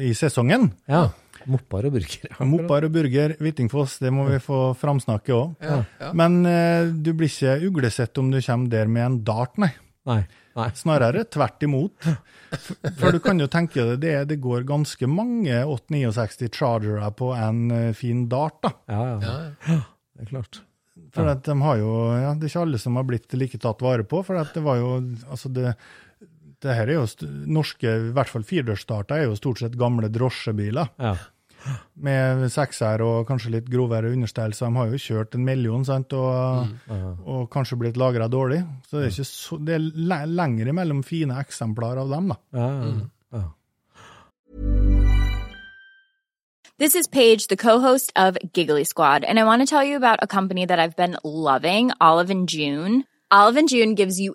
i 0.00 0.14
sesongen. 0.16 0.70
Ja, 0.88 1.10
mopper 1.50 1.90
og 1.90 1.96
burger. 1.98 2.28
ja. 2.30 2.48
Mopper 2.48 2.88
og 2.88 2.94
burger, 2.96 3.36
Hvittingfoss, 3.42 3.98
det 4.00 4.12
må 4.14 4.24
vi 4.30 4.40
få 4.40 4.62
framsnakke 4.80 5.36
òg. 5.36 5.56
Ja, 5.60 5.82
ja. 6.00 6.12
Men 6.16 6.40
eh, 6.48 6.88
du 6.88 7.12
blir 7.12 7.28
ikke 7.28 7.58
uglesett 7.68 8.16
om 8.22 8.32
du 8.32 8.40
kommer 8.40 8.72
der 8.72 8.88
med 8.88 9.10
en 9.10 9.20
dart, 9.28 9.60
nei. 9.60 9.74
Nei, 10.08 10.22
nei. 10.58 10.68
Snarere 10.78 11.24
tvert 11.30 11.64
imot. 11.66 11.94
For, 12.52 12.90
for 12.98 13.14
du 13.16 13.20
kan 13.24 13.40
jo 13.40 13.48
tenke 13.52 13.84
deg, 13.92 14.00
det, 14.02 14.16
det 14.32 14.40
går 14.44 14.66
ganske 14.68 15.08
mange 15.08 15.62
869 15.64 16.50
Chargere 16.52 17.08
på 17.16 17.30
en 17.36 17.64
eh, 17.72 17.88
fin 17.96 18.26
dart, 18.32 18.58
da. 18.64 18.74
Ja, 18.92 19.06
ja, 19.08 19.16
Ja, 19.24 19.38
ja. 19.72 19.80
det 20.16 20.26
er 20.26 20.30
klart. 20.34 20.62
For 21.12 21.28
at 21.28 21.42
de 21.44 21.54
har 21.60 21.76
jo, 21.80 21.90
ja, 22.20 22.30
Det 22.36 22.46
er 22.46 22.52
ikke 22.52 22.64
alle 22.66 22.80
som 22.80 22.96
har 22.96 23.04
blitt 23.08 23.32
like 23.36 23.58
tatt 23.60 23.80
vare 23.84 24.04
på. 24.04 24.20
for 24.24 24.36
at 24.40 24.52
det 24.56 24.62
var 24.64 24.80
jo, 24.80 24.94
altså 25.28 25.48
det, 25.52 25.74
det 26.62 26.76
her 26.76 26.88
er 26.88 27.00
jo 27.00 27.06
st 27.08 27.26
norske, 27.48 27.88
i 27.88 28.12
hvert 28.16 28.30
fall 28.30 28.44
firedørsstarter, 28.46 29.22
er 29.22 29.30
jo 29.30 29.38
stort 29.38 29.60
sett 29.64 29.78
gamle 29.80 30.08
drosjebiler. 30.12 30.92
Ja. 31.00 31.16
Med 32.02 32.44
sekser 32.52 33.02
og 33.04 33.26
kanskje 33.28 33.52
litt 33.56 33.70
grovere 33.70 34.10
understell, 34.12 34.54
så 34.56 34.66
de 34.66 34.76
har 34.80 34.92
jo 34.92 35.00
kjørt 35.00 35.36
en 35.36 35.44
million 35.46 35.84
sant, 35.86 36.12
og, 36.12 36.68
og 37.24 37.48
kanskje 37.52 37.78
blitt 37.78 38.00
lagra 38.00 38.28
dårlig. 38.32 38.62
Så 38.88 38.98
det 38.98 39.06
er, 39.06 39.14
ikke 39.14 39.28
så, 39.28 39.58
det 39.62 39.74
er 39.76 39.88
le 40.12 40.20
lenger 40.26 40.72
mellom 40.72 41.02
fine 41.06 41.38
eksemplar 41.42 42.00
av 42.02 42.10
dem. 42.10 42.32
da. 42.32 42.38
Uh 42.52 42.62
-huh. 42.62 43.02
ja. 43.32 43.44
This 46.78 46.96
is 46.96 47.06
Paige, 47.06 47.46
the 47.46 47.56
co-host 47.56 48.12
of 48.16 48.36
Giggly 48.52 48.84
Squad, 48.84 49.24
and 49.24 49.38
I 49.38 49.44
want 49.44 49.62
to 49.62 49.66
tell 49.66 49.84
you 49.84 49.96
about 49.96 50.18
a 50.20 50.26
company 50.26 50.66
that 50.66 50.80
I've 50.80 50.96
been 50.96 51.16
loving, 51.22 51.92
Olive 52.00 52.30
and 52.30 52.48
June. 52.48 53.04
Olive 53.30 53.56
and 53.56 53.68
June 53.68 53.94
gives 53.94 54.18
you 54.18 54.34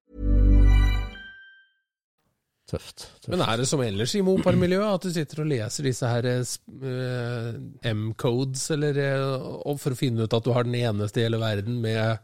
Tøft. 2.71 3.05
tøft. 3.19 3.29
Men 3.33 3.43
er 3.45 3.59
det 3.59 3.67
som 3.69 3.83
ellers 3.83 4.15
i 4.15 4.23
Mopar-miljøet, 4.25 4.95
at 4.95 5.05
du 5.07 5.13
sitter 5.13 5.43
og 5.43 5.51
leser 5.51 5.89
disse 5.89 6.07
her 6.07 6.29
uh, 6.31 7.51
M-codes, 7.91 8.65
eller 8.77 9.01
uh, 9.19 9.75
for 9.81 9.93
å 9.93 9.99
finne 9.99 10.25
ut 10.25 10.39
at 10.39 10.47
du 10.47 10.53
har 10.55 10.67
den 10.67 10.79
eneste 10.79 11.21
i 11.21 11.27
hele 11.27 11.41
verden 11.41 11.81
med 11.83 12.23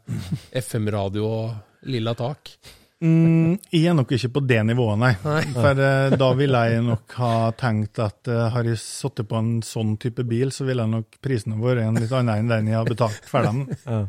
FM-radio 0.64 1.28
og 1.28 1.88
lilla 1.88 2.16
tak? 2.18 2.56
Mm, 2.98 3.60
jeg 3.70 3.86
er 3.86 3.94
nok 3.94 4.10
ikke 4.16 4.30
på 4.34 4.40
det 4.50 4.58
nivået, 4.66 4.98
nei. 4.98 5.12
For 5.54 5.82
eh, 5.84 6.14
da 6.18 6.30
ville 6.34 6.62
jeg 6.66 6.80
nok 6.82 7.14
ha 7.20 7.34
tenkt 7.58 8.00
at 8.02 8.30
eh, 8.30 8.48
har 8.50 8.66
jeg 8.66 8.80
sittet 8.82 9.28
på 9.30 9.38
en 9.38 9.52
sånn 9.62 9.94
type 10.02 10.24
bil, 10.26 10.50
så 10.54 10.66
ville 10.66 10.86
nok 10.90 11.20
prisen 11.22 11.54
ha 11.54 11.62
vært 11.62 11.84
en 11.84 12.00
litt 12.00 12.14
annen 12.18 12.42
enn 12.42 12.50
den 12.50 12.72
jeg 12.72 12.80
har 12.80 12.90
betalt 12.90 13.30
for 13.30 13.46
den. 13.46 13.68
Ja, 13.86 14.00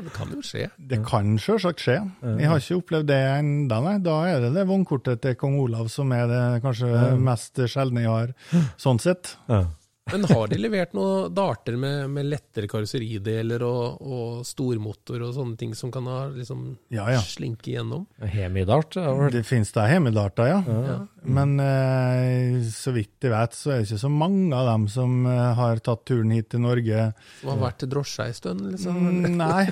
det 0.00 0.12
kan 0.14 0.30
jo 0.32 0.40
skje. 0.46 0.68
Det 0.78 0.98
kan 1.06 1.34
selvsagt 1.42 1.82
skje. 1.84 1.98
Jeg 2.38 2.48
har 2.48 2.62
ikke 2.62 2.78
opplevd 2.80 3.10
det 3.10 3.20
ennå, 3.34 3.78
nei. 3.84 3.98
Da 4.04 4.16
er 4.30 4.40
det 4.46 4.54
det 4.56 4.66
vognkortet 4.70 5.22
til 5.24 5.36
kong 5.40 5.58
Olav 5.60 5.90
som 5.92 6.12
er 6.16 6.26
det 6.30 6.42
kanskje 6.64 6.90
mest 7.20 7.60
sjeldne 7.68 8.06
jeg 8.06 8.12
har, 8.12 8.34
sånn 8.80 9.02
sett. 9.02 9.36
Ja. 9.50 9.66
Men 10.10 10.24
har 10.26 10.48
de 10.50 10.56
levert 10.58 10.92
noen 10.96 11.30
darter 11.32 11.76
med, 11.78 12.08
med 12.10 12.26
lettere 12.26 12.66
karosserideler 12.68 13.62
og, 13.64 14.00
og 14.02 14.40
stormotor 14.44 15.22
og 15.28 15.30
sånne 15.36 15.54
ting 15.60 15.76
som 15.78 15.92
kan 15.94 16.08
ha 16.10 16.24
liksom 16.34 16.64
Ja, 16.92 17.04
ja. 17.14 17.20
slinke 17.22 17.70
igjennom? 17.70 18.02
Hemidart? 18.18 18.98
det 19.32 19.44
finnes 19.46 19.70
da 19.72 19.86
hemidarter, 19.88 20.50
ja. 20.50 20.96
Men 21.22 21.54
eh, 21.62 22.58
så 22.74 22.92
vidt 22.96 23.22
jeg 23.22 23.30
vet, 23.32 23.54
så 23.56 23.70
er 23.76 23.78
det 23.80 23.86
ikke 23.92 24.02
så 24.02 24.10
mange 24.12 24.50
av 24.58 24.72
dem 24.72 24.88
som 24.90 25.22
eh, 25.30 25.44
har 25.60 25.80
tatt 25.86 26.02
turen 26.10 26.34
hit 26.34 26.50
til 26.52 26.64
Norge. 26.66 27.06
Som 27.40 27.54
har 27.54 27.62
vært 27.68 27.80
til 27.84 27.92
drosje 27.94 28.26
ei 28.26 28.34
stund, 28.36 28.66
liksom? 28.74 28.98
Mm, 29.06 29.38
nei, 29.38 29.64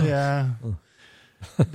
det, 0.00 0.24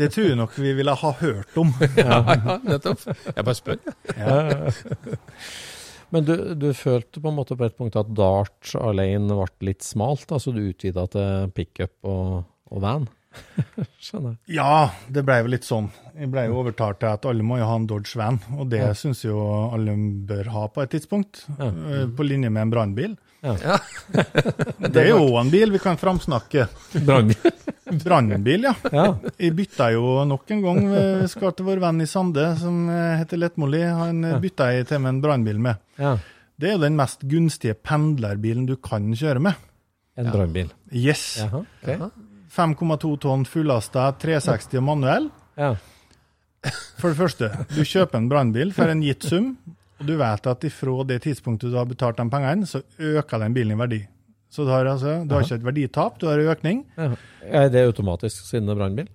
det 0.02 0.10
tror 0.16 0.32
jeg 0.32 0.40
nok 0.42 0.58
vi 0.58 0.74
ville 0.82 0.98
ha 1.06 1.14
hørt 1.22 1.62
om. 1.62 1.72
Ja, 2.00 2.24
ja, 2.26 2.58
nettopp. 2.74 3.06
Jeg 3.06 3.44
bare 3.46 3.60
spør, 3.62 3.84
jeg. 4.18 4.74
Men 6.12 6.26
du, 6.26 6.34
du 6.58 6.70
følte 6.74 7.22
på 7.22 7.30
en 7.30 7.38
måte 7.38 7.56
på 7.60 7.66
et 7.68 7.76
punkt 7.78 7.96
at 8.00 8.10
Dart 8.18 8.72
alene 8.80 9.36
ble 9.38 9.70
litt 9.72 9.86
smalt, 9.86 10.26
altså 10.34 10.54
du 10.56 10.62
utvida 10.72 11.06
til 11.14 11.52
pickup 11.54 11.94
og, 12.10 12.44
og 12.74 12.82
van? 12.84 13.08
Skjønner. 14.02 14.40
Ja, 14.50 14.90
det 15.14 15.22
ble 15.28 15.36
jo 15.44 15.52
litt 15.54 15.68
sånn. 15.68 15.92
Jeg 16.18 16.32
ble 16.34 16.48
jo 16.50 16.58
overtalt 16.64 16.98
til 17.04 17.12
at 17.12 17.28
alle 17.30 17.46
må 17.46 17.60
jo 17.62 17.68
ha 17.70 17.76
en 17.78 17.86
Dodge 17.88 18.18
Van, 18.18 18.40
og 18.58 18.72
det 18.72 18.82
Ja. 18.82 18.94
syns 18.98 19.22
jo 19.24 19.38
alle 19.70 19.94
bør 20.28 20.50
ha 20.56 20.64
på 20.74 20.82
et 20.84 20.96
tidspunkt. 20.96 21.44
Ja. 21.60 21.70
eh, 21.70 22.08
På 22.10 22.26
linje 22.26 22.50
med 22.50 22.66
en 22.68 22.74
brannbil. 22.74 23.14
Ja. 23.46 23.78
Det 24.92 24.98
er 25.06 25.12
jo 25.14 25.38
en 25.40 25.52
bil 25.54 25.72
vi 25.72 25.80
kan 25.80 25.96
framsnakke. 26.02 26.66
Brannbil. 27.06 27.54
Brannbil, 28.04 28.68
ja. 28.70 28.74
Ja. 28.94 29.06
Jeg 29.40 29.56
bytta 29.58 29.92
jo 29.96 30.24
nok 30.30 30.52
en 30.56 30.62
gang. 30.66 30.82
Skal 31.32 31.54
til 31.58 31.66
vår 31.68 31.82
venn 31.84 32.02
i 32.04 32.08
Sande 32.10 32.46
som 32.60 32.84
heter 32.90 33.40
Lettmoli. 33.42 33.82
Han 33.84 34.22
bytta 34.44 34.72
jeg 34.76 34.88
til 34.92 35.02
med 35.04 35.16
en 35.18 35.22
brannbil 35.24 35.60
med. 35.70 35.82
ja. 36.02 36.18
Det 36.60 36.68
er 36.68 36.74
jo 36.76 36.82
den 36.82 36.98
mest 37.00 37.22
gunstige 37.24 37.72
pendlerbilen 37.88 38.66
du 38.68 38.74
kan 38.84 39.06
kjøre 39.16 39.40
med. 39.40 39.56
En 40.20 40.28
brannbil. 40.28 40.68
Yes. 40.92 41.38
Okay. 41.48 41.96
5,2 42.52 43.14
tonn 43.24 43.46
fullasta, 43.48 44.10
360 44.20 44.76
og 44.82 44.84
manuell. 44.84 45.30
Ja. 45.56 45.70
For 47.00 47.14
det 47.14 47.16
første, 47.22 47.48
du 47.72 47.80
kjøper 47.88 48.20
en 48.20 48.28
brannbil 48.28 48.74
for 48.76 48.92
en 48.92 49.00
gitt 49.06 49.24
sum, 49.24 49.54
og 50.02 50.10
du 50.10 50.18
vet 50.20 50.50
at 50.52 50.68
ifra 50.68 50.98
det 51.08 51.22
tidspunktet 51.24 51.72
du 51.72 51.78
har 51.80 51.88
betalt 51.88 52.20
de 52.20 52.28
pengene, 52.34 52.68
så 52.68 52.82
øker 53.00 53.40
den 53.46 53.56
bilen 53.56 53.78
i 53.78 53.80
verdi. 53.80 54.02
Så 54.50 54.66
du 54.66 54.72
har, 54.74 54.88
altså, 54.90 55.20
du 55.30 55.34
har 55.36 55.44
ikke 55.46 55.60
et 55.60 55.66
verditap, 55.68 56.16
du 56.18 56.26
har 56.26 56.40
en 56.42 56.54
økning, 56.56 56.86
Ja. 56.98 57.12
Er 57.50 57.70
det 57.72 57.86
automatisk 57.88 58.44
siden 58.50 58.68
det 58.68 58.74
er 58.74 58.80
brannbil, 58.82 59.08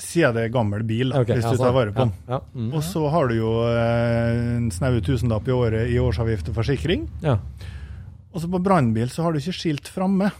siden 0.00 0.36
det 0.36 0.44
er 0.46 0.52
gammel 0.54 0.84
bil, 0.86 1.10
da, 1.10 1.22
okay, 1.24 1.34
hvis 1.36 1.48
altså, 1.48 1.56
du 1.56 1.64
tar 1.64 1.72
sånn. 1.72 1.76
vare 1.76 1.92
på 1.96 2.04
den. 2.04 2.12
Ja. 2.28 2.36
Ja. 2.36 2.40
Mm. 2.54 2.68
Og 2.78 2.84
så 2.86 3.02
har 3.12 3.28
du 3.28 3.34
jo 3.36 3.50
eh, 3.68 4.36
en 4.58 4.70
snau 4.72 5.00
tusenlapp 5.04 5.48
i 5.48 5.56
året 5.56 5.90
i 5.90 5.98
årsavgift 6.00 6.52
og 6.52 6.60
forsikring. 6.60 7.08
ja. 7.24 7.38
Og 8.32 8.40
så 8.40 8.48
på 8.48 8.62
brannbil 8.64 9.10
så 9.12 9.26
har 9.26 9.34
du 9.34 9.42
ikke 9.42 9.52
skilt 9.52 9.88
framme. 9.92 10.30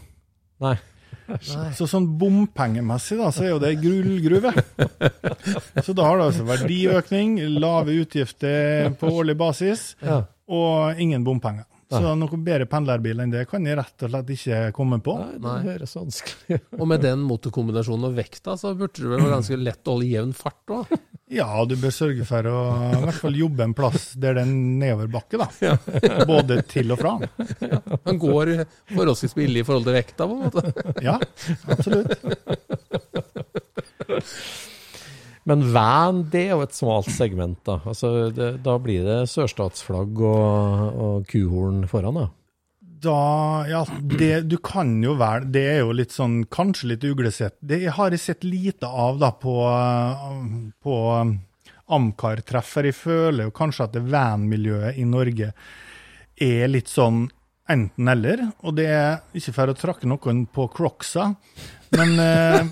Nei. 0.63 0.77
Så 1.77 1.85
sånn 1.87 2.07
bompengemessig 2.19 3.19
da, 3.19 3.29
så 3.31 3.45
er 3.45 3.51
jo 3.53 3.59
det 3.61 3.75
gullgruve. 3.83 4.51
Så 5.85 5.93
da 5.95 6.07
har 6.07 6.17
du 6.19 6.23
altså 6.25 6.43
verdiøkning, 6.47 7.37
lave 7.61 7.95
utgifter 8.01 8.89
på 8.99 9.11
årlig 9.21 9.37
basis, 9.39 9.85
og 10.03 10.99
ingen 10.99 11.23
bompenger. 11.23 11.67
Så 11.91 12.13
noe 12.17 12.37
bedre 12.45 12.65
pendlerbil 12.69 13.19
enn 13.23 13.33
det 13.33 13.43
kan 13.49 13.65
jeg 13.67 13.77
rett 13.79 14.05
og 14.05 14.11
slett 14.13 14.29
ikke 14.35 14.59
komme 14.75 14.99
på. 15.03 15.15
Nei, 15.19 15.33
det 15.37 15.43
Nei. 15.43 15.57
høres 15.67 15.95
vanskelig. 15.97 16.59
Og 16.79 16.85
med 16.89 17.03
den 17.05 17.23
motorkombinasjonen 17.27 18.07
og 18.09 18.15
vekta, 18.17 18.55
så 18.59 18.71
burde 18.77 19.01
det 19.03 19.09
vel 19.11 19.21
være 19.23 19.35
ganske 19.35 19.59
lett 19.59 19.87
å 19.87 19.97
holde 19.97 20.09
jevn 20.13 20.33
fart 20.37 20.73
òg. 20.77 20.95
Ja, 21.33 21.47
du 21.65 21.75
bør 21.81 21.93
sørge 21.95 22.25
for 22.29 22.45
å 22.45 22.57
i 22.93 22.99
hvert 23.07 23.21
fall 23.23 23.37
jobbe 23.39 23.65
en 23.65 23.73
plass 23.77 24.11
der 24.21 24.35
det 24.37 24.43
er 24.43 24.51
nedoverbakke, 24.53 25.39
da. 25.41 25.47
Både 26.29 26.59
til 26.69 26.93
og 26.93 26.99
fra. 27.01 27.15
Han 28.09 28.19
går 28.21 28.53
forholdsvis 28.93 29.33
billig 29.39 29.63
i 29.63 29.67
forhold 29.67 29.87
til 29.89 29.97
vekta, 29.97 30.27
på 30.29 30.33
en 30.35 30.43
måte. 30.49 30.61
Ja, 31.01 31.17
absolutt. 31.73 32.13
Men 35.49 35.65
van, 35.73 36.21
det 36.31 36.45
er 36.47 36.53
jo 36.53 36.63
et 36.63 36.75
smalt 36.75 37.09
segment, 37.11 37.59
da. 37.67 37.79
Altså, 37.89 38.29
det, 38.31 38.53
da 38.63 38.77
blir 38.79 39.03
det 39.07 39.17
sørstatsflagg 39.31 40.21
og, 40.23 41.01
og 41.05 41.27
kuhorn 41.27 41.83
foran, 41.91 42.21
da. 42.21 42.29
Da, 43.03 43.17
ja, 43.67 43.81
det, 43.99 44.45
du 44.47 44.55
kan 44.63 44.93
jo 45.03 45.17
være 45.19 45.49
Det 45.51 45.63
er 45.73 45.81
jo 45.81 45.91
litt 45.91 46.13
sånn, 46.15 46.45
kanskje 46.47 46.93
litt 46.93 47.03
uglesett. 47.03 47.57
Det 47.59 47.81
har 47.97 48.15
jeg 48.15 48.23
sett 48.23 48.45
lite 48.47 48.87
av 48.87 49.19
da 49.19 49.33
på, 49.35 49.57
på 50.79 50.95
Amcar-treffer. 51.93 52.87
Jeg 52.87 52.95
føler 52.95 53.49
jo 53.49 53.55
kanskje 53.55 53.89
at 53.89 53.97
det 53.97 54.05
van-miljøet 54.07 54.99
i 55.01 55.07
Norge 55.07 55.51
er 56.39 56.71
litt 56.71 56.91
sånn 56.91 57.25
enten-eller. 57.69 58.45
Og 58.63 58.77
det 58.79 58.87
er 58.91 59.19
ikke 59.35 59.55
for 59.55 59.73
å 59.73 59.77
trakke 59.77 60.07
noen 60.07 60.45
på 60.47 60.69
Crocsa, 60.71 61.33
men 61.93 62.15
eh, 62.23 62.71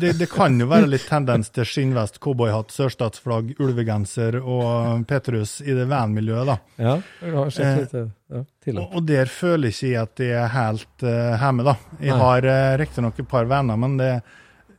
det, 0.00 0.12
det 0.18 0.28
kan 0.30 0.54
jo 0.60 0.68
være 0.70 0.88
litt 0.90 1.06
tendens 1.08 1.50
til 1.54 1.66
skinnvest, 1.66 2.20
cowboyhatt, 2.22 2.70
sørstatsflagg, 2.74 3.54
ulvegenser 3.62 4.38
og 4.40 5.02
Petrus 5.10 5.58
i 5.64 5.74
det 5.76 5.88
van-miljøet, 5.90 6.46
da. 6.52 6.56
Ja, 6.78 6.96
jeg 7.22 7.36
har 7.36 7.52
sett 7.54 7.66
Eh, 7.66 7.82
litt 7.82 7.94
ja. 8.32 8.42
Og, 8.80 8.96
og 8.98 9.04
der 9.06 9.30
føler 9.30 9.70
ikke 9.70 9.90
jeg 9.92 10.00
at 10.02 10.22
jeg 10.22 10.34
er 10.40 10.50
helt 10.54 11.06
uh, 11.06 11.36
hjemme, 11.38 11.66
da. 11.66 11.76
Jeg 12.00 12.14
Nei. 12.14 12.22
har 12.22 12.48
uh, 12.50 12.72
riktignok 12.80 13.20
et 13.22 13.30
par 13.30 13.46
venner, 13.50 13.78
men 13.78 13.94
det, 14.00 14.10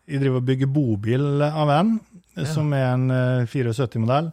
jeg 0.08 0.24
driver 0.24 0.42
og 0.42 0.50
bygger 0.50 0.72
bobil 0.72 1.46
av 1.48 1.72
en, 1.78 1.94
ja. 2.36 2.48
som 2.52 2.74
er 2.76 2.90
en 2.90 3.08
uh, 3.12 3.48
74-modell. 3.48 4.32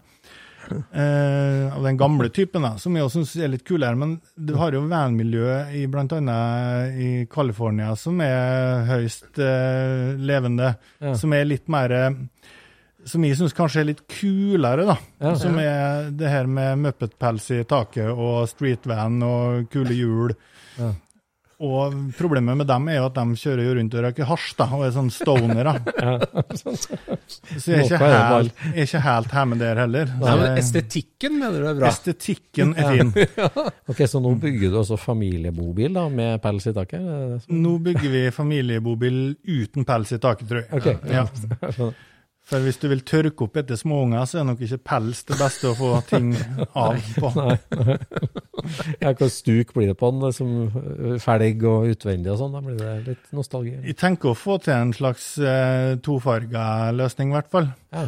Eh, 0.73 1.77
av 1.77 1.83
den 1.83 1.97
gamle 2.01 2.29
typen, 2.35 2.65
da, 2.65 2.75
som 2.81 2.97
jeg 2.97 3.11
syns 3.13 3.35
er 3.37 3.53
litt 3.53 3.65
kulere. 3.67 3.97
Men 3.99 4.17
du 4.35 4.55
har 4.61 4.75
jo 4.77 4.85
van-miljø 4.91 5.61
i 5.77 5.85
bl.a. 5.91 6.39
i 6.95 7.11
California 7.31 7.95
som 7.99 8.21
er 8.25 8.85
høyst 8.89 9.41
eh, 9.43 10.15
levende. 10.19 10.75
Ja. 11.01 11.15
Som 11.19 11.35
er 11.37 11.49
litt 11.49 11.69
mer 11.73 11.95
eh, 11.95 12.11
Som 13.05 13.25
jeg 13.27 13.37
syns 13.37 13.53
kanskje 13.53 13.83
er 13.83 13.89
litt 13.91 14.05
kulere, 14.09 14.87
da. 14.89 14.97
Ja. 15.21 15.35
Som 15.37 15.59
er 15.61 16.11
det 16.17 16.31
her 16.33 16.47
med 16.49 16.81
muppetpels 16.87 17.51
i 17.53 17.63
taket 17.69 18.09
og 18.09 18.47
streetvan 18.49 19.19
og 19.27 19.67
kule 19.73 19.93
hjul. 19.93 20.33
Ja. 20.79 20.95
Og 21.65 21.95
problemet 22.19 22.59
med 22.61 22.69
dem 22.69 22.89
er 22.93 22.99
jo 22.99 23.07
at 23.09 23.17
de 23.17 23.39
kjører 23.41 23.63
jo 23.65 23.75
rundt 23.79 23.97
og 23.97 24.05
røyker 24.05 24.29
hasj, 24.29 24.49
da, 24.59 24.67
og 24.77 24.85
er 24.87 24.95
sånn 24.95 25.11
stonere. 25.15 25.75
Så 26.55 27.73
jeg 27.73 27.81
er 27.81 27.85
ikke 27.87 28.01
helt, 28.05 28.63
jeg 28.65 28.75
er 28.75 28.89
ikke 28.89 29.03
helt 29.07 29.35
hjemme 29.39 29.59
der 29.61 29.81
heller. 29.85 30.15
Nei, 30.21 30.35
men 30.43 30.61
estetikken 30.61 31.39
mener 31.41 31.65
du 31.65 31.69
er 31.73 31.79
bra. 31.81 31.93
Estetikken 31.93 32.75
er 32.77 32.91
fin. 32.93 33.13
Ok, 33.91 34.01
Så 34.09 34.21
nå 34.23 34.33
bygger 34.41 34.73
du 34.73 34.81
også 34.81 34.97
familiebobil 35.01 35.95
da, 35.97 36.07
med 36.13 36.41
pels 36.45 36.67
i 36.71 36.75
taket? 36.77 37.05
Nå 37.53 37.77
bygger 37.85 38.13
vi 38.15 38.25
familiebobil 38.35 39.21
uten 39.45 39.87
pels 39.89 40.15
i 40.17 40.21
taket, 40.23 40.49
tror 40.51 40.65
jeg. 40.65 40.71
Ok, 40.81 40.91
Ja. 41.13 41.27
For 42.45 42.61
hvis 42.61 42.77
du 42.77 42.91
vil 42.91 43.01
tørke 43.09 43.47
opp 43.47 43.55
etter 43.57 43.79
småunger, 43.81 44.27
så 44.29 44.43
er 44.43 44.49
nok 44.51 44.61
ikke 44.67 44.83
pels 44.85 45.23
det 45.31 45.39
beste 45.41 45.71
å 45.71 45.77
få 45.79 45.93
ting 46.11 46.35
av 46.77 46.99
på. 47.17 47.31
Nei. 47.39 47.57
Ja, 49.01 49.15
Hva 49.17 49.29
stuk 49.33 49.73
blir 49.77 49.91
det 49.91 49.97
på 50.01 50.11
den? 50.13 50.23
Liksom, 50.25 51.17
felg 51.25 51.65
og 51.69 51.89
utvendig 51.95 52.35
og 52.35 52.39
sånn? 52.43 52.55
Da 52.57 52.63
blir 52.65 52.77
det 52.81 52.93
litt 53.09 53.33
nostalgi? 53.37 53.75
Jeg 53.81 53.97
tenker 54.01 54.33
å 54.33 54.37
få 54.39 54.59
til 54.65 54.77
en 54.77 54.93
slags 54.97 55.35
eh, 55.41 55.97
tofarga 56.05 56.93
løsning, 56.97 57.33
i 57.33 57.39
hvert 57.39 57.51
fall. 57.53 57.73
Ja. 57.97 58.07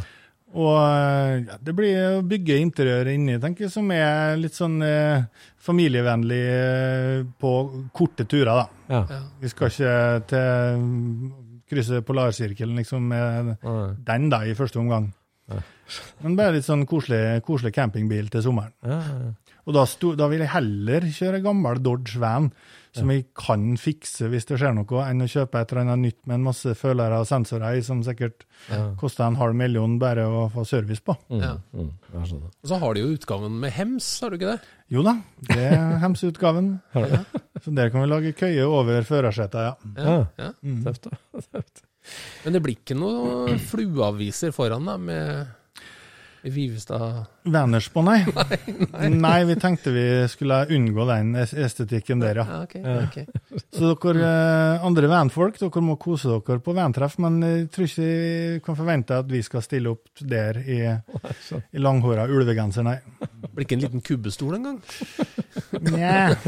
Og 0.56 0.76
eh, 0.78 1.32
ja, 1.42 1.56
det 1.60 1.74
blir 1.76 1.96
å 2.18 2.24
bygge 2.28 2.60
interiøret 2.62 3.16
inni, 3.16 3.36
tenker 3.42 3.66
jeg, 3.66 3.74
som 3.74 3.88
er 3.92 4.36
litt 4.40 4.56
sånn 4.56 4.78
eh, 4.84 5.26
familievennlig 5.66 6.44
eh, 6.52 7.24
på 7.40 7.52
korte 7.96 8.28
turer, 8.28 8.52
da. 8.52 8.68
Ja. 8.92 9.20
Vi 9.42 9.50
skal 9.52 9.72
ikke 9.72 9.96
til 10.30 10.86
krysse 11.70 12.02
polarsirkelen 12.06 12.76
liksom 12.80 13.06
med 13.10 13.56
Nei. 13.62 13.94
den 14.06 14.28
da 14.32 14.42
i 14.46 14.54
første 14.58 14.78
omgang. 14.82 15.12
Men 16.24 16.34
bare 16.38 16.56
litt 16.56 16.66
sånn 16.66 16.82
koselig, 16.90 17.40
koselig 17.46 17.70
campingbil 17.76 18.26
til 18.32 18.42
sommeren. 18.42 18.72
Ja, 18.82 19.00
Og 19.66 19.74
da, 19.74 19.84
sto, 19.86 20.12
da 20.18 20.26
vil 20.30 20.42
jeg 20.42 20.50
heller 20.52 21.06
kjøre 21.10 21.42
gammel 21.42 21.78
Dodge 21.82 22.18
Van, 22.22 22.48
som 22.96 23.10
jeg 23.12 23.24
kan 23.36 23.64
fikse 23.80 24.28
hvis 24.32 24.48
det 24.48 24.58
skjer 24.60 24.74
noe, 24.76 25.02
enn 25.06 25.24
å 25.24 25.28
kjøpe 25.30 25.60
et 25.60 25.72
eller 25.72 25.84
annet 25.86 26.02
nytt 26.06 26.18
med 26.26 26.38
en 26.38 26.46
masse 26.48 26.74
følere 26.78 27.20
og 27.22 27.28
sensorer 27.28 27.78
i, 27.78 27.82
som 27.86 28.02
sikkert 28.06 28.46
ja. 28.72 28.80
koster 29.00 29.26
en 29.26 29.38
halv 29.40 29.56
million 29.58 29.98
bare 30.02 30.24
å 30.26 30.46
få 30.52 30.64
service 30.68 31.02
på. 31.04 31.16
Mm, 31.30 31.42
Ja. 31.44 31.54
mm. 31.76 31.90
Og 32.16 32.70
så 32.70 32.78
har 32.82 32.94
de 32.96 33.02
jo 33.04 33.12
utgaven 33.14 33.58
med 33.62 33.74
hems, 33.76 34.08
har 34.24 34.32
du 34.32 34.38
ikke 34.38 34.54
det? 34.54 34.72
Jo 34.92 35.02
da, 35.06 35.16
det 35.50 35.66
er 35.66 35.98
hems-utgaven. 36.02 36.72
ja. 36.96 37.20
Så 37.62 37.74
der 37.74 37.90
kan 37.92 38.02
vi 38.04 38.08
lage 38.10 38.32
køye 38.38 38.64
over 38.68 39.04
førersetet, 39.06 39.60
ja. 39.68 39.74
Ja. 39.96 40.16
Ja. 40.40 40.50
Tøft, 40.86 41.10
da. 41.10 41.20
Tøft. 41.52 41.84
Men 42.44 42.54
det 42.54 42.60
blir 42.62 42.76
ikke 42.78 42.94
noe 42.94 43.56
flueaviser 43.66 44.52
foran 44.54 44.86
da, 44.86 44.94
med 44.96 45.54
Vivestad 46.52 47.26
Venners 47.46 47.90
nei. 47.94 48.24
nei. 48.34 48.58
nei. 48.92 49.08
nei, 49.14 49.44
vi 49.46 49.56
tenkte 49.60 49.92
vi 49.94 50.06
skulle 50.28 50.66
unngå 50.74 51.06
den 51.08 51.34
estetikken 51.36 52.20
der, 52.22 52.40
ja. 52.42 52.46
Ja, 52.46 52.62
ok. 52.64 52.74
ok. 53.06 53.60
Så 53.76 53.92
dere 54.02 54.26
eh, 54.26 54.86
andre 54.86 55.10
vanfolk, 55.10 55.58
dere 55.60 55.82
må 55.84 55.96
kose 56.02 56.40
dere 56.40 56.58
på 56.64 56.74
vantreff, 56.76 57.18
men 57.22 57.38
jeg 57.44 57.68
tror 57.74 57.86
ikke 57.88 58.06
vi 58.06 58.60
kan 58.66 58.78
forvente 58.78 59.20
at 59.22 59.30
vi 59.30 59.42
skal 59.46 59.64
stille 59.64 59.94
opp 59.94 60.24
der 60.26 60.58
i, 60.64 60.80
i 60.90 61.82
langhåra 61.82 62.26
ulvegenser, 62.26 62.86
nei. 62.86 62.98
Blir 63.52 63.66
ikke 63.66 63.78
en 63.78 63.86
liten 63.86 64.04
kubbestol 64.06 64.58
engang? 64.58 64.82
Nja. 65.86 66.34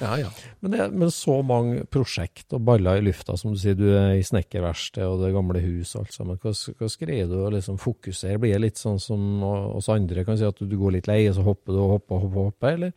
Ja, 0.00 0.12
ja. 0.20 0.30
Men, 0.60 0.72
det, 0.74 0.86
men 0.92 1.12
så 1.14 1.38
mange 1.46 1.84
prosjekt 1.90 2.52
og 2.56 2.64
baller 2.68 2.98
i 3.00 3.04
lufta, 3.06 3.36
som 3.40 3.54
du 3.54 3.60
sier, 3.60 3.76
du 3.78 3.86
er 3.96 4.16
i 4.18 4.24
snekkerverkstedet 4.26 5.06
og 5.08 5.22
det 5.24 5.32
gamle 5.36 5.62
hus 5.64 5.94
og 5.96 6.04
alt 6.04 6.16
sammen. 6.16 6.40
Hva, 6.42 6.52
hva 6.52 6.90
greier 7.02 7.30
du 7.30 7.38
å 7.44 7.52
liksom 7.54 7.78
fokusere? 7.82 8.40
Blir 8.42 8.56
det 8.56 8.64
litt 8.66 8.82
sånn 8.82 9.00
som 9.02 9.40
oss 9.46 9.88
andre 9.92 10.26
kan 10.26 10.36
si, 10.40 10.44
at 10.48 10.60
du 10.60 10.76
går 10.76 10.98
litt 10.98 11.08
lei, 11.10 11.22
og 11.30 11.38
så 11.38 11.46
hopper 11.46 11.72
du 11.76 11.80
og 11.84 11.94
hopper 11.96 12.18
og 12.18 12.26
hopper, 12.26 12.50
hopper, 12.50 12.76
eller 12.76 12.92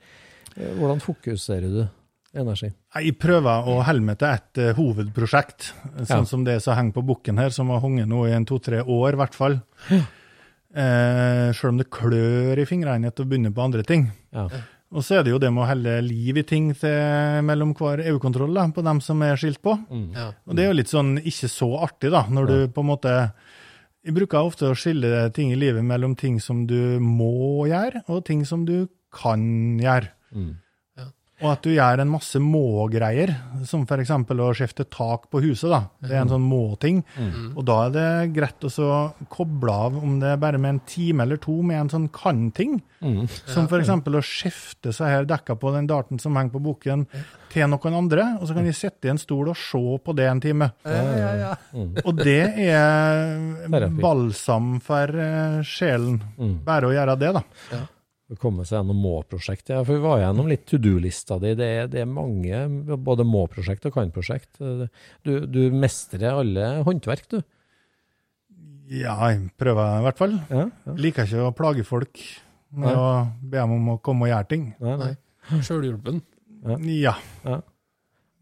eh, 0.57 0.75
hvordan 0.79 1.01
fokuserer 1.03 1.71
du 1.77 1.81
Energi. 2.29 2.67
Jeg 2.93 3.15
prøver 3.17 3.65
å 3.71 3.79
holde 3.87 4.05
meg 4.05 4.19
til 4.21 4.27
et 4.29 4.59
uh, 4.61 4.67
hovedprosjekt, 4.77 5.71
sånn 6.05 6.11
Ja. 6.11 6.25
som 6.29 6.43
det 6.45 6.59
som 6.61 6.75
henger 6.77 6.93
på 6.99 7.01
bukken 7.07 7.39
her, 7.41 7.49
som 7.49 7.71
har 7.73 7.81
hunget 7.81 8.05
nå 8.05 8.19
i 8.27 8.35
en 8.37 8.45
to-tre 8.45 8.83
år, 8.85 9.15
i 9.15 9.19
hvert 9.23 9.33
fall. 9.33 9.55
Eh, 9.89 11.47
Sjøl 11.57 11.71
om 11.73 11.79
det 11.81 11.87
klør 11.89 12.61
i 12.61 12.65
fingrene 12.69 13.09
etter 13.09 13.25
å 13.25 13.29
begynne 13.31 13.49
på 13.55 13.63
andre 13.65 13.81
ting. 13.81 14.11
Ja. 14.35 14.45
Og 14.89 15.05
så 15.05 15.19
er 15.19 15.25
det 15.25 15.33
jo 15.35 15.39
det 15.41 15.51
med 15.53 15.63
å 15.63 15.69
helle 15.69 15.99
liv 16.01 16.39
i 16.41 16.45
ting 16.47 16.71
til, 16.77 17.43
mellom 17.45 17.75
hver 17.77 18.01
EU-kontroll 18.09 18.57
på 18.73 18.83
dem 18.85 19.01
som 19.05 19.21
er 19.25 19.37
skilt 19.37 19.61
på. 19.61 19.75
Ja. 20.15 20.31
Og 20.49 20.57
det 20.57 20.65
er 20.65 20.71
jo 20.71 20.79
litt 20.79 20.93
sånn 20.93 21.19
ikke 21.21 21.49
så 21.51 21.69
artig, 21.85 22.09
da, 22.15 22.23
når 22.25 22.49
du 22.49 22.57
på 22.73 22.85
en 22.85 22.89
måte 22.93 23.15
Jeg 23.99 24.15
bruker 24.15 24.47
ofte 24.47 24.69
å 24.69 24.77
skille 24.79 25.27
ting 25.35 25.51
i 25.51 25.59
livet 25.59 25.83
mellom 25.85 26.15
ting 26.17 26.39
som 26.41 26.63
du 26.65 26.97
må 27.03 27.67
gjøre, 27.67 28.01
og 28.07 28.23
ting 28.25 28.45
som 28.47 28.63
du 28.65 28.87
kan 29.13 29.43
gjøre. 29.81 30.13
Mm. 30.31 30.53
Og 31.39 31.51
at 31.53 31.61
du 31.63 31.69
gjør 31.71 32.01
en 32.03 32.09
masse 32.11 32.39
må-greier, 32.43 33.31
som 33.63 33.85
f.eks. 33.87 34.09
å 34.11 34.49
skifte 34.57 34.83
tak 34.91 35.29
på 35.31 35.39
huset. 35.45 35.69
da. 35.71 35.81
Det 36.03 36.11
er 36.11 36.21
en 36.25 36.31
sånn 36.33 36.43
må-ting. 36.43 37.03
Og 37.55 37.63
da 37.67 37.77
er 37.87 37.93
det 37.95 38.07
greit 38.35 38.65
å 38.67 38.71
så 38.73 38.89
koble 39.31 39.71
av, 39.71 39.95
om 40.03 40.17
det 40.19 40.33
er 40.33 40.41
bare 40.41 40.59
med 40.59 40.69
en 40.75 40.81
time 40.89 41.23
eller 41.23 41.39
to, 41.39 41.61
med 41.63 41.79
en 41.85 41.91
sånn 41.93 42.09
kan-ting. 42.11 42.81
Som 43.47 43.69
f.eks. 43.69 43.89
å 44.11 44.21
skifte 44.25 44.91
så 44.91 45.07
her 45.07 45.23
dekka 45.29 45.55
på 45.55 45.71
den 45.75 45.87
darten 45.87 46.19
som 46.19 46.35
henger 46.35 46.57
på 46.57 46.63
bukken, 46.65 47.05
til 47.53 47.69
noen 47.71 47.95
andre. 48.01 48.25
Og 48.41 48.49
så 48.49 48.57
kan 48.57 48.67
de 48.67 48.73
sitte 48.75 49.07
i 49.07 49.13
en 49.13 49.21
stol 49.21 49.47
og 49.53 49.57
se 49.57 49.79
på 50.03 50.15
det 50.19 50.27
en 50.27 50.41
time. 50.43 50.71
Ja, 50.83 51.05
ja, 51.23 51.31
ja. 51.45 51.53
Og 52.03 52.19
det 52.19 52.41
er 52.67 53.87
balsam 54.03 54.75
for 54.83 55.15
eh, 55.15 55.61
sjelen. 55.63 56.19
Bare 56.67 56.91
å 56.91 56.93
gjøre 56.93 57.15
det, 57.19 57.31
da. 57.39 57.45
Å 58.29 58.35
komme 58.37 58.61
seg 58.67 58.77
gjennom 58.77 58.99
må-prosjekt. 59.01 59.71
Ja, 59.73 59.79
for 59.83 59.97
vi 59.97 60.03
var 60.03 60.19
gjennom 60.21 60.49
litt 60.51 60.67
to 60.69 60.77
do-lista 60.77 61.39
di. 61.41 61.55
Det, 61.57 61.65
er- 61.79 61.87
det 61.89 62.03
er 62.03 62.09
mange, 62.09 62.59
både 63.01 63.25
må-prosjekt 63.25 63.87
og 63.89 63.95
kan-prosjekt. 63.95 64.59
Du, 65.25 65.31
du 65.49 65.61
mestrer 65.73 66.35
alle 66.37 66.67
håndverk, 66.85 67.25
du. 67.33 67.39
Ja, 68.89 69.15
jeg 69.29 69.49
prøver 69.57 69.99
i 69.99 70.05
hvert 70.05 70.17
fall. 70.21 70.35
Ja, 70.49 70.67
ja. 70.85 70.93
Liker 70.97 71.25
ikke 71.29 71.47
å 71.47 71.55
plage 71.57 71.83
folk 71.85 72.21
med 72.69 72.87
Nei. 72.89 72.93
å 72.97 73.09
be 73.41 73.57
dem 73.57 73.73
om 73.75 73.91
å 73.95 73.97
komme 74.05 74.25
og 74.27 74.31
gjøre 74.31 74.49
ting. 74.49 74.63
Nei, 74.81 74.95
nei. 75.01 75.11
Sjølhjulpen. 75.65 76.21
Ja. 76.93 77.15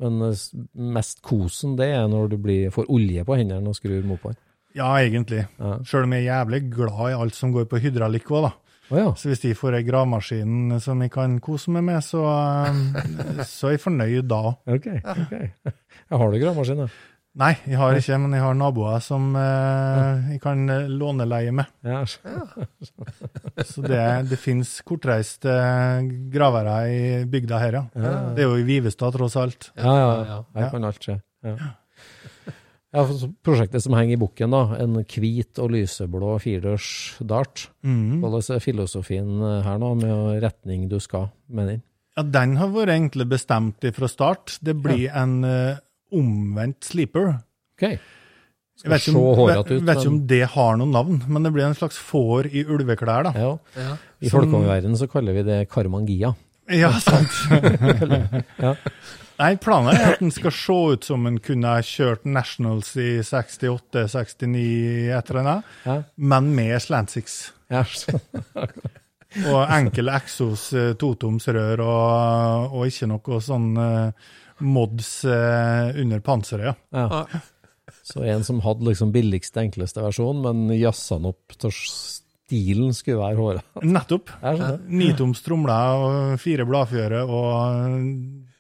Men 0.04 0.22
eh, 0.28 0.36
s- 0.36 0.52
mest 0.76 1.22
kosen, 1.26 1.76
det 1.80 1.88
er 1.96 2.08
når 2.12 2.32
du 2.34 2.38
blir, 2.44 2.70
får 2.76 2.88
olje 2.92 3.24
på 3.28 3.38
hendene 3.40 3.72
og 3.72 3.76
skrur 3.80 4.04
mopeden. 4.08 4.40
Ja, 4.78 4.92
egentlig. 5.02 5.46
Ja. 5.58 5.78
Sjøl 5.88 6.06
om 6.08 6.16
jeg 6.16 6.26
er 6.28 6.32
jævlig 6.44 6.62
glad 6.76 7.04
i 7.12 7.16
alt 7.18 7.36
som 7.40 7.56
går 7.56 7.68
på 7.72 7.80
hydraulikk 7.82 8.28
òg, 8.36 8.50
da. 8.50 8.54
Å 8.88 9.00
ja. 9.00 9.10
Så 9.20 9.32
hvis 9.32 9.44
de 9.44 9.52
får 9.58 9.80
ei 9.80 9.84
gravemaskin 9.88 10.78
som 10.84 11.02
jeg 11.04 11.12
kan 11.14 11.38
kose 11.44 11.74
meg 11.76 11.86
med, 11.90 12.00
så, 12.06 12.24
eh, 12.24 13.44
så 13.50 13.72
er 13.72 13.78
jeg 13.78 13.84
fornøyd 13.84 14.30
da. 14.32 14.42
Ok. 14.78 14.90
ok. 15.04 15.36
Jeg 15.36 16.20
har 16.22 16.34
du 16.34 16.42
gravemaskin, 16.42 16.84
da? 16.86 16.90
Nei, 17.38 17.52
jeg 17.70 17.78
har 17.78 17.94
ikke, 18.00 18.16
men 18.18 18.32
jeg 18.34 18.42
har 18.42 18.56
naboer 18.58 19.02
som 19.06 19.28
eh, 19.38 20.32
jeg 20.34 20.40
kan 20.42 20.64
låne 20.66 20.88
låneleie 20.98 21.52
med. 21.54 21.70
Ja. 21.86 22.00
Så 22.08 23.84
det, 23.92 24.06
det 24.32 24.40
fins 24.42 24.72
kortreiste 24.88 25.54
gravere 26.34 26.80
i 26.90 27.02
bygda 27.30 27.60
her, 27.62 27.78
ja. 27.78 27.84
Det 28.34 28.46
er 28.46 28.50
jo 28.50 28.58
i 28.58 28.66
Vivestad, 28.66 29.14
tross 29.14 29.38
alt. 29.38 29.70
Ja, 29.76 29.84
ja, 29.86 29.92
Ja, 29.92 30.08
ja. 30.08 30.40
ja. 30.40 30.40
Her 30.64 30.74
kan 30.74 30.90
alt 30.90 31.04
skje. 31.04 31.20
Ja. 31.46 31.58
Ja, 32.96 33.04
prosjektet 33.44 33.84
som 33.84 33.96
henger 33.98 34.16
i 34.16 34.20
bukken, 34.22 34.54
da, 34.56 34.62
en 34.80 34.96
hvit 35.04 35.60
og 35.60 35.74
lyseblå 35.76 36.38
firedørs 36.40 37.18
dart. 37.20 37.66
Mhm. 37.84 38.22
Hvordan 38.24 38.46
er 38.56 38.64
filosofien 38.64 39.34
eh, 39.44 39.58
her 39.66 39.82
nå, 39.82 39.92
med 40.00 40.44
retning 40.46 40.88
du 40.92 41.00
skal 41.04 41.28
med 41.52 41.74
den? 41.74 41.82
Ja, 42.18 42.24
den 42.24 42.56
har 42.58 42.72
vært 42.74 42.94
egentlig 42.96 43.28
bestemt 43.30 43.84
fra 43.94 44.08
start. 44.10 44.56
Det 44.66 44.74
blir 44.82 45.12
en 45.14 45.44
uh, 45.46 45.76
omvendt 46.10 46.88
sleeper. 46.88 47.36
Ok. 47.76 47.84
Jeg 47.84 48.00
Skal 48.82 48.94
vet 48.96 49.04
se 49.04 49.12
om, 49.14 49.44
vet, 49.50 49.70
ut, 49.70 49.84
vet 49.86 50.00
ikke 50.02 50.10
om 50.10 50.18
det 50.30 50.42
har 50.56 50.80
noe 50.82 50.90
navn, 50.90 51.20
men 51.28 51.46
det 51.46 51.52
blir 51.54 51.68
en 51.68 51.78
slags 51.78 51.98
får 52.02 52.50
i 52.50 52.64
ulveklær, 52.66 53.28
da. 53.30 53.36
ja. 53.38 53.52
Ja. 53.78 53.96
I 54.22 54.30
Som- 54.30 54.98
så 54.98 55.08
kaller 55.10 55.34
vi 55.34 55.44
det 55.46 55.70
karmangia. 55.70 56.34
Ja, 56.74 56.92
sant. 57.00 57.30
Ja. 58.64 58.76
Nei, 59.38 59.52
planen 59.62 59.92
er 59.94 60.14
at 60.16 60.22
den 60.24 60.32
skal 60.34 60.54
se 60.56 60.78
ut 60.96 61.06
som 61.06 61.28
en 61.30 61.38
kunne 61.44 61.76
ha 61.76 61.84
kjørt 61.86 62.24
Nationals 62.26 62.96
i 62.98 63.20
68-69 63.22 65.12
etter 65.18 65.40
henne, 65.42 65.58
Ja. 65.86 66.00
men 66.18 66.50
med 66.58 66.78
slantsix. 66.82 67.52
Ja, 67.70 67.84
Og 69.44 69.60
enkel 69.76 70.08
Exos 70.10 70.70
eh, 70.74 70.94
totomsrør 70.98 71.82
og, 71.84 72.72
og 72.80 72.88
ikke 72.88 73.10
noe 73.12 73.40
sånn 73.44 73.68
uh, 73.78 74.30
mods 74.64 75.10
uh, 75.28 75.92
under 76.00 76.24
panseret. 76.26 76.80
Ja. 76.96 77.04
ja. 77.28 77.42
Så 78.08 78.24
en 78.24 78.46
som 78.48 78.62
hadde 78.64 78.88
liksom 78.88 79.12
billigste, 79.14 79.62
enkleste 79.66 80.02
versjon, 80.02 80.40
men 80.46 80.72
jazza 80.80 81.20
den 81.20 81.30
opp 81.34 81.58
til 81.60 81.76
stilen 82.48 82.94
skulle 82.96 83.20
være 83.20 83.40
håret. 83.42 83.82
Nettopp. 83.84 84.32
Skjønner. 84.40 84.80
Nitoms 84.88 85.44
tromler 85.44 86.04
og 86.04 86.38
fire 86.40 86.66
bladfjøre 86.68 87.26
og 87.28 87.98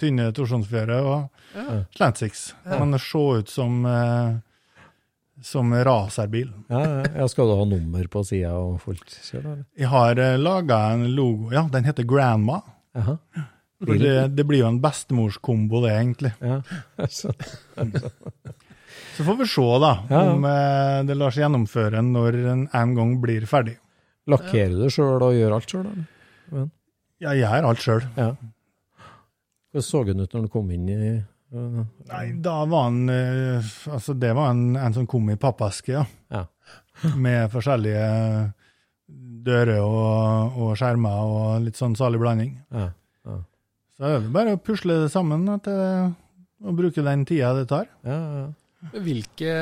tynne 0.01 0.27
torsjonsfjøre 0.35 0.99
og 1.07 1.63
slantsix. 1.95 2.49
Men 2.67 2.91
det 2.93 3.01
så 3.05 3.23
ut 3.39 3.49
som 3.51 3.79
eh, 3.87 4.35
som 5.47 5.71
racerbil. 5.71 6.49
Ja, 6.67 6.81
ja, 6.81 7.03
ja, 7.21 7.27
skal 7.29 7.47
du 7.47 7.55
ha 7.59 7.67
nummer 7.69 8.07
på 8.11 8.23
sida 8.25 8.55
og 8.57 8.81
fullt 8.83 9.19
kjør. 9.29 9.61
Jeg 9.77 9.91
har 9.91 10.21
laga 10.41 10.81
en 10.95 11.05
logo, 11.13 11.51
ja, 11.53 11.63
den 11.71 11.87
heter 11.87 12.07
Grandma. 12.09 12.59
Aha. 12.97 13.19
Det, 13.87 14.13
det 14.33 14.45
blir 14.49 14.63
jo 14.63 14.71
en 14.71 14.81
bestemorskombo, 14.81 15.83
det, 15.85 15.93
egentlig. 15.93 16.33
Ja. 16.41 16.61
Så, 19.17 19.23
får 19.25 19.37
vi 19.39 19.47
se, 19.49 19.65
da, 19.81 19.91
Ja, 20.11 20.19
om 20.35 20.43
eh, 20.45 20.99
det 21.09 21.15
lar 21.17 21.33
seg 21.33 21.43
gjennomføre 21.47 22.03
når 22.05 22.35
en 22.53 22.67
en 22.77 22.91
gang 22.97 23.15
blir 23.23 23.47
ferdig. 23.49 23.77
lakkerer 24.29 24.75
du 24.77 24.89
sjøl 24.93 25.23
og 25.23 25.33
gjør 25.33 25.55
alt 25.55 25.71
sjøl? 25.71 25.87
Ja, 26.53 27.31
jeg 27.33 27.39
gjør 27.41 27.65
alt 27.71 27.81
sjøl. 27.81 28.03
Ja. 28.19 28.27
Hvordan 29.71 29.85
så 29.87 30.03
den 30.07 30.21
ut 30.21 30.33
når 30.33 30.43
han 30.45 30.51
kom 30.53 30.69
inn 30.71 30.85
i 30.89 30.97
øh, 31.53 31.79
Nei, 32.11 32.25
da 32.43 32.53
var 32.69 32.85
han 32.89 33.09
eh, 33.09 33.71
Altså, 33.91 34.13
det 34.17 34.33
var 34.37 34.51
en, 34.53 34.75
en 34.79 34.93
som 34.95 35.07
kom 35.09 35.29
i 35.33 35.35
pappeske, 35.39 35.91
ja. 35.97 36.05
Ja. 36.33 36.45
Med 37.15 37.49
forskjellige 37.53 38.53
dører 39.47 39.79
og, 39.81 40.57
og 40.59 40.71
skjermer 40.79 41.25
og 41.31 41.65
litt 41.65 41.77
sånn 41.79 41.95
salig 41.99 42.19
blanding. 42.21 42.55
ja. 42.75 42.89
Ja. 43.27 43.41
Så 43.97 44.05
er 44.05 44.19
det 44.21 44.29
bare 44.31 44.53
å 44.55 44.59
pusle 44.61 44.93
det 45.03 45.09
sammen 45.09 45.47
at, 45.49 45.65
eh, 45.71 46.11
og 46.67 46.75
bruke 46.77 47.01
den 47.03 47.23
tida 47.25 47.53
det 47.57 47.67
tar. 47.71 47.87
ja, 48.05 48.17
ja. 48.43 48.47
Hvilke, 48.93 49.53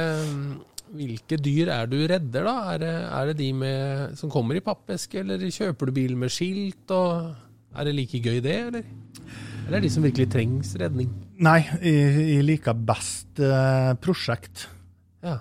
hvilke 0.96 1.38
dyr 1.40 1.72
er 1.72 1.88
du 1.88 1.98
redder, 2.04 2.46
da? 2.46 2.56
Er 2.74 2.82
det, 2.82 2.94
er 3.20 3.30
det 3.32 3.38
de 3.40 3.50
med, 3.56 4.18
som 4.20 4.32
kommer 4.32 4.58
i 4.60 4.64
pappeske, 4.64 5.22
eller 5.24 5.42
kjøper 5.48 5.90
du 5.90 5.96
bil 5.96 6.18
med 6.20 6.34
skilt? 6.34 6.92
Og 6.92 7.32
er 7.76 7.88
det 7.88 7.96
like 7.96 8.20
gøy, 8.20 8.42
det, 8.44 8.58
eller? 8.70 8.90
Eller 9.66 9.80
er 9.80 9.82
det 9.82 9.88
de 9.88 9.94
som 9.96 10.06
virkelig 10.06 10.28
trengs 10.34 10.76
redning? 10.80 11.10
Nei, 11.44 11.62
jeg, 11.82 12.28
jeg 12.36 12.46
liker 12.46 12.78
best 12.88 13.42
eh, 13.42 13.96
prosjekt. 14.04 14.68
Ja. 15.26 15.40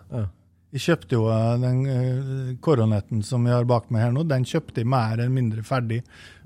Jeg 0.75 0.83
kjøpte 0.87 1.19
jo 1.19 1.27
eh, 1.31 1.51
den 1.63 1.83
eh, 1.91 2.55
koronetten 2.65 3.21
som 3.27 3.45
vi 3.45 3.53
har 3.53 3.67
bak 3.69 3.91
meg 3.95 4.07
her 4.07 4.15
nå, 4.15 4.25
den 4.27 4.47
kjøpte 4.49 4.83
jeg 4.83 4.91
mer 4.91 5.19
eller 5.19 5.35
mindre 5.35 5.67
ferdig 5.67 6.01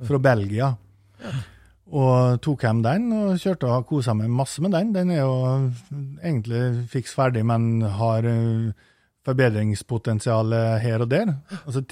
fra 0.05 0.21
Belgia. 0.21 0.73
Og 1.89 2.41
tok 2.45 2.67
hjem 2.67 2.83
den 2.85 3.09
og 3.17 3.39
kjørte 3.41 3.69
og 3.73 3.87
kosa 3.89 4.13
meg 4.17 4.29
masse 4.29 4.61
med 4.65 4.75
den. 4.77 4.93
Den 4.93 5.13
er 5.15 5.23
jo 5.23 5.37
egentlig 6.21 6.89
fiks 6.93 7.15
ferdig, 7.17 7.47
men 7.49 7.81
har 7.97 8.29
eh, 8.29 8.73
forbedringspotensial 9.29 10.53
her 10.83 11.05
og 11.05 11.13
der. 11.13 11.33
Altså 11.65 11.85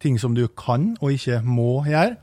ting 0.00 0.20
som 0.20 0.36
du 0.36 0.46
kan 0.48 0.94
og 1.00 1.12
ikke 1.16 1.42
må 1.44 1.82
gjøre. 1.88 2.16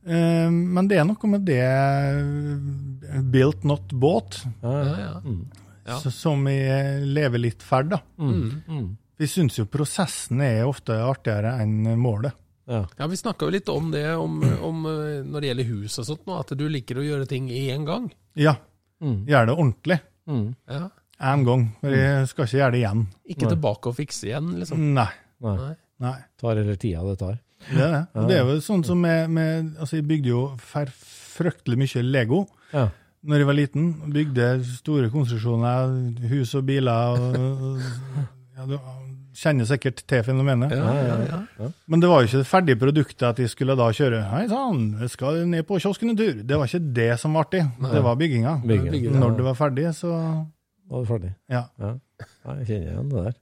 Eh, 0.00 0.48
men 0.50 0.88
det 0.88 0.96
er 1.00 1.08
noe 1.08 1.28
med 1.28 1.44
det 1.48 1.60
eh, 1.60 3.18
built 3.32 3.66
not 3.68 3.92
bought, 3.92 4.40
ja, 4.62 4.76
Ja, 4.80 4.94
ja. 5.00 5.16
Mm. 5.24 5.42
Ja. 5.90 5.98
som 5.98 6.46
jeg 6.48 7.06
lever 7.08 7.40
litt 7.42 7.64
ferd, 7.66 7.90
da. 7.92 7.98
Mm. 8.20 8.62
Mm. 8.68 8.86
Vi 9.20 9.28
syns 9.28 9.58
jo 9.58 9.66
prosessen 9.68 10.40
er 10.44 10.62
ofte 10.68 10.96
artigere 11.04 11.56
enn 11.60 11.96
målet. 12.00 12.36
Ja. 12.68 12.84
ja, 12.98 13.06
vi 13.06 13.16
snakka 13.16 13.46
jo 13.46 13.50
litt 13.50 13.68
om 13.68 13.90
det 13.90 14.04
om, 14.16 14.40
om 14.62 14.84
eh, 14.86 15.22
når 15.26 15.40
det 15.40 15.48
gjelder 15.50 15.68
hus 15.72 15.98
og 15.98 16.06
sånt, 16.06 16.26
nå, 16.26 16.38
at 16.40 16.52
du 16.58 16.68
liker 16.68 17.00
å 17.00 17.02
gjøre 17.06 17.26
ting 17.26 17.48
i 17.50 17.68
én 17.72 17.84
gang. 17.88 18.10
Ja, 18.36 18.56
Mm. 19.00 19.24
gjør 19.26 19.46
det 19.46 19.52
ordentlig. 19.56 19.96
Mm. 20.28 20.54
Ja. 20.68 20.90
Én 21.32 21.44
gang. 21.46 21.62
For 21.80 21.88
jeg 21.96 22.26
skal 22.28 22.44
ikke 22.44 22.58
gjøre 22.58 22.72
det 22.74 22.80
igjen. 22.82 23.06
Ikke 23.32 23.46
Nei. 23.46 23.52
tilbake 23.54 23.88
og 23.88 23.96
fikse 23.96 24.26
igjen, 24.28 24.50
liksom. 24.60 24.82
Nei. 24.94 25.06
Nei. 25.40 25.70
Nei. 26.04 26.12
Tar 26.38 26.56
eller 26.60 26.76
tida 26.76 27.00
det 27.08 27.18
tar. 27.18 27.38
Det 27.70 27.80
er 27.80 27.90
det. 27.94 28.02
Og 28.14 28.28
det 28.28 28.36
er 28.36 28.44
jo 28.44 28.58
sånn 28.60 28.84
som 28.84 29.00
med, 29.00 29.30
med 29.32 29.72
Altså, 29.80 29.96
jeg 29.96 30.06
bygde 30.08 30.28
jo 30.34 30.42
fryktelig 30.60 31.78
mye 31.80 32.02
Lego 32.04 32.42
Ja. 32.74 32.90
når 33.24 33.36
jeg 33.42 33.46
var 33.46 33.54
liten. 33.58 33.88
Bygde 34.12 34.46
store 34.76 35.08
konstruksjoner, 35.12 35.96
hus 36.28 36.54
og 36.60 36.64
biler. 36.68 37.16
Og, 37.16 37.80
ja, 38.56 38.66
du 38.68 38.76
kjenner 39.36 39.64
sikkert 39.68 40.02
til 40.10 40.22
fenomenet. 40.26 40.72
Ja, 40.74 40.92
ja, 41.06 41.16
ja. 41.58 41.68
Men 41.86 42.00
det 42.02 42.08
var 42.10 42.20
jo 42.22 42.28
ikke 42.30 42.40
det 42.42 42.48
ferdige 42.50 42.80
produktet 42.80 43.26
at 43.28 43.36
de 43.38 43.46
skulle 43.48 43.76
da 43.78 43.86
kjøre 43.94 44.22
Hei 44.30 44.44
sann, 44.50 44.84
jeg 45.00 45.10
skal 45.14 45.42
ned 45.48 45.66
på 45.68 45.78
kiosken 45.80 46.10
en 46.10 46.18
tur. 46.18 46.42
Det 46.42 46.58
var 46.58 46.66
ikke 46.70 46.82
det 47.00 47.10
som 47.22 47.34
var 47.38 47.46
artig. 47.46 47.64
Det 47.80 48.02
var 48.04 48.16
bygginga. 48.20 48.56
Bygge. 48.66 48.90
Bygge, 48.90 49.10
Når 49.20 49.36
det 49.38 49.44
var 49.44 49.54
ferdig, 49.58 49.88
så 49.94 50.10
Var 50.90 51.00
det 51.04 51.08
ferdig. 51.08 51.34
ja. 51.50 51.64
Ja. 51.78 51.94
ja. 52.20 52.54
Jeg 52.60 52.66
kjenner 52.66 52.90
igjen 52.92 53.10
det 53.10 53.24
der. 53.28 53.34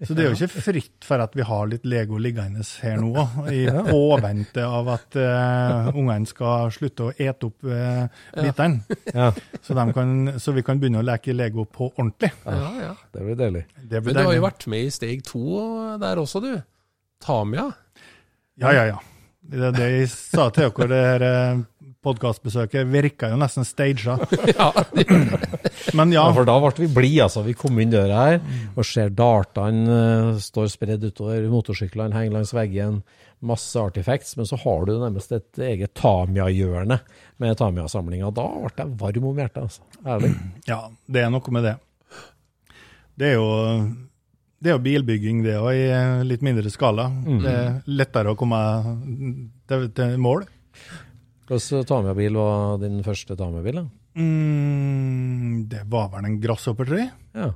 Så 0.00 0.14
det 0.16 0.24
er 0.24 0.30
jo 0.30 0.36
ikke 0.38 0.62
fritt 0.64 1.04
for 1.04 1.20
at 1.20 1.34
vi 1.36 1.44
har 1.44 1.66
litt 1.68 1.84
Lego 1.88 2.16
liggende 2.16 2.64
her 2.80 2.96
nå, 3.02 3.24
i 3.52 3.66
påvente 3.90 4.64
av 4.64 4.88
at 4.94 5.18
uh, 5.20 5.90
ungene 5.92 6.28
skal 6.28 6.72
slutte 6.72 7.10
å 7.10 7.12
ete 7.12 7.50
opp 7.50 7.68
uh, 7.68 8.06
bitene. 8.32 8.80
Ja, 9.12 9.28
Så, 9.60 9.76
så 10.40 10.56
vi 10.56 10.64
kan 10.64 10.80
begynne 10.80 11.02
å 11.02 11.06
leke 11.06 11.36
Lego 11.36 11.66
på 11.68 11.90
ordentlig. 11.90 12.32
Ja, 12.46 12.72
ja. 12.80 12.94
det 13.12 13.26
blir 13.26 13.36
deilig. 13.42 13.66
Det 13.76 14.00
Men 14.00 14.08
blir 14.08 14.16
du 14.16 14.24
har 14.24 14.38
jo 14.38 14.46
vært 14.48 14.66
med 14.72 14.88
i 14.88 14.94
steg 14.94 15.24
to 15.28 15.44
der 16.00 16.22
også, 16.24 16.40
du. 16.44 16.52
Tamia. 17.20 17.68
Ja, 18.60 18.72
ja, 18.72 18.88
ja. 18.94 19.00
Det 19.50 19.60
er 19.68 19.74
det 19.74 19.86
jeg 19.88 20.08
sa 20.12 20.48
til 20.54 20.68
dere, 20.68 20.88
det 20.90 21.00
her 21.04 21.22
eh, 21.26 21.60
podkastbesøket 22.04 22.88
virka 22.88 23.28
jo 23.32 23.38
nesten 23.40 23.66
staged. 23.68 24.08
Ja, 24.56 24.70
Men 25.96 26.12
ja, 26.12 26.26
Ja, 26.26 26.34
for 26.36 26.48
da 26.48 26.56
ble 26.62 26.84
vi 26.84 26.88
blide, 26.94 27.24
altså. 27.26 27.42
Vi 27.46 27.54
kom 27.58 27.78
inn 27.80 27.92
døra 27.92 28.24
her 28.26 28.38
og 28.74 28.86
ser 28.86 29.12
dartene 29.16 29.96
uh, 30.34 30.40
står 30.40 30.70
spredd 30.72 31.04
utover, 31.06 31.46
motorsyklene 31.52 32.16
henger 32.16 32.38
langs 32.38 32.52
veggen, 32.56 33.00
masse 33.40 33.80
artifacts, 33.80 34.34
men 34.36 34.48
så 34.48 34.58
har 34.60 34.84
du 34.86 34.94
nærmest 35.00 35.32
et 35.32 35.62
eget 35.64 35.94
Tamia-hjørne 35.96 37.00
med 37.40 37.56
Tamia-samlinga. 37.60 38.32
Da 38.36 38.46
ble 38.60 38.74
jeg 38.76 38.94
varm 39.00 39.30
om 39.32 39.40
hjertet, 39.40 39.66
altså. 39.68 40.04
Ærlig. 40.04 40.34
ja, 40.70 40.82
det 41.08 41.24
er 41.24 41.32
noe 41.32 41.56
med 41.56 41.68
det. 41.68 41.74
Det 43.20 43.32
er 43.32 43.36
jo, 43.36 43.50
det 44.60 44.70
er 44.70 44.76
jo 44.78 44.84
bilbygging, 44.84 45.42
det 45.44 45.58
òg, 45.60 45.74
i 45.76 45.84
eh, 45.92 46.22
litt 46.24 46.44
mindre 46.44 46.72
skala. 46.72 47.10
Det 47.44 47.52
er 47.52 47.74
lettere 47.90 48.32
å 48.32 48.38
komme 48.38 48.60
til, 49.68 49.90
til 49.96 50.16
mål. 50.20 50.46
Hvilken 51.50 51.86
Tamia-bil 51.88 52.36
var 52.38 52.76
din 52.78 53.00
første 53.02 53.34
Tamia-bil? 53.34 53.80
da? 53.80 53.86
Mm, 54.22 55.66
det 55.70 55.82
var 55.90 56.12
vel 56.12 56.28
en 56.28 56.38
grasshopper, 56.42 56.86
tror 56.86 57.00
jeg. 57.02 57.10
Ja. 57.34 57.48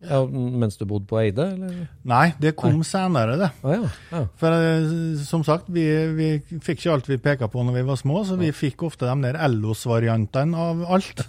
Ja. 0.00 0.20
Mens 0.24 0.78
du 0.80 0.86
bodde 0.88 1.04
på 1.10 1.18
Eide, 1.20 1.44
eller? 1.54 1.74
Nei, 2.08 2.30
det 2.40 2.54
kom 2.58 2.80
senere, 2.86 3.36
det. 3.40 3.50
Ah, 3.60 3.74
ja. 3.74 3.90
ja. 4.14 4.22
For 4.40 4.56
eh, 4.56 5.20
som 5.26 5.44
sagt, 5.44 5.68
vi, 5.72 5.84
vi 6.16 6.30
fikk 6.64 6.80
ikke 6.80 6.94
alt 6.94 7.10
vi 7.10 7.18
peka 7.20 7.50
på 7.52 7.64
når 7.66 7.76
vi 7.76 7.84
var 7.90 8.00
små, 8.00 8.22
så 8.24 8.38
vi 8.40 8.48
fikk 8.56 8.86
ofte 8.88 9.08
de 9.10 9.26
der 9.26 9.40
Ellos-variantene 9.44 10.66
av 10.68 10.84
alt. 10.96 11.24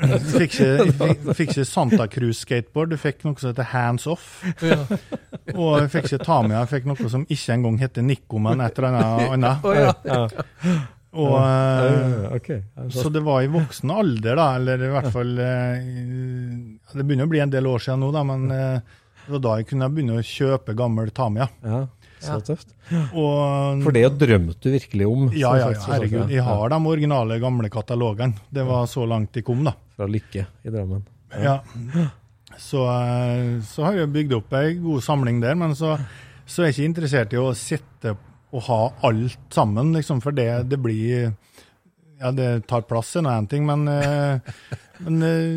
Du 0.00 0.30
fikk 0.36 0.54
ikke, 0.54 0.92
fikk, 0.96 1.26
fikk 1.36 1.50
ikke 1.52 1.64
Santa 1.68 2.06
Cruz-skateboard, 2.10 2.92
du 2.92 3.00
fikk 3.00 3.24
noe 3.26 3.38
som 3.40 3.52
heter 3.52 3.68
Hands 3.72 4.06
Off. 4.10 4.40
Og 5.54 5.74
jeg 5.80 5.90
fikk 5.92 6.08
ikke 6.08 6.24
Tamia, 6.24 6.62
jeg 6.62 6.72
fikk 6.74 6.88
noe 6.90 7.12
som 7.12 7.26
ikke 7.28 7.56
engang 7.56 7.76
heter 7.80 8.06
Nico, 8.06 8.40
men 8.42 8.64
et 8.64 8.80
eller 8.80 9.00
annet 9.00 9.30
annet. 9.36 10.99
Og, 11.10 11.32
uh, 11.34 11.42
Ja, 11.42 12.36
ok. 12.36 12.48
så 12.94 13.10
det 13.10 13.22
var 13.26 13.42
i 13.42 13.50
voksen 13.50 13.90
alder, 13.90 14.36
da, 14.38 14.44
eller 14.60 14.84
i 14.86 14.90
hvert 14.92 15.08
fall 15.10 15.32
uh, 15.42 15.88
Det 16.94 17.02
begynner 17.02 17.26
å 17.26 17.32
bli 17.32 17.40
en 17.42 17.50
del 17.50 17.66
år 17.66 17.82
siden 17.82 18.04
nå, 18.04 18.12
da, 18.14 18.22
men 18.28 18.44
uh, 18.54 19.00
det 19.24 19.32
var 19.34 19.42
da 19.42 19.56
jeg 19.58 19.66
kunne 19.72 19.88
begynne 19.90 20.20
å 20.20 20.22
kjøpe 20.26 20.74
gammel 20.78 21.10
Tamia. 21.14 21.48
Ja, 21.66 21.80
så 22.20 22.38
tøft. 22.44 22.72
Og 23.16 23.82
For 23.84 23.94
det 23.94 24.04
drømte 24.20 24.58
du 24.64 24.74
virkelig 24.74 25.06
om? 25.08 25.26
Ja, 25.34 25.52
ja, 25.58 25.68
ja, 25.74 25.82
herregud. 25.92 26.32
Jeg 26.32 26.44
har 26.46 26.72
de 26.72 26.78
originale 26.90 27.38
gamle 27.42 27.70
katalogene. 27.72 28.38
Det 28.50 28.64
var 28.66 28.88
så 28.90 29.06
langt 29.08 29.32
de 29.36 29.44
kom, 29.46 29.62
da. 29.66 29.74
Fra 29.96 30.08
Lykke 30.10 30.46
i 30.66 30.72
Drammen. 30.72 31.04
Ja. 31.38 31.60
Så, 32.58 32.82
så 33.70 33.86
har 33.86 34.00
jeg 34.00 34.10
bygd 34.16 34.34
opp 34.40 34.56
ei 34.58 34.74
god 34.80 35.04
samling 35.06 35.38
der, 35.44 35.54
men 35.58 35.76
så, 35.78 35.94
så 36.44 36.64
er 36.64 36.70
jeg 36.70 36.78
ikke 36.78 36.88
interessert 36.90 37.36
i 37.36 37.40
å 37.40 37.52
sitte 37.56 38.16
og 38.50 38.62
ha 38.66 38.80
alt 39.08 39.38
sammen, 39.54 39.92
liksom, 39.96 40.20
for 40.24 40.34
det, 40.36 40.48
det 40.70 40.78
blir 40.82 41.32
Ja, 42.20 42.30
det 42.36 42.66
tar 42.68 42.82
plass, 42.84 43.14
er 43.16 43.22
nå 43.24 43.30
én 43.32 43.46
ting, 43.48 43.62
men, 43.64 43.86
eh, 43.88 44.40
men 45.06 45.22
eh, 45.24 45.52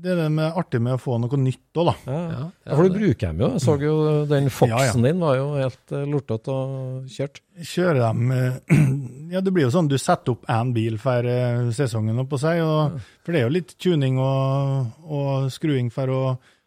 det 0.00 0.14
er 0.14 0.16
det 0.22 0.28
med, 0.32 0.54
artig 0.56 0.78
med 0.80 0.94
å 0.96 1.00
få 1.02 1.18
noe 1.20 1.36
nytt 1.36 1.76
òg, 1.76 1.90
da. 1.90 1.94
Ja, 2.06 2.20
Ja, 2.30 2.44
ja, 2.70 2.76
for 2.78 2.88
du 2.88 2.94
bruker 2.96 3.26
dem 3.34 3.42
jo. 3.42 3.50
Jeg 3.52 3.60
så 3.66 3.74
jo 3.84 3.96
den 4.30 4.48
Foxen 4.48 4.72
Ja, 4.78 4.86
ja. 4.88 4.94
din 5.04 5.20
var 5.20 5.36
jo 5.36 5.50
helt 5.58 5.92
uh, 5.92 6.06
lortete 6.08 6.54
og 6.54 7.10
kjørt. 7.12 7.42
kjører 7.60 8.00
dem 8.06 8.32
eh, 8.32 8.80
Ja, 9.34 9.42
det 9.44 9.52
blir 9.52 9.66
jo 9.66 9.74
sånn 9.74 9.90
du 9.92 9.98
setter 10.00 10.32
opp 10.38 10.48
én 10.48 10.72
bil 10.72 10.96
for 11.02 11.20
sesongen, 11.28 11.76
sesongen, 11.76 12.24
oppå 12.24 12.40
seg, 12.40 12.62
og, 12.64 12.96
for 13.20 13.36
det 13.36 13.42
er 13.42 13.48
jo 13.50 13.54
litt 13.58 13.76
tuning 13.76 14.16
og, 14.24 14.96
og 15.04 15.52
skruing 15.52 15.92
for 15.92 16.16
å 16.16 16.22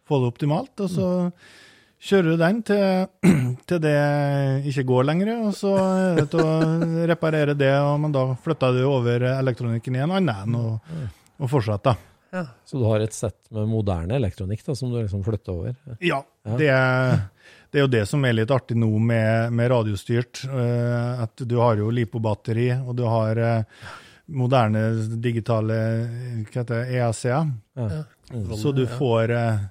få 0.05 0.21
det 0.21 0.29
optimalt. 0.35 0.75
Og 0.85 0.93
så 0.93 1.09
kjører 2.03 2.29
du 2.33 2.39
den 2.41 2.61
til, 2.67 3.05
til 3.69 3.83
det 3.83 3.97
ikke 4.71 4.85
går 4.89 5.09
lenger, 5.09 5.33
og 5.47 5.53
så 5.57 5.73
er 5.79 6.21
det 6.21 6.29
til 6.33 6.43
å 6.43 6.55
reparere 7.11 7.55
det, 7.57 7.73
og, 7.79 7.97
men 8.03 8.15
da 8.15 8.25
flytter 8.43 8.79
du 8.79 8.83
over 8.89 9.27
elektronikken 9.33 9.99
i 9.99 10.03
en 10.03 10.17
annen 10.19 10.57
og, 10.59 10.97
og 11.39 11.51
fortsetter. 11.51 11.99
Så 12.65 12.79
du 12.81 12.85
har 12.89 13.03
et 13.03 13.13
sett 13.13 13.37
med 13.53 13.67
moderne 13.69 14.15
elektronikk 14.17 14.63
da, 14.65 14.73
som 14.75 14.89
du 14.89 14.97
liksom 14.97 15.21
flytter 15.25 15.53
over. 15.53 15.75
Ja, 16.01 16.23
det 16.57 16.69
er, 16.73 17.27
det 17.69 17.77
er 17.77 17.85
jo 17.85 17.91
det 17.93 18.05
som 18.09 18.25
er 18.25 18.33
litt 18.33 18.53
artig 18.53 18.77
nå 18.79 18.89
med, 18.97 19.53
med 19.53 19.69
radiostyrt. 19.69 20.41
eh, 20.49 21.21
at 21.27 21.43
du 21.45 21.59
har 21.61 21.77
jo 21.77 21.91
LiPo-batteri, 21.93 22.71
og 22.81 22.95
du 22.97 23.03
har 23.05 23.37
eh, 23.37 23.85
moderne 24.33 24.81
digitale 25.21 25.77
hva 26.47 26.63
heter 26.63 26.73
det, 26.73 26.83
EAC-er. 26.97 27.53
Ja. 27.77 28.01
Så 28.57 28.73
du 28.73 28.87
får, 28.89 29.35
eh, 29.37 29.63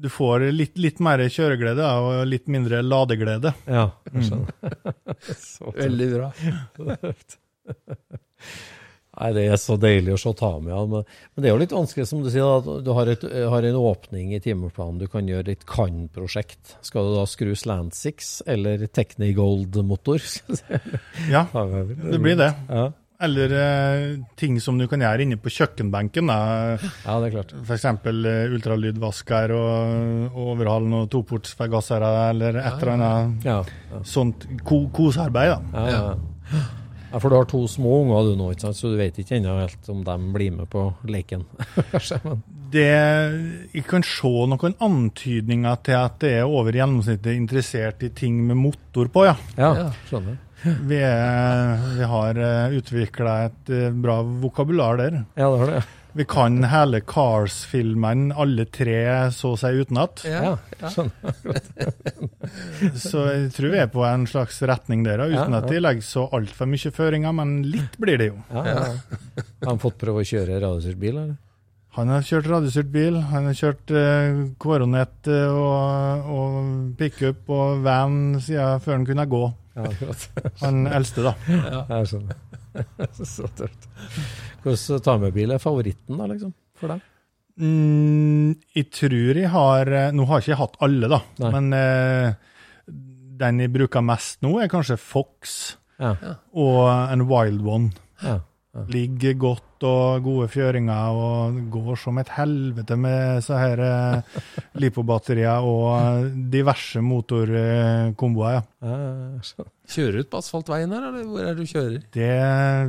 du 0.00 0.08
får 0.12 0.48
litt, 0.54 0.78
litt 0.80 1.00
mer 1.04 1.22
kjøreglede 1.28 1.86
og 2.00 2.24
litt 2.28 2.48
mindre 2.52 2.80
ladeglede. 2.84 3.54
Ja, 3.68 3.90
jeg 4.12 4.30
skjønner. 4.30 4.54
Mm. 5.60 5.74
Veldig 5.76 6.06
bra. 6.14 6.28
Nei, 9.20 9.28
det 9.36 9.42
er 9.52 9.58
så 9.60 9.74
deilig 9.76 10.14
å 10.14 10.20
se 10.22 10.32
med. 10.64 10.70
Men, 10.70 11.02
men 11.04 11.42
det 11.42 11.50
er 11.50 11.52
jo 11.52 11.60
litt 11.60 11.74
vanskelig, 11.74 12.06
som 12.08 12.22
du 12.24 12.30
sier, 12.32 12.46
at 12.46 12.68
du 12.86 12.90
har, 12.96 13.10
et, 13.12 13.26
har 13.52 13.66
en 13.68 13.78
åpning 13.82 14.32
i 14.36 14.40
timeplanen. 14.40 15.00
Du 15.02 15.10
kan 15.12 15.28
gjøre 15.28 15.52
et 15.52 15.66
kan-prosjekt. 15.68 16.76
Skal 16.86 17.10
du 17.10 17.18
da 17.18 17.26
skru 17.28 17.52
Slant 17.58 17.98
6 17.98 18.30
eller 18.54 18.86
Technigold-motor? 18.88 20.24
Ja, 21.34 21.44
det 21.52 22.22
blir 22.22 22.38
det. 22.40 22.52
Ja, 22.70 22.86
Eller 23.20 23.52
eh, 23.52 24.02
ting 24.40 24.56
som 24.64 24.78
du 24.80 24.86
kan 24.88 25.02
gjøre 25.04 25.26
inne 25.26 25.36
på 25.36 25.52
kjøkkenbenken. 25.52 26.30
da. 26.32 26.38
ja 27.04 27.16
det 27.20 27.28
er 27.28 27.34
klart. 27.36 27.54
F.eks. 27.66 27.84
Uh, 27.84 28.54
ultralydvasker 28.56 29.52
og, 29.52 30.30
og 30.32 30.52
overhale 30.54 30.88
noen 30.88 31.08
toportsforgassere 31.12 32.10
eller 32.30 32.56
et 32.62 32.76
eller 32.78 32.92
annet 32.96 33.44
Ja, 33.44 33.58
ja. 33.92 34.02
sånt 34.08 34.46
ko 34.64 34.86
kosearbeid. 34.96 35.52
da. 35.52 35.60
Ja, 35.74 35.90
ja. 36.54 36.62
ja, 37.10 37.18
for 37.20 37.28
du 37.28 37.36
har 37.36 37.48
to 37.50 37.60
små 37.68 38.00
unger 38.06 38.30
du 38.30 38.36
nå, 38.40 38.50
ikke 38.54 38.68
sant? 38.68 38.78
så 38.80 38.88
du 38.92 38.96
vet 39.00 39.20
ikke 39.20 39.36
ennå 39.36 39.58
helt 39.60 39.92
om 39.92 40.00
de 40.06 40.16
blir 40.32 40.56
med 40.56 40.70
på 40.72 40.88
leken. 41.10 41.44
Det, 42.70 42.84
jeg 43.74 43.82
kan 43.90 44.04
se 44.06 44.30
noen 44.46 44.76
antydninger 44.86 45.80
til 45.82 45.96
at 45.98 46.20
det 46.22 46.28
er 46.38 46.44
over 46.46 46.76
gjennomsnittet 46.78 47.34
interessert 47.34 48.04
i 48.06 48.12
ting 48.14 48.36
med 48.46 48.54
motor 48.60 49.10
på, 49.10 49.24
ja. 49.26 49.32
ja, 49.58 49.70
Ja. 49.80 49.88
skjønner. 50.06 50.36
Vi, 50.62 50.98
er, 50.98 51.78
vi 51.96 52.08
har 52.10 52.42
utvikla 52.76 53.38
et 53.46 53.72
eh, 53.72 53.88
bra 53.94 54.20
vokabular 54.22 55.00
der. 55.00 55.22
Ja, 55.34 55.48
det 55.48 55.58
har 55.64 55.74
det. 55.78 55.82
Vi 56.12 56.24
kan 56.24 56.64
hele 56.64 57.00
Cars-filmen, 57.00 58.32
alle 58.32 58.64
tre 58.66 59.30
så 59.34 59.52
å 59.54 59.58
si 59.58 59.70
utenat. 59.78 60.24
Ja, 60.26 60.56
skjønner. 60.82 61.60
Så 62.98 63.22
jeg 63.28 63.52
tror 63.54 63.70
vi 63.70 63.78
er 63.78 63.92
på 63.92 64.02
en 64.08 64.26
slags 64.26 64.58
retning 64.66 65.04
der, 65.06 65.22
uten 65.22 65.54
Ja, 65.54 65.60
at 65.60 65.68
de 65.70 65.78
legger 65.78 66.02
så 66.06 66.26
altfor 66.34 66.66
mye 66.70 66.90
føringer, 66.94 67.36
men 67.36 67.60
litt 67.70 67.94
blir 68.02 68.18
det 68.18 68.32
jo. 68.32 68.40
Ja, 68.50 68.64
ja. 68.66 68.82
Har 69.62 69.70
han 69.70 69.82
fått 69.82 70.00
prøve 70.02 70.24
å 70.24 70.26
kjøre 70.26 70.58
radiostyrt 70.58 70.98
bil, 70.98 71.14
eller? 71.14 71.38
Han 71.94 72.10
har 72.10 72.26
kjørt 72.26 72.46
radiostyrt 72.46 72.90
bil, 72.90 73.16
han 73.30 73.48
har 73.50 73.56
kjørt 73.58 73.90
eh, 73.94 74.42
Coronet 74.62 75.30
eh, 75.30 75.50
og, 75.50 76.28
og 76.34 76.58
pickup 76.98 77.50
og 77.50 77.82
van 77.86 78.38
siden 78.42 78.82
før 78.82 78.98
han 78.98 79.06
kunne 79.08 79.26
gå. 79.30 79.42
Ja. 79.76 79.86
Han 80.64 80.82
eldste, 80.90 81.22
da. 81.28 81.34
Jeg 81.46 82.08
skjønner. 82.10 82.40
Så 83.34 83.46
tøft. 83.58 83.86
Hvilken 84.64 85.02
tamebil 85.06 85.54
er 85.54 85.62
favoritten, 85.62 86.18
da, 86.20 86.26
liksom, 86.30 86.52
for 86.80 86.94
deg? 86.94 87.06
Mm, 87.60 88.54
jeg 88.76 88.86
tror 88.94 89.36
jeg 89.36 89.50
har 89.52 89.90
eh, 89.92 90.12
Nå 90.16 90.24
har 90.30 90.38
jeg 90.40 90.46
ikke 90.54 90.60
hatt 90.62 90.76
alle, 90.86 91.08
da, 91.12 91.18
Nei. 91.42 91.50
men 91.56 91.74
eh, 91.76 92.30
den 93.40 93.58
jeg 93.60 93.72
bruker 93.74 94.04
mest 94.06 94.38
nå, 94.46 94.54
er 94.62 94.70
kanskje 94.72 94.96
Fox 95.00 95.58
Ja. 96.00 96.14
og 96.56 96.86
en 97.12 97.26
Wild 97.28 97.60
One. 97.68 97.90
ja. 98.24 98.38
Ligger 98.70 99.34
godt 99.34 99.82
og 99.82 100.22
gode 100.22 100.44
fjøringer 100.52 101.16
og 101.18 101.56
går 101.74 101.96
som 101.98 102.20
et 102.22 102.28
helvete 102.36 102.94
med 103.00 103.40
så 103.42 103.56
her 103.58 103.80
eh, 103.82 104.36
lipobatterier 104.82 105.66
og 105.66 106.28
diverse 106.52 107.02
motorkomboer. 107.02 108.60
Ja. 108.84 108.98
Kjører 109.90 110.12
du 110.14 110.22
ut 110.22 110.30
på 110.30 110.38
asfaltveien 110.38 110.94
her, 110.94 111.08
eller 111.08 111.26
hvor 111.26 111.42
er 111.42 111.50
det 111.58 111.64
du 111.66 111.72
kjører? 111.72 111.96
Det, 112.14 112.30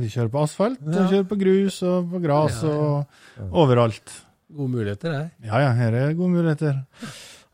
vi 0.04 0.12
kjører 0.14 0.30
på 0.36 0.44
asfalt, 0.44 0.78
Ja. 0.86 1.08
kjører 1.10 1.26
på 1.32 1.40
grus 1.42 1.80
og 1.82 2.12
på 2.14 2.22
gras 2.28 2.62
og 2.62 3.50
overalt. 3.50 4.14
Gode 4.52 4.70
muligheter 4.76 5.14
her. 5.16 5.28
Ja 5.48 5.64
ja, 5.66 5.72
her 5.82 5.98
er 6.04 6.14
gode 6.14 6.30
muligheter. 6.36 6.82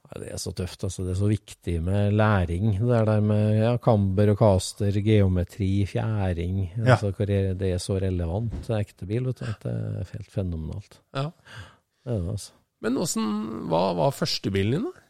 Det 0.09 0.31
er 0.33 0.41
så 0.41 0.53
tøft. 0.57 0.85
altså. 0.85 1.05
Det 1.05 1.13
er 1.13 1.19
så 1.21 1.29
viktig 1.29 1.75
med 1.85 2.13
læring. 2.17 2.71
Det 2.81 2.95
er 2.97 3.05
der 3.05 3.21
med 3.21 3.59
ja, 3.59 3.73
kamber 3.77 4.33
og 4.33 4.39
caster, 4.41 5.01
geometri, 5.05 5.85
fjæring. 5.87 6.63
Ja. 6.79 6.95
Altså, 6.95 7.11
hvor 7.13 7.27
det 7.29 7.73
er 7.73 7.79
så 7.83 7.99
relevant 8.01 8.71
ekte 8.79 9.07
bil. 9.07 9.27
vet 9.29 9.43
du, 9.43 9.45
at 9.45 9.63
Det 9.63 9.75
er 9.75 10.15
helt 10.15 10.31
fenomenalt. 10.33 11.01
Ja. 11.15 11.29
Det 12.05 12.15
er 12.15 12.23
det, 12.23 12.31
altså. 12.31 12.53
Men 12.81 12.97
åssen, 13.03 13.29
hva 13.69 13.93
var 13.99 14.15
førstebilen 14.15 14.79
din, 14.79 14.89
da? 14.89 15.05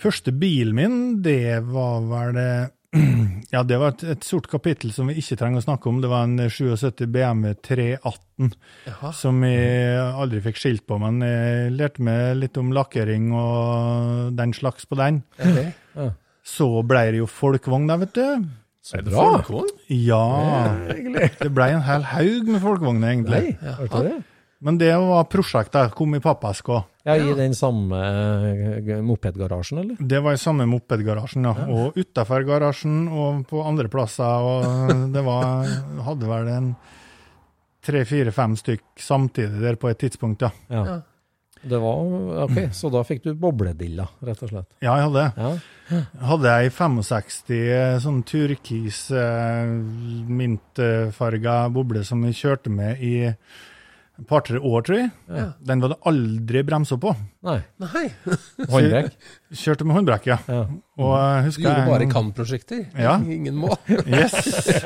Første 0.00 0.32
bilen 0.32 0.74
min, 0.74 0.96
det 1.22 1.62
var 1.70 2.00
vel 2.08 2.34
det 2.34 2.50
Ja, 3.54 3.60
det 3.62 3.76
var 3.78 3.92
et, 3.92 4.02
et 4.16 4.24
sort 4.26 4.48
kapittel 4.50 4.90
som 4.94 5.06
vi 5.10 5.18
ikke 5.20 5.36
trenger 5.38 5.60
å 5.60 5.64
snakke 5.66 5.90
om. 5.90 6.00
Det 6.02 6.10
var 6.10 6.24
en 6.26 6.40
77 6.50 7.04
BMW 7.06 7.52
318 7.62 8.50
Jaha. 8.88 9.12
som 9.14 9.38
jeg 9.46 10.00
aldri 10.02 10.40
fikk 10.42 10.58
skilt 10.58 10.84
på, 10.90 10.98
men 11.02 11.20
jeg 11.22 11.70
lærte 11.76 12.02
meg 12.02 12.40
litt 12.40 12.58
om 12.58 12.72
lakkering 12.74 13.30
og 13.38 14.34
den 14.38 14.54
slags 14.56 14.88
på 14.90 14.98
den. 14.98 15.22
Ok. 15.38 16.10
Så 16.44 16.68
ble 16.84 17.06
det 17.14 17.22
jo 17.22 17.28
folkevogn 17.30 17.86
der, 17.88 18.02
vet 18.02 18.18
du. 18.18 18.48
Så 18.84 18.98
det 19.00 19.14
bra! 19.14 19.28
folkevogn? 19.38 19.70
Ja, 19.96 20.24
det 21.40 21.52
ble 21.56 21.70
en 21.72 21.86
hel 21.86 22.02
haug 22.10 22.50
med 22.50 22.60
folkevogner, 22.60 23.14
egentlig. 23.14 23.54
Nei, 23.62 23.86
ja. 23.88 24.18
Men 24.64 24.80
det 24.80 24.90
var 25.00 25.24
prosjektet. 25.32 25.94
Kom 25.96 26.16
i 26.16 26.20
pappas 26.24 26.60
gå. 26.64 26.82
Ja, 27.04 27.16
I 27.20 27.34
den 27.36 27.52
samme 27.52 27.98
eh, 28.00 29.00
mopedgarasjen, 29.04 29.82
eller? 29.82 29.96
Det 30.00 30.22
var 30.24 30.36
i 30.36 30.40
samme 30.40 30.64
mopedgarasjen, 30.68 31.44
ja. 31.44 31.66
Og 31.68 31.98
utafor 32.00 32.46
garasjen 32.48 33.02
og 33.12 33.42
på 33.50 33.60
andre 33.60 33.90
plasser. 33.92 34.24
Og 34.24 34.92
det 35.14 35.24
var 35.26 35.68
Hadde 36.06 36.30
vel 36.30 36.52
en 36.54 36.70
tre, 37.84 38.06
fire, 38.08 38.32
fem 38.32 38.54
stykk 38.56 39.04
samtidig 39.04 39.60
der 39.60 39.76
på 39.80 39.90
et 39.92 40.00
tidspunkt, 40.00 40.46
ja. 40.46 40.54
Ja. 40.72 40.86
Ja. 40.88 41.02
Det 41.64 41.78
var 41.80 42.42
OK, 42.44 42.58
så 42.76 42.90
da 42.92 43.00
fikk 43.08 43.22
du 43.24 43.30
bobledilla, 43.40 44.04
rett 44.24 44.42
og 44.44 44.50
slett. 44.50 44.66
Ja, 44.84 44.98
jeg 45.00 45.06
hadde. 45.06 45.22
Ja. 45.40 46.00
Hadde 46.28 46.56
ei 46.60 46.68
65 46.68 48.02
sånn 48.04 48.18
turkis 48.28 48.98
eh, 49.16 49.70
mintfarga 50.40 51.62
boble 51.72 52.04
som 52.04 52.24
vi 52.24 52.34
kjørte 52.36 52.72
med 52.72 53.00
i 53.00 53.14
et 54.14 54.26
par-tre 54.30 54.60
år, 54.62 54.82
tror 54.86 54.96
jeg. 55.00 55.08
Ja. 55.26 55.44
Den 55.66 55.80
var 55.82 55.90
det 55.90 55.96
aldri 56.06 56.60
bremser 56.62 56.98
på. 57.02 57.10
Nei. 57.42 57.56
Nei. 57.82 58.04
Håndbrekk? 58.70 59.08
Kjørte 59.58 59.86
med 59.88 59.96
håndbrekk, 59.98 60.28
ja. 60.30 60.36
Ja. 60.46 60.60
Og 61.02 61.48
Du 61.50 61.58
gjorde 61.64 61.80
en- 61.82 61.88
bare 61.90 62.06
kan-prosjekter. 62.12 62.84
Ja. 62.94 63.16
Ingen 63.18 63.58
må. 63.58 63.72
Yes, 64.06 64.36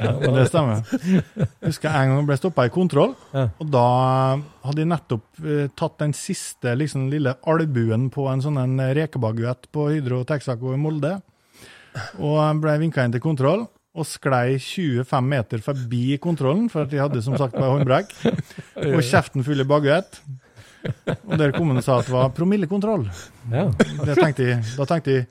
det 0.00 0.46
stemmer. 0.48 0.80
Husker 1.60 1.90
jeg 1.92 2.08
en 2.08 2.14
gang 2.16 2.26
ble 2.30 2.38
stoppa 2.40 2.64
i 2.70 2.72
kontroll, 2.72 3.12
Ja. 3.36 3.48
og 3.60 3.70
da 3.76 3.84
hadde 4.64 4.80
jeg 4.84 4.90
nettopp 4.94 5.26
uh, 5.44 5.66
tatt 5.76 5.98
den 6.00 6.16
siste 6.16 6.72
liksom, 6.80 7.10
lille 7.12 7.36
albuen 7.48 8.08
på 8.14 8.24
en 8.32 8.40
sånn 8.44 8.56
en 8.64 8.80
rekebaguett 8.96 9.68
på 9.76 9.90
Hydro 9.92 10.22
Texaco 10.28 10.72
i 10.72 10.80
Molde, 10.80 11.18
og 12.16 12.62
ble 12.62 12.78
vinka 12.80 13.04
inn 13.04 13.12
til 13.12 13.20
kontroll. 13.24 13.66
Og 13.98 14.06
sklei 14.06 14.58
25 14.62 15.26
meter 15.26 15.62
forbi 15.64 16.18
kontrollen, 16.22 16.68
for 16.70 16.86
at 16.86 16.92
de 16.92 17.00
hadde 17.02 17.22
som 17.24 17.34
sagt 17.40 17.56
bare 17.58 17.72
håndbrekk. 17.74 18.14
Og 18.94 19.00
kjeften 19.02 19.46
full 19.46 19.64
i 19.64 19.66
baguett. 19.66 20.20
Og 21.26 21.34
der 21.40 21.52
kom 21.56 21.72
han 21.72 21.80
og 21.80 21.84
sa 21.84 21.98
at 21.98 22.06
det 22.06 22.14
var 22.14 22.30
promillekontroll. 22.36 23.08
Ja. 23.50 23.66
Det 24.06 24.14
tenkte 24.20 24.46
jeg, 24.46 24.62
da 24.78 24.86
tenkte 24.88 25.16
jeg 25.16 25.26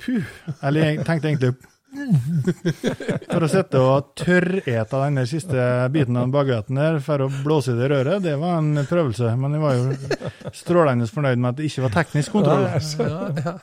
puh. 0.00 0.36
Eller 0.64 0.90
jeg 0.90 1.04
tenkte 1.04 1.30
egentlig 1.30 1.52
For 3.32 3.44
å 3.46 3.48
sitte 3.50 3.80
og 3.82 4.12
tørrete 4.18 5.00
den 5.02 5.20
siste 5.28 5.66
biten 5.94 6.18
av 6.20 6.30
baguetten 6.34 6.78
der 6.78 6.98
for 7.04 7.24
å 7.24 7.28
blåse 7.42 7.74
i 7.74 7.78
det 7.78 7.90
røret, 7.92 8.22
det 8.24 8.36
var 8.40 8.58
en 8.60 8.82
prøvelse. 8.88 9.32
Men 9.40 9.56
jeg 9.56 9.64
var 9.64 9.76
jo 9.78 10.52
strålende 10.56 11.08
fornøyd 11.10 11.42
med 11.42 11.52
at 11.52 11.60
det 11.60 11.68
ikke 11.70 11.86
var 11.86 11.94
teknisk 11.98 12.36
kontroll. 12.38 12.66
Ja, 12.66 13.20
ja. 13.42 13.54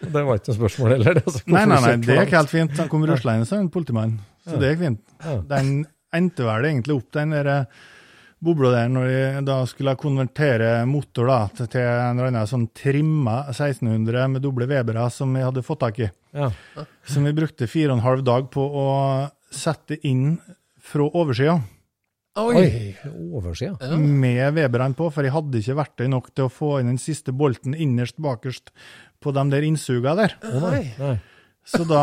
Det 0.00 0.24
var 0.24 0.40
ikke 0.40 0.52
noe 0.52 0.58
spørsmål 0.62 0.96
heller. 0.96 1.22
altså, 1.24 1.44
Nei, 1.50 1.66
nei, 1.68 1.82
nei, 1.84 1.94
det 2.06 2.18
gikk 2.22 2.34
helt 2.38 2.54
fint. 2.54 2.80
Han 2.82 2.90
kom 2.92 3.06
ruslende 3.08 3.48
sa 3.48 3.60
en 3.60 3.70
politimann, 3.72 4.18
så 4.46 4.60
det 4.60 4.74
gikk 4.74 4.84
fint. 4.86 5.04
Ja. 5.24 5.38
Den 5.56 5.72
endte 6.14 6.46
vel 6.48 6.68
egentlig 6.70 6.96
opp 6.98 7.12
den 7.16 7.34
der 7.36 7.52
eh, 7.52 7.86
bobla 8.44 8.70
der 8.70 8.90
når 8.92 9.08
jeg 9.10 9.44
da 9.48 9.56
skulle 9.66 9.96
konvertere 9.98 10.70
motor 10.88 11.30
da, 11.30 11.38
til 11.58 11.70
til 11.72 11.82
en 11.82 12.20
eller 12.20 12.30
annen 12.30 12.48
sånn 12.50 12.68
trimma 12.76 13.40
1600 13.50 14.28
med 14.34 14.44
doble 14.44 14.68
Webere 14.70 15.08
som 15.10 15.34
jeg 15.36 15.48
hadde 15.48 15.64
fått 15.66 15.82
tak 15.82 15.98
i. 16.06 16.10
Ja. 16.38 16.84
Som 17.08 17.26
vi 17.28 17.34
brukte 17.36 17.68
fire 17.70 17.92
og 17.92 17.98
en 17.98 18.06
halv 18.06 18.24
dag 18.26 18.48
på 18.54 18.62
å 18.62 18.86
sette 19.50 19.98
inn 20.06 20.36
fra 20.88 21.08
oversida. 21.08 21.58
Oi. 22.38 22.54
Oi, 22.54 22.68
oversida. 23.34 23.74
Ja. 23.82 23.96
Med 23.98 24.54
Weberne 24.54 24.94
på, 24.96 25.08
for 25.10 25.26
jeg 25.26 25.34
hadde 25.34 25.58
ikke 25.58 25.78
verktøy 25.80 26.06
nok 26.12 26.30
til 26.36 26.46
å 26.46 26.52
få 26.52 26.76
inn 26.78 26.92
den 26.92 27.00
siste 27.02 27.34
bolten 27.34 27.74
innerst 27.74 28.20
bakerst 28.22 28.70
på 29.18 29.34
de 29.34 29.44
der 29.50 29.66
innsuga 29.66 30.14
der. 30.18 30.36
Oi. 30.46 30.84
Nei. 31.00 31.16
Så 31.68 31.82
da 31.84 32.02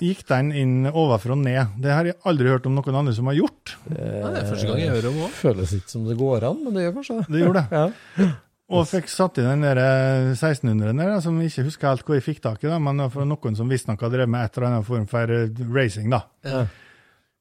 gikk 0.00 0.22
den 0.30 0.52
inn 0.56 0.76
ovenfra 0.88 1.34
og 1.34 1.42
ned. 1.42 1.74
Det 1.82 1.90
har 1.92 2.06
jeg 2.08 2.16
aldri 2.24 2.48
hørt 2.48 2.68
om 2.70 2.78
noen 2.78 3.00
andre 3.02 3.12
som 3.12 3.28
har 3.28 3.36
gjort. 3.36 3.74
Det, 3.84 3.98
det 3.98 4.38
er 4.40 4.46
første 4.46 4.70
gang 4.70 4.80
jeg 4.80 4.94
hører 4.94 5.08
om 5.10 5.18
òg. 5.26 5.34
Føles 5.36 5.74
ikke 5.76 5.92
som 5.92 6.06
det 6.08 6.16
går 6.20 6.46
an, 6.48 6.62
men 6.64 6.78
det 6.78 6.86
gjør 6.86 6.94
kanskje 6.96 7.18
det. 7.18 7.26
Det 7.34 7.42
gjorde 7.42 7.64
det. 7.66 7.82
Ja. 7.82 8.30
Og 8.70 8.86
fikk 8.86 9.08
satt 9.10 9.40
i 9.40 9.46
den 9.46 9.64
der 9.64 9.80
eh, 9.82 10.28
1600 10.36 10.94
der, 10.94 11.16
som 11.24 11.40
jeg 11.40 11.50
ikke 11.50 11.66
husker 11.66 11.90
helt 11.90 12.04
hvor 12.06 12.18
jeg 12.18 12.26
fikk 12.26 12.44
tak 12.44 12.62
i, 12.62 12.68
da, 12.70 12.78
men 12.82 13.02
det 13.02 13.08
var 13.14 13.26
noen 13.26 13.58
som 13.58 13.70
visstnok 13.70 14.04
har 14.06 14.12
drevet 14.12 14.30
med 14.30 14.46
et 14.46 14.58
eller 14.58 14.68
annet 14.68 14.86
form 14.86 15.08
for 15.10 15.34
eh, 15.34 15.64
racing. 15.74 16.12
da. 16.12 16.22
Ja. 16.46 16.62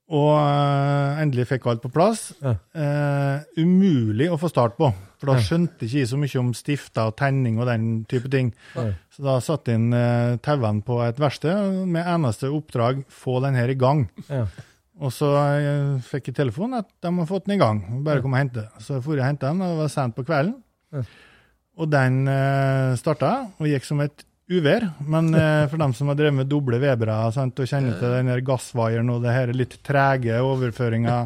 Og 0.10 0.32
uh, 0.34 1.20
endelig 1.22 1.44
fikk 1.52 1.68
alt 1.70 1.84
på 1.84 1.92
plass. 1.94 2.32
Ja. 2.42 2.56
Uh, 2.74 3.62
umulig 3.62 4.26
å 4.34 4.40
få 4.42 4.50
start 4.50 4.74
på, 4.80 4.88
for 5.22 5.30
da 5.30 5.36
skjønte 5.38 5.86
ikke 5.86 6.00
jeg 6.00 6.10
så 6.10 6.18
mye 6.18 6.42
om 6.42 6.50
stifter 6.58 7.12
og 7.12 7.20
tenning 7.22 7.60
og 7.62 7.70
den 7.70 7.92
type 8.10 8.32
ting. 8.34 8.50
Ja. 8.74 8.88
Så 9.14 9.28
da 9.28 9.36
satte 9.46 9.76
jeg 9.76 9.84
inn 9.84 9.94
uh, 9.94 10.40
tauene 10.42 10.82
på 10.88 10.98
et 11.06 11.22
verksted 11.22 11.86
med 11.86 12.10
eneste 12.10 12.50
oppdrag 12.50 13.04
få 13.14 13.38
den 13.46 13.60
her 13.60 13.70
i 13.70 13.78
gang. 13.78 14.08
Ja. 14.34 14.48
Og 15.00 15.14
så 15.16 15.30
eh, 15.40 16.00
fikk 16.04 16.30
jeg 16.30 16.40
telefon 16.42 16.76
at 16.76 16.90
de 17.04 17.12
har 17.16 17.28
fått 17.30 17.48
den 17.48 17.56
i 17.56 17.62
gang. 17.62 17.80
Bare 18.04 18.24
kom 18.24 18.36
og 18.36 18.42
hente. 18.42 18.66
Så 18.84 18.98
jeg 18.98 19.06
dro 19.06 19.16
og 19.16 19.24
hentet 19.24 19.48
den, 19.48 19.62
og 19.64 19.72
det 19.72 19.84
var 19.84 19.94
sent 19.94 20.18
på 20.18 20.26
kvelden. 20.28 20.58
Og 21.80 21.88
den 21.88 22.26
uh, 22.28 22.98
starta, 23.00 23.32
og 23.60 23.70
gikk 23.70 23.88
som 23.88 24.02
et 24.04 24.26
uvær. 24.50 24.88
Men 25.06 25.30
eh, 25.38 25.66
for 25.70 25.78
dem 25.78 25.94
som 25.94 26.10
har 26.10 26.18
drevet 26.18 26.40
med 26.40 26.50
doble 26.50 26.80
Webere 26.82 27.18
sant, 27.36 27.60
og 27.62 27.70
kjenner 27.70 28.00
til 28.00 28.16
den 28.18 28.32
der 28.32 28.42
gassvaieren 28.46 29.12
og 29.14 29.22
det 29.24 29.36
her 29.36 29.54
litt 29.54 29.76
trege 29.86 30.40
overføringa 30.42 31.20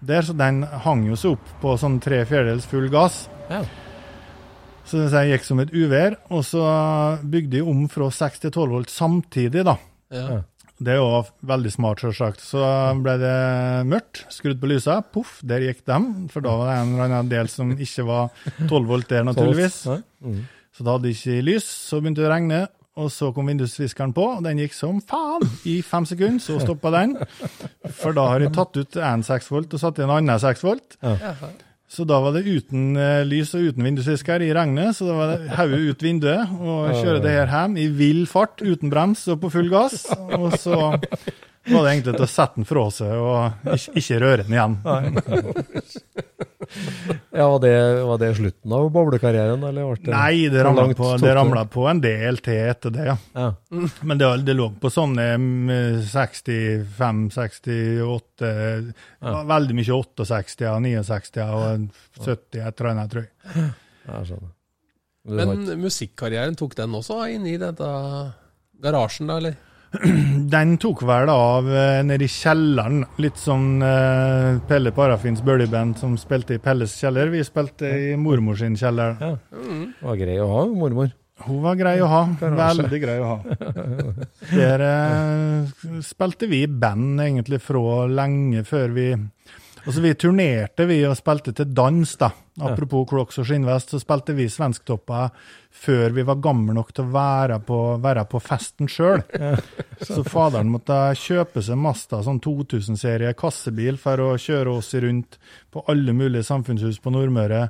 der, 0.00 0.24
så 0.24 0.32
den 0.36 0.62
hang 0.86 1.04
jo 1.10 1.18
seg 1.20 1.36
opp 1.36 1.50
på 1.60 1.76
sånn 1.80 2.00
tre 2.00 2.22
fjerdedels 2.28 2.68
full 2.70 2.88
gass. 2.92 3.26
Så 4.86 5.02
det 5.02 5.24
gikk 5.28 5.44
som 5.46 5.60
et 5.62 5.72
uvær. 5.74 6.16
Og 6.30 6.44
så 6.46 6.62
bygde 7.26 7.60
jeg 7.60 7.68
om 7.68 7.86
fra 7.90 8.08
6 8.14 8.44
til 8.44 8.52
12 8.54 8.74
volt 8.76 8.92
samtidig, 8.92 9.66
da. 9.66 9.76
Ja. 10.14 10.40
Det 10.76 10.92
er 10.92 10.98
jo 11.00 11.22
veldig 11.48 11.70
smart, 11.72 12.02
selvsagt. 12.04 12.42
Så 12.44 12.60
ble 13.00 13.14
det 13.22 13.36
mørkt, 13.88 14.26
skrudd 14.34 14.60
på 14.60 14.68
lysa, 14.68 14.98
poff, 15.14 15.38
der 15.46 15.64
gikk 15.64 15.84
dem. 15.88 16.26
For 16.32 16.44
da 16.44 16.52
var 16.60 16.68
det 16.68 16.78
en 16.82 16.94
eller 16.94 17.06
annen 17.06 17.30
del 17.32 17.48
som 17.52 17.72
ikke 17.72 18.04
var 18.08 18.28
12 18.66 18.82
volt 18.90 19.08
der, 19.12 19.24
naturligvis. 19.24 19.78
Mm. 20.20 20.42
Så 20.76 20.84
da 20.84 20.96
hadde 20.98 21.08
jeg 21.08 21.16
ikke 21.16 21.46
lys, 21.48 21.68
så 21.88 22.02
begynte 22.02 22.20
det 22.20 22.28
å 22.28 22.34
regne. 22.34 22.66
Og 22.96 23.10
så 23.12 23.28
kom 23.36 23.48
vindusviskeren 23.50 24.14
på, 24.16 24.24
og 24.38 24.44
den 24.44 24.60
gikk 24.62 24.72
som 24.72 25.02
faen 25.04 25.42
i 25.68 25.78
fem 25.84 26.06
sekunder. 26.08 26.40
Så 26.40 26.56
stoppa 26.62 26.92
den. 26.94 27.12
For 27.98 28.16
da 28.16 28.24
har 28.32 28.44
jeg 28.44 28.54
tatt 28.56 28.76
ut 28.76 29.00
én 29.04 29.24
6 29.24 29.50
volt 29.52 29.76
og 29.76 29.82
satt 29.82 30.00
i 30.00 30.04
en 30.06 30.12
annen 30.14 30.40
6 30.40 30.64
volt. 30.64 30.96
Så 31.88 32.02
da 32.04 32.18
var 32.18 32.34
det 32.34 32.42
uten 32.46 32.96
eh, 32.98 33.22
lys 33.26 33.52
og 33.54 33.68
uten 33.68 33.86
vindusvisker 33.86 34.42
i 34.42 34.50
regnet, 34.56 34.96
så 34.96 35.06
da 35.06 35.14
var 35.14 35.32
det 35.32 35.54
hodet 35.54 35.82
ut 35.86 36.02
vinduet 36.02 36.56
og 36.58 36.96
kjøre 36.98 37.20
det 37.22 37.34
her 37.36 37.52
hjem 37.52 37.76
i 37.78 37.86
vill 37.94 38.24
fart, 38.26 38.58
uten 38.58 38.90
brems 38.90 39.22
og 39.30 39.38
på 39.44 39.52
full 39.54 39.70
gass. 39.70 40.08
Og 40.34 40.56
så 40.58 40.74
var 40.74 40.98
det 41.86 41.92
egentlig 41.92 42.16
til 42.16 42.26
å 42.26 42.30
sette 42.30 42.58
den 42.58 42.66
fra 42.66 42.88
seg 42.94 43.14
og 43.22 43.70
ikke, 43.76 43.94
ikke 44.02 44.20
røre 44.24 44.46
den 44.48 44.58
igjen. 44.58 44.76
Ja, 47.36 47.46
var 47.50 47.60
det, 47.62 47.72
var 48.08 48.18
det 48.20 48.30
slutten 48.38 48.74
av 48.76 48.88
boblekarrieren, 48.94 49.62
eller 49.68 49.96
det 50.00 50.12
Nei, 50.12 50.48
det 50.52 50.64
ramla 50.64 50.86
langt 50.86 50.98
på, 50.98 51.80
på 51.80 51.86
en 51.90 52.00
del 52.02 52.40
til 52.44 52.60
etter 52.70 52.94
det, 52.94 53.06
ja. 53.08 53.16
Ja. 53.36 53.48
Men 54.02 54.20
det, 54.20 54.30
det 54.46 54.56
lå 54.56 54.70
på 54.80 54.90
sånne 54.92 55.26
mm, 55.36 56.02
65, 56.08 57.22
68 57.36 58.52
Veldig 59.52 59.78
mye 59.78 60.00
68 60.00 60.70
og 60.70 60.82
69 60.86 61.46
og 61.46 61.88
70, 62.24 62.60
et 62.62 62.80
eller 62.80 62.90
annet, 62.92 63.12
tror 63.12 63.26
jeg. 63.26 63.68
Jeg 64.06 64.30
skjønner. 64.30 64.52
Men 65.26 65.80
musikkarrieren, 65.82 66.54
tok 66.58 66.76
den 66.78 66.94
også 66.94 67.24
inn 67.34 67.46
i 67.50 67.56
dette 67.58 67.88
garasjen, 68.82 69.30
da, 69.30 69.40
eller? 69.40 69.56
Den 70.54 70.76
tok 70.82 71.02
vel 71.06 71.30
av 71.32 71.68
eh, 71.70 72.00
nede 72.06 72.26
i 72.26 72.30
kjelleren, 72.30 73.04
litt 73.22 73.38
som 73.40 73.82
eh, 73.82 74.56
Pelle 74.68 74.92
Parafins 74.96 75.42
bøljeband 75.44 75.98
som 76.00 76.16
spilte 76.20 76.56
i 76.56 76.62
Pelles 76.62 76.94
kjeller. 77.00 77.30
Vi 77.32 77.44
spilte 77.46 77.90
i 78.10 78.16
mormor 78.20 78.58
sin 78.60 78.76
kjeller. 78.78 79.16
Ja. 79.20 79.32
Det 79.52 80.08
var 80.08 80.20
grei 80.20 80.40
å 80.42 80.50
ha, 80.52 80.66
mormor. 80.70 81.14
Hun 81.46 81.60
var 81.60 81.76
grei 81.76 81.98
å 82.00 82.08
ha. 82.08 82.22
Veldig 82.40 83.00
grei 83.02 83.16
å 83.20 83.32
ha. 83.34 83.56
Der 84.56 84.84
eh, 84.86 85.88
spilte 86.04 86.48
vi 86.50 86.62
i 86.64 86.70
band 86.70 87.20
egentlig 87.26 87.60
fra 87.64 88.06
lenge 88.08 88.64
før 88.68 88.94
vi 88.96 89.10
Og 89.86 89.94
så 89.94 90.02
vi 90.02 90.16
turnerte 90.18 90.86
vi 90.90 90.98
og 91.06 91.14
spilte 91.18 91.54
til 91.54 91.70
dans, 91.70 92.16
da. 92.18 92.32
Apropos 92.64 93.04
Crocs 93.08 93.36
og 93.42 93.46
skinnvest, 93.46 93.92
så 93.92 94.00
spilte 94.00 94.32
vi 94.34 94.48
Svensktoppen 94.50 95.34
før 95.76 96.14
vi 96.16 96.24
var 96.24 96.38
gamle 96.40 96.72
nok 96.72 96.94
til 96.96 97.04
å 97.04 97.12
være 97.12 97.58
på, 97.68 97.78
være 98.00 98.22
på 98.30 98.40
festen 98.40 98.88
sjøl. 98.88 99.20
Så 100.08 100.22
faderen 100.24 100.70
måtte 100.72 100.96
kjøpe 101.20 101.60
seg 101.64 101.76
Masta 101.80 102.22
sånn 102.24 102.40
2000-serie 102.40 103.34
kassebil 103.36 104.00
for 104.00 104.22
å 104.24 104.30
kjøre 104.40 104.78
oss 104.78 104.94
rundt 105.04 105.36
på 105.72 105.84
alle 105.92 106.16
mulige 106.16 106.48
samfunnshus 106.48 106.96
på 107.04 107.12
Nordmøre 107.12 107.66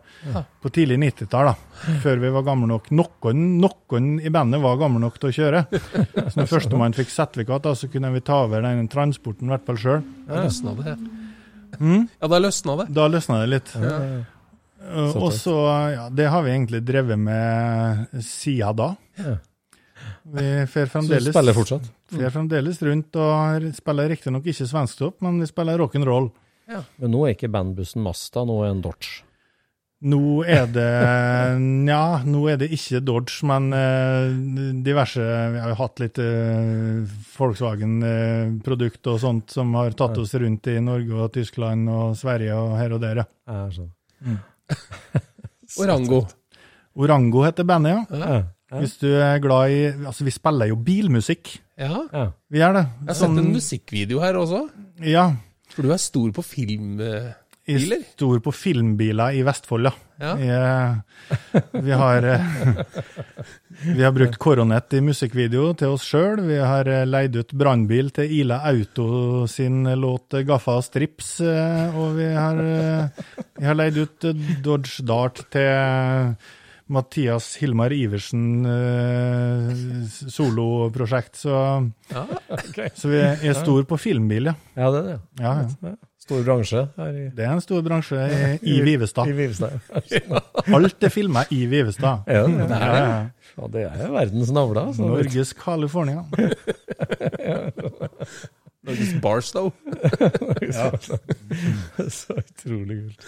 på 0.62 0.72
tidlig 0.74 1.00
90-tall, 1.02 1.50
da. 1.50 1.98
Før 2.06 2.22
vi 2.22 2.32
var 2.38 2.46
gamle 2.46 2.70
nok. 2.70 2.90
Noen, 2.94 3.44
noen 3.58 4.10
i 4.22 4.30
bandet 4.30 4.62
var 4.62 4.78
gamle 4.86 5.02
nok 5.02 5.18
til 5.18 5.32
å 5.32 5.36
kjøre. 5.40 5.66
Så 5.74 6.38
når 6.38 6.50
førstemann 6.54 6.96
fikk 6.96 7.10
sertifikat, 7.10 7.66
da, 7.66 7.74
så 7.74 7.90
kunne 7.90 8.14
vi 8.14 8.22
ta 8.26 8.44
over 8.46 8.62
den 8.62 8.86
transporten, 8.92 9.50
i 9.50 9.56
hvert 9.56 9.66
fall 9.66 9.82
sjøl. 9.82 10.10
Det. 10.30 10.36
Mm. 11.80 12.06
Ja, 12.20 12.30
da 12.32 12.38
løsna 12.42 12.76
det. 12.82 12.86
Da 12.96 13.08
løsna 13.10 13.40
det 13.42 13.50
litt. 13.52 13.74
Uh, 13.76 15.16
Og 15.18 15.32
så, 15.34 15.54
ja, 15.94 16.06
det 16.14 16.28
har 16.30 16.44
vi 16.46 16.52
egentlig 16.54 16.82
drevet 16.86 17.18
med 17.18 18.22
siden 18.22 18.76
da. 18.78 18.88
Ja. 19.18 19.36
Vi 20.26 20.46
fer 20.70 20.88
Så 20.90 21.02
du 21.06 21.30
spiller 21.32 21.54
fortsatt? 21.54 21.86
fer 22.10 22.30
fremdeles 22.34 22.80
rundt 22.82 23.16
og 23.18 23.66
spiller 23.74 24.10
riktignok 24.10 24.46
ikke 24.50 24.66
svensktopp, 24.66 25.20
men 25.22 25.40
vi 25.42 25.46
spiller 25.50 25.78
rock'n'roll. 25.78 26.30
Men 26.98 27.12
nå 27.14 27.24
er 27.26 27.34
ikke 27.36 27.50
bandbussen 27.50 28.02
Masta, 28.02 28.42
nå 28.46 28.58
er 28.64 28.72
en 28.74 28.82
Dodge. 28.82 29.22
Nå 30.04 30.42
er 30.44 30.66
det 30.68 30.88
Nja, 31.86 32.20
nå 32.28 32.42
er 32.52 32.58
det 32.60 32.68
ikke 32.76 33.00
Dodge, 33.00 33.38
men 33.48 33.70
eh, 33.72 34.34
diverse 34.84 35.22
Vi 35.24 35.62
har 35.62 35.72
jo 35.72 35.78
hatt 35.78 36.02
litt 36.02 36.20
uh, 36.20 37.00
Volkswagen-produkt 37.36 39.08
og 39.12 39.22
sånt 39.22 39.54
som 39.56 39.72
har 39.78 39.96
tatt 39.96 40.20
oss 40.20 40.34
rundt 40.36 40.68
i 40.68 40.76
Norge 40.84 41.16
og 41.16 41.32
Tyskland 41.38 41.88
og 41.88 42.12
Sverige 42.18 42.58
og 42.60 42.76
her 42.76 42.96
og 42.96 43.00
der, 43.04 43.22
ja. 43.22 43.62
Sånn. 43.72 43.88
Orango. 45.82 46.20
Orango 46.96 47.46
heter 47.46 47.66
bandet, 47.68 47.96
ja. 47.96 48.20
Ja, 48.20 48.36
ja, 48.66 48.82
Hvis 48.82 48.96
du 49.00 49.08
er 49.14 49.40
glad 49.40 49.72
i 49.72 49.80
Altså, 49.94 50.26
vi 50.26 50.34
spiller 50.34 50.68
jo 50.72 50.76
bilmusikk. 50.76 51.54
Ja. 51.78 52.04
ja. 52.12 52.28
Vi 52.52 52.60
gjør 52.60 52.80
det. 52.80 52.86
Jeg 53.00 53.12
har 53.12 53.18
sett 53.20 53.40
en 53.42 53.52
musikkvideo 53.54 54.22
her 54.24 54.38
også. 54.40 54.62
Ja. 55.06 55.26
For 55.72 55.86
du 55.86 55.92
er 55.94 56.00
stor 56.02 56.30
på 56.36 56.44
film... 56.44 57.00
eh, 57.66 57.74
Jeg 57.74 57.82
Biler? 57.82 58.02
stor 58.14 58.38
på 58.44 58.52
filmbiler 58.54 59.34
i 59.34 59.42
Vestfold, 59.46 59.88
ja. 59.90 59.92
Ja. 60.16 60.32
Jeg, 60.40 61.72
vi 61.84 61.90
har 61.92 62.24
eh, 62.24 62.44
Vi 63.96 64.02
har 64.02 64.12
brukt 64.16 64.38
Koronett 64.40 64.94
i 64.96 65.00
musikkvideo 65.04 65.74
til 65.76 65.92
oss 65.92 66.06
sjøl. 66.08 66.40
Vi 66.48 66.56
har 66.56 66.88
eh, 66.88 67.02
leid 67.04 67.36
ut 67.36 67.52
brannbil 67.52 68.08
til 68.16 68.30
Ila 68.38 68.62
Auto 68.70 69.46
sin 69.50 69.82
låt 69.84 70.30
'Gaffa 70.46 70.78
Strips'. 70.86 71.40
eh, 71.44 71.96
Og 71.98 72.14
vi 72.16 72.30
har, 72.32 72.56
eh, 72.56 73.08
vi 73.58 73.64
har 73.66 73.74
leid 73.74 73.98
ut 73.98 74.24
eh, 74.24 74.32
Dodge 74.64 75.02
Dart 75.04 75.42
til 75.50 76.36
Mathias 76.88 77.56
Hilmar 77.58 77.90
Iversen 77.92 78.64
eh, 78.64 80.06
soloprosjekt. 80.30 81.36
Så, 81.36 81.90
Ja. 82.14 82.24
så 82.94 83.08
vi 83.10 83.18
er 83.20 83.54
stor 83.58 83.82
på 83.84 83.98
filmbil, 83.98 84.46
ja. 84.52 84.54
ja 84.76 84.90
det 84.94 84.98
er 85.02 85.08
det. 85.12 85.20
ja, 85.40 85.54
ja. 85.82 85.94
Stor 86.26 86.40
bransje 86.42 86.80
her 86.96 87.12
i, 87.14 87.28
Det 87.36 87.44
er 87.46 87.52
en 87.54 87.60
stor 87.62 87.82
bransje 87.86 88.18
i, 88.18 88.58
i 88.66 88.80
Vivestad. 88.82 89.28
i 89.30 89.34
Vivestad. 89.36 89.78
Alt 90.74 91.04
er 91.06 91.12
filma 91.14 91.44
i 91.54 91.60
Vivestad. 91.70 92.26
Ja, 92.26 92.42
det 92.50 92.66
er, 92.66 92.96
ja. 92.98 93.30
ja, 93.54 93.68
det 93.76 93.84
er 93.86 94.10
verdens 94.10 94.50
navle. 94.50 94.82
Altså. 94.88 95.06
Norges 95.06 95.54
California. 95.54 96.24
Norges 98.86 99.14
Barstow. 99.22 99.70
Så 102.10 102.34
utrolig 102.42 102.98
kult. 103.04 103.22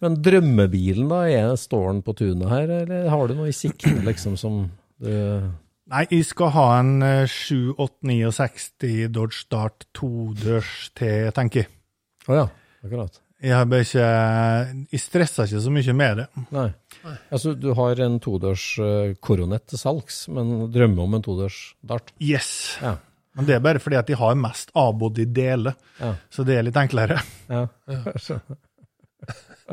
Men 0.00 0.16
drømmebilen, 0.20 1.08
da? 1.12 1.22
Er, 1.28 1.54
står 1.60 1.92
den 1.92 2.02
på 2.04 2.12
tunet 2.16 2.48
her, 2.52 2.68
eller 2.82 3.08
har 3.12 3.28
du 3.28 3.34
noe 3.36 3.48
i 3.52 3.56
sikte 3.56 3.92
liksom 4.04 4.36
som 4.40 4.66
du 5.00 5.12
Nei, 5.86 6.02
jeg 6.10 6.24
skal 6.26 6.50
ha 6.56 6.64
en 6.80 6.96
eh, 7.06 7.28
7869 7.30 9.06
Dodge 9.14 9.38
Start 9.44 9.86
todørs 9.94 10.90
til, 10.98 11.28
tenker 11.36 11.62
jeg. 11.64 11.70
Å 12.26 12.40
ja, 12.40 12.46
akkurat. 12.82 13.20
Jeg 13.46 13.52
ikke 13.84 14.04
Jeg 14.90 15.00
stresser 15.02 15.46
ikke 15.46 15.60
så 15.62 15.70
mye 15.70 15.94
med 15.94 16.16
det. 16.22 16.26
Nei. 16.56 16.68
Altså, 17.30 17.52
du 17.54 17.68
har 17.76 18.00
en 18.02 18.16
todørs 18.24 18.64
koronett 18.80 19.20
Coronet 19.22 19.66
til 19.70 19.78
salgs, 19.78 20.22
men 20.32 20.70
drømmer 20.74 21.04
om 21.04 21.14
en 21.18 21.22
todørs 21.26 21.58
Dart? 21.86 22.10
Yes. 22.18 22.78
Ja. 22.82 22.96
Men 23.36 23.44
det 23.46 23.54
er 23.58 23.60
bare 23.62 23.82
fordi 23.84 23.98
at 24.00 24.08
de 24.08 24.16
har 24.16 24.34
mest 24.40 24.72
avbodd 24.74 25.20
i 25.20 25.26
deler, 25.28 25.76
Ja. 26.00 26.14
så 26.32 26.42
det 26.48 26.56
er 26.56 26.64
litt 26.66 26.76
enklere. 26.80 27.20
ja. 27.52 27.66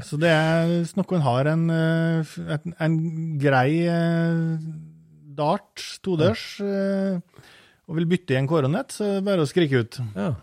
Så 0.01 0.18
det 0.18 0.30
er, 0.34 0.64
hvis 0.82 0.95
noen 0.97 1.22
har 1.22 1.45
en, 1.51 1.68
eh, 1.70 2.30
en, 2.55 2.72
en 2.82 2.93
grei 3.38 3.84
eh, 3.86 4.55
Dart 5.36 5.84
todørs 6.05 6.43
eh, 6.63 7.17
og 7.88 7.97
vil 7.99 8.07
bytte 8.09 8.36
i 8.36 8.39
en 8.39 8.47
koronett, 8.49 8.93
så 8.95 9.05
er 9.05 9.15
det 9.19 9.25
bare 9.27 9.43
å 9.45 9.49
skrike 9.49 9.84
ut. 9.86 9.99
ja. 10.15 10.34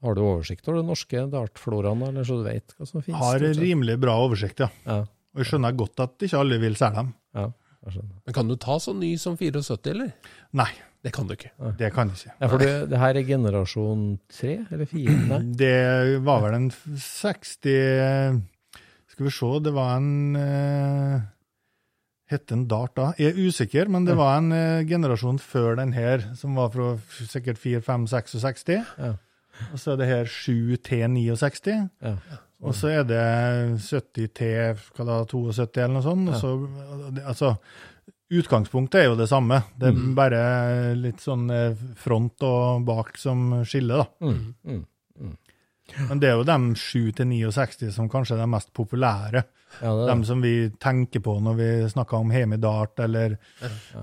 Har 0.00 0.14
du 0.16 0.20
oversikt 0.24 0.64
over 0.68 0.78
de 0.80 0.86
norske 0.88 1.22
dartfloraen, 1.28 2.00
eller 2.06 2.24
så 2.24 2.38
du 2.40 2.46
vet 2.46 2.72
hva 2.78 2.86
som 2.88 3.02
finnes? 3.04 3.20
Har 3.20 3.42
rimelig 3.58 3.98
bra 4.00 4.14
oversikt, 4.24 4.62
ja. 4.64 4.70
Ja, 4.88 5.02
Og 5.34 5.42
jeg 5.42 5.50
skjønner 5.50 5.74
godt 5.76 6.00
at 6.00 6.24
ikke 6.24 6.38
alle 6.40 6.56
vil 6.62 6.76
selge 6.80 7.02
dem. 7.02 7.10
ja, 7.36 7.44
jeg 7.84 7.92
skjønner. 7.98 8.14
Men 8.24 8.36
kan 8.38 8.48
du 8.48 8.54
ta 8.60 8.78
så 8.80 8.94
ny 8.96 9.10
som 9.20 9.36
74, 9.36 9.90
eller? 9.92 10.14
Nei, 10.56 10.70
Det 11.04 11.12
kan 11.16 11.28
du 11.28 11.32
ikke. 11.36 11.50
det 11.78 11.92
kan 11.96 12.08
jeg 12.12 12.16
ikke. 12.18 12.32
Ja, 12.40 12.48
for 12.48 12.58
det, 12.64 12.70
det 12.90 12.98
her 13.00 13.16
er 13.20 13.28
generasjon 13.28 14.06
tre 14.32 14.54
eller 14.70 14.88
fire? 14.88 15.18
Nei? 15.34 15.42
Det 15.60 16.20
var 16.24 16.42
vel 16.46 16.56
en 16.58 16.70
60 16.70 18.40
Skal 19.12 19.26
vi 19.28 19.32
se, 19.36 19.52
det 19.64 19.72
var 19.76 19.96
en 19.98 20.36
uh, 20.36 21.20
Hette 22.30 22.54
den 22.54 22.68
Dart 22.70 22.94
da? 22.94 23.08
Jeg 23.18 23.32
er 23.32 23.48
usikker, 23.48 23.88
men 23.90 24.06
det 24.06 24.14
var 24.18 24.36
en 24.38 24.52
eh, 24.54 24.84
generasjon 24.86 25.40
før 25.42 25.80
den 25.80 25.94
her, 25.96 26.22
som 26.38 26.54
var 26.58 26.70
fra 26.74 26.92
sikkert 27.26 27.58
4, 27.58 27.82
5, 27.82 28.06
66. 28.12 28.70
Ja. 28.70 29.16
Og 29.72 29.80
så 29.82 29.92
er 29.92 30.00
det 30.00 30.08
her 30.08 30.30
7 30.30 30.76
til 30.86 31.04
69. 31.10 31.74
Ja. 32.06 32.14
Og 32.60 32.76
så 32.76 32.92
er 32.92 33.06
det 33.08 33.24
70 33.82 34.30
til 34.36 34.82
hva 34.96 35.06
da, 35.08 35.16
72 35.26 35.80
eller 35.80 35.96
noe 35.96 36.04
sånt. 36.04 36.30
Og 36.30 36.38
så, 36.38 36.52
altså, 37.32 37.54
utgangspunktet 38.30 39.02
er 39.02 39.08
jo 39.08 39.18
det 39.18 39.28
samme. 39.30 39.62
Det 39.80 39.90
er 39.90 40.00
bare 40.16 40.42
litt 40.98 41.24
sånn 41.24 41.48
eh, 41.54 41.84
front 41.98 42.46
og 42.46 42.86
bak 42.88 43.16
som 43.20 43.62
skiller, 43.66 44.04
da. 44.04 44.28
Mm, 44.28 44.40
mm. 44.70 44.82
Men 46.08 46.20
det 46.22 46.30
er 46.30 46.38
jo 46.38 46.46
de 46.48 46.56
7-69 46.78 47.90
som 47.94 48.08
kanskje 48.10 48.36
er 48.36 48.42
de 48.44 48.48
mest 48.52 48.72
populære. 48.76 49.44
ja 49.80 49.92
det 49.96 50.06
De 50.10 50.26
som 50.28 50.42
vi 50.42 50.54
tenker 50.82 51.22
på 51.24 51.36
når 51.42 51.58
vi 51.58 51.68
snakker 51.92 52.22
om 52.22 52.30
Hemi 52.34 52.56
Dart 52.62 52.98
eller, 53.00 53.38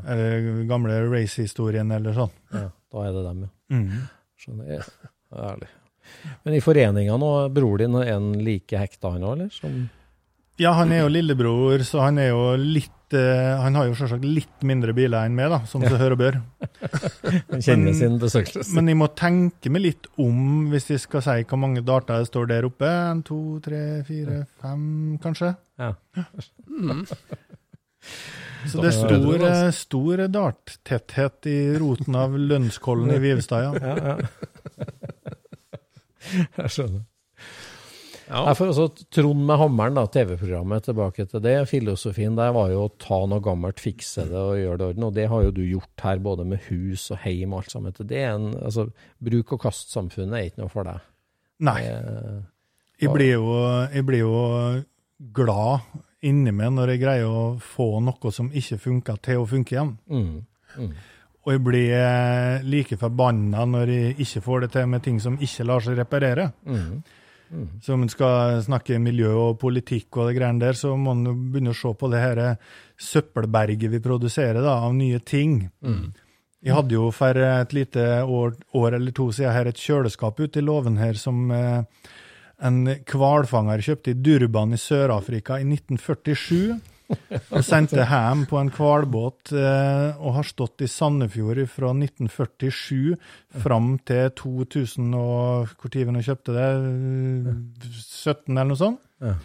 eller 0.06 0.64
gamle 0.70 1.02
racehistorien 1.12 1.92
eller 1.92 2.16
sånn. 2.18 2.34
Ja, 2.54 2.70
da 2.94 3.06
er 3.08 3.18
det 3.18 3.26
dem, 3.30 3.44
ja. 3.48 3.52
Mm. 3.78 4.08
Skjønner 4.38 4.74
jeg. 4.78 4.88
Ærlig. 5.34 5.70
Men 6.46 6.56
i 6.56 6.64
foreninga 6.64 7.18
nå, 7.20 7.32
bror 7.52 7.82
din 7.82 7.96
er 8.00 8.14
en 8.16 8.30
like 8.46 8.80
hekta 8.80 9.12
han 9.16 9.26
òg, 9.28 9.34
eller? 9.38 9.50
Som, 9.54 9.88
Ja, 10.58 10.72
han 10.74 10.90
er 10.92 11.04
jo 11.04 11.10
lillebror, 11.14 11.84
så 11.86 12.02
han 12.02 12.18
er 12.18 12.32
jo 12.32 12.56
litt 12.58 13.14
eh, 13.14 13.52
Han 13.62 13.76
har 13.78 13.86
jo 13.88 13.94
selvsagt 14.00 14.24
litt 14.26 14.64
mindre 14.66 14.92
biler 14.98 15.28
enn 15.28 15.36
meg, 15.38 15.52
da, 15.54 15.60
som 15.70 15.84
seg 15.86 16.00
hør 16.02 16.16
og 16.16 16.22
bør. 16.24 16.40
han 17.52 17.62
kjenner 17.62 17.92
Men- 17.92 18.00
sin 18.00 18.16
besøkelse. 18.22 18.74
Men 18.76 18.90
jeg 18.90 18.98
må 19.00 19.08
tenke 19.14 19.70
meg 19.72 19.84
litt 19.86 20.10
om 20.18 20.66
hvis 20.72 20.90
jeg 20.96 21.04
skal 21.06 21.22
si 21.26 21.36
hvor 21.48 21.62
mange 21.62 21.84
darter 21.86 22.24
det 22.24 22.32
står 22.32 22.50
der 22.50 22.66
oppe. 22.68 22.90
En, 22.90 23.22
to, 23.28 23.38
tre, 23.64 23.84
fire, 24.08 24.42
fem, 24.64 24.88
kanskje. 25.24 25.54
Ja. 25.78 25.92
Så 28.68 28.82
det 28.82 28.90
er 28.90 28.96
stor, 28.98 29.46
eh, 29.52 29.68
stor 29.76 30.24
darttetthet 30.32 31.48
i 31.52 31.58
roten 31.80 32.18
av 32.18 32.34
Lønnskollen 32.40 33.14
i 33.14 33.20
Vivstad, 33.24 33.68
ja. 33.68 33.72
ja, 33.78 33.96
ja. 34.08 34.18
Jeg 36.58 36.74
skjønner. 36.74 37.06
Ja. 38.28 38.42
Derfor 38.50 38.66
for 38.66 38.72
altså, 38.74 39.06
Trond 39.16 39.46
med 39.48 39.60
hammeren, 39.62 39.96
da, 39.96 40.04
TV-programmet, 40.12 40.84
tilbake 40.84 41.26
til 41.32 41.44
det. 41.46 41.56
Filosofien 41.72 42.36
der 42.36 42.52
var 42.56 42.74
jo 42.74 42.82
å 42.86 42.92
ta 43.00 43.22
noe 43.30 43.40
gammelt, 43.44 43.80
fikse 43.80 44.26
det 44.28 44.36
og 44.42 44.58
gjøre 44.60 44.82
det 44.82 44.88
orden. 44.90 45.06
Og 45.08 45.16
det 45.16 45.28
har 45.32 45.46
jo 45.46 45.54
du 45.56 45.64
gjort 45.64 46.04
her, 46.04 46.20
både 46.26 46.46
med 46.50 46.66
hus 46.68 47.08
og 47.16 47.22
heim 47.24 47.56
og 47.56 47.64
alt 47.64 47.72
sammen. 47.76 47.96
Det 47.98 48.20
er 48.20 48.34
en, 48.36 48.50
altså, 48.60 48.90
Bruk 49.24 49.56
og 49.56 49.64
kast-samfunnet 49.64 50.38
er 50.40 50.50
ikke 50.52 50.64
noe 50.66 50.74
for 50.74 50.90
deg. 50.90 51.08
Nei, 51.68 51.80
Eh, 51.88 52.40
jeg 52.98 53.14
blir 53.14 53.32
jo, 53.36 53.52
jeg 53.94 54.06
blir 54.08 54.24
jo 54.24 54.38
glad 55.38 55.86
inni 56.26 56.52
meg 56.52 56.72
når 56.74 56.96
jeg 56.96 57.02
greier 57.04 57.30
å 57.30 57.44
få 57.62 58.00
noe 58.02 58.32
som 58.34 58.50
ikke 58.50 58.80
funka, 58.82 59.18
til 59.22 59.44
å 59.44 59.48
funke 59.50 59.76
igjen. 59.76 59.94
mm, 60.10 60.34
mm. 60.82 60.98
Og 61.48 61.54
jeg 61.54 61.62
blir 61.64 61.94
eh, 61.96 62.64
like 62.68 62.98
forbanna 63.00 63.64
når 63.70 63.92
jeg 63.94 64.16
ikke 64.26 64.42
får 64.44 64.66
det 64.66 64.70
til 64.74 64.90
med 64.92 65.04
ting 65.06 65.20
som 65.24 65.38
ikke 65.40 65.64
lar 65.70 65.86
seg 65.86 65.96
reparere. 65.96 66.50
Mm. 66.68 66.98
Så 67.82 67.96
om 67.96 68.04
en 68.04 68.12
skal 68.12 68.62
snakke 68.66 69.00
miljø 69.00 69.32
og 69.32 69.60
politikk 69.62 70.18
og 70.20 70.30
det 70.30 70.38
greiene 70.40 70.60
der, 70.60 70.76
så 70.76 70.96
må 71.00 71.14
en 71.16 71.50
begynne 71.52 71.72
å 71.72 71.78
se 71.78 71.94
på 71.96 72.10
det 72.12 72.20
her 72.24 72.42
søppelberget 73.00 73.92
vi 73.94 74.02
produserer 74.04 74.60
da, 74.62 74.80
av 74.84 74.96
nye 74.98 75.20
ting. 75.24 75.62
Jeg 76.66 76.74
hadde 76.74 76.98
jo 76.98 77.12
for 77.14 77.38
et 77.38 77.74
lite 77.74 78.04
år, 78.26 78.56
år 78.76 78.98
eller 78.98 79.14
to 79.16 79.30
siden 79.32 79.54
her 79.54 79.70
et 79.70 79.80
kjøleskap 79.80 80.40
ute 80.42 80.60
i 80.60 80.66
låven 80.66 80.98
her 80.98 81.14
som 81.20 81.52
eh, 81.54 81.84
en 82.66 82.80
hvalfanger 83.06 83.84
kjøpte 83.86 84.12
i 84.12 84.18
Durban 84.26 84.74
i 84.74 84.82
Sør-Afrika 84.82 85.60
i 85.62 85.68
1947. 85.68 86.80
Og 87.56 87.64
sendte 87.64 88.04
hjem 88.04 88.42
på 88.50 88.58
en 88.60 88.72
hvalbåt 88.76 89.54
eh, 89.56 90.18
og 90.20 90.34
har 90.38 90.48
stått 90.48 90.84
i 90.84 90.90
Sandefjord 90.92 91.62
fra 91.72 91.94
1947 91.96 93.16
fram 93.64 93.94
til 94.08 94.32
2000 94.36 95.14
og 95.16 95.72
Hvor 95.80 95.94
tid 95.94 96.10
vi 96.10 96.26
kjøpte 96.26 96.56
det? 96.58 96.68
17 97.94 98.52
eller 98.52 98.72
noe 98.74 98.80
sånt. 98.82 99.00
Ja. 99.24 99.38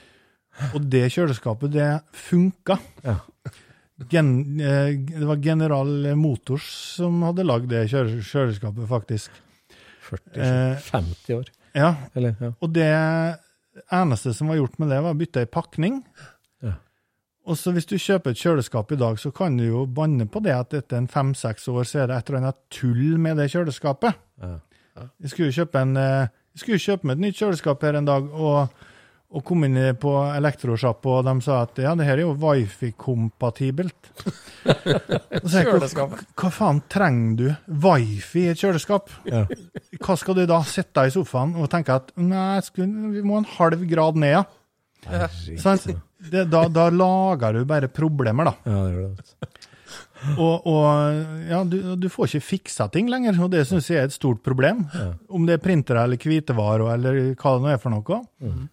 Og 0.75 0.89
det 0.93 1.07
kjøleskapet, 1.15 1.73
det 1.73 1.91
funka. 2.29 2.77
Ja. 3.07 3.17
Gen, 4.11 4.33
eh, 4.61 4.93
det 4.99 5.29
var 5.29 5.41
General 5.45 5.93
Motors 6.19 6.67
som 6.99 7.23
hadde 7.29 7.47
lagd 7.47 7.71
det 7.71 7.87
kjøle, 7.93 8.19
kjøleskapet, 8.27 8.89
faktisk. 8.91 9.31
40, 10.11 10.35
Eh, 10.35 10.77
50 10.91 11.35
år. 11.39 11.49
Ja, 11.75 11.95
Eller, 12.15 12.35
ja. 12.41 12.51
og 12.61 12.73
det 12.75 12.91
eneste 13.89 14.35
som 14.37 14.51
var 14.51 14.59
gjort 14.59 14.79
med 14.83 14.91
det, 14.93 14.99
var 15.01 15.15
å 15.15 15.19
bytte 15.19 15.41
ei 15.41 15.49
pakning. 15.49 16.03
Ja. 17.43 17.49
Og 17.51 17.59
så 17.59 17.73
hvis 17.75 17.89
du 17.91 17.97
kjøper 17.99 18.31
et 18.31 18.39
kjøleskap 18.39 18.93
i 18.95 18.99
dag, 19.01 19.19
så 19.19 19.33
kan 19.35 19.57
du 19.59 19.65
jo 19.65 19.87
banne 19.91 20.29
på 20.31 20.43
det 20.45 20.55
at 20.55 20.77
etter 20.79 21.01
en 21.01 21.11
fem-seks 21.11 21.67
år 21.73 21.89
så 21.89 22.05
er 22.05 22.11
det 22.11 22.21
et 22.21 22.31
eller 22.31 22.45
annet 22.45 22.61
tull 22.71 23.19
med 23.19 23.41
det 23.41 23.49
kjøleskapet. 23.51 24.15
Ja. 24.43 24.55
Jeg 24.95 25.33
skulle 25.33 25.51
jo 25.51 25.57
kjøpe, 25.63 25.83
en, 25.83 25.97
eh, 25.97 26.31
kjøpe 26.55 27.09
meg 27.09 27.17
et 27.17 27.25
nytt 27.27 27.41
kjøleskap 27.41 27.83
her 27.83 27.99
en 27.99 28.07
dag, 28.07 28.29
og, 28.31 28.85
og 29.33 29.45
kom 29.49 29.65
inn 29.67 29.81
på 29.99 30.13
elektrosjappa, 30.37 31.17
og 31.19 31.27
de 31.27 31.35
sa 31.43 31.63
at 31.65 31.83
ja, 31.83 31.97
det 31.99 32.07
her 32.07 32.21
er 32.21 32.27
jo 32.27 32.37
wifi-kompatibelt. 32.45 34.13
kjøleskap. 35.43 36.15
hva, 36.15 36.23
hva 36.45 36.53
faen 36.55 36.83
trenger 36.93 37.35
du 37.41 37.47
wifi 37.89 38.47
i 38.47 38.53
et 38.53 38.63
kjøleskap? 38.63 39.11
Ja. 39.27 39.49
Hva 39.99 40.19
skal 40.21 40.39
du 40.39 40.45
da 40.47 40.61
sitte 40.69 41.09
i 41.09 41.15
sofaen 41.15 41.57
og 41.59 41.73
tenke 41.73 41.99
at 41.99 42.15
nei, 42.21 42.61
skulle, 42.63 43.17
vi 43.17 43.27
må 43.27 43.41
en 43.41 43.51
halv 43.57 43.83
grad 43.91 44.21
ned, 44.21 44.37
ja. 44.39 44.47
Herregud. 45.11 45.59
Det, 46.31 46.45
da, 46.51 46.67
da 46.71 46.87
lager 46.95 47.59
du 47.59 47.65
bare 47.69 47.89
problemer, 47.91 48.45
da. 48.53 48.55
Ja, 48.69 48.83
det 48.87 48.93
gjør 48.95 49.09
det. 49.09 49.59
Og, 50.39 50.67
og 50.71 51.49
ja, 51.51 51.65
du, 51.67 51.77
du 51.99 52.05
får 52.13 52.29
ikke 52.31 52.47
fiksa 52.47 52.87
ting 52.95 53.09
lenger, 53.11 53.41
og 53.43 53.51
det 53.51 53.65
syns 53.67 53.89
jeg 53.91 53.99
er 53.99 54.07
et 54.07 54.15
stort 54.15 54.39
problem. 54.47 54.85
Om 55.35 55.49
det 55.49 55.57
er 55.57 55.65
printere 55.65 56.05
eller 56.07 56.21
hvitevarer 56.23 56.93
eller 56.95 57.19
hva 57.35 57.57
det 57.57 57.65
nå 57.65 57.73
er 57.73 57.81
for 57.83 57.91
noe, 57.97 58.21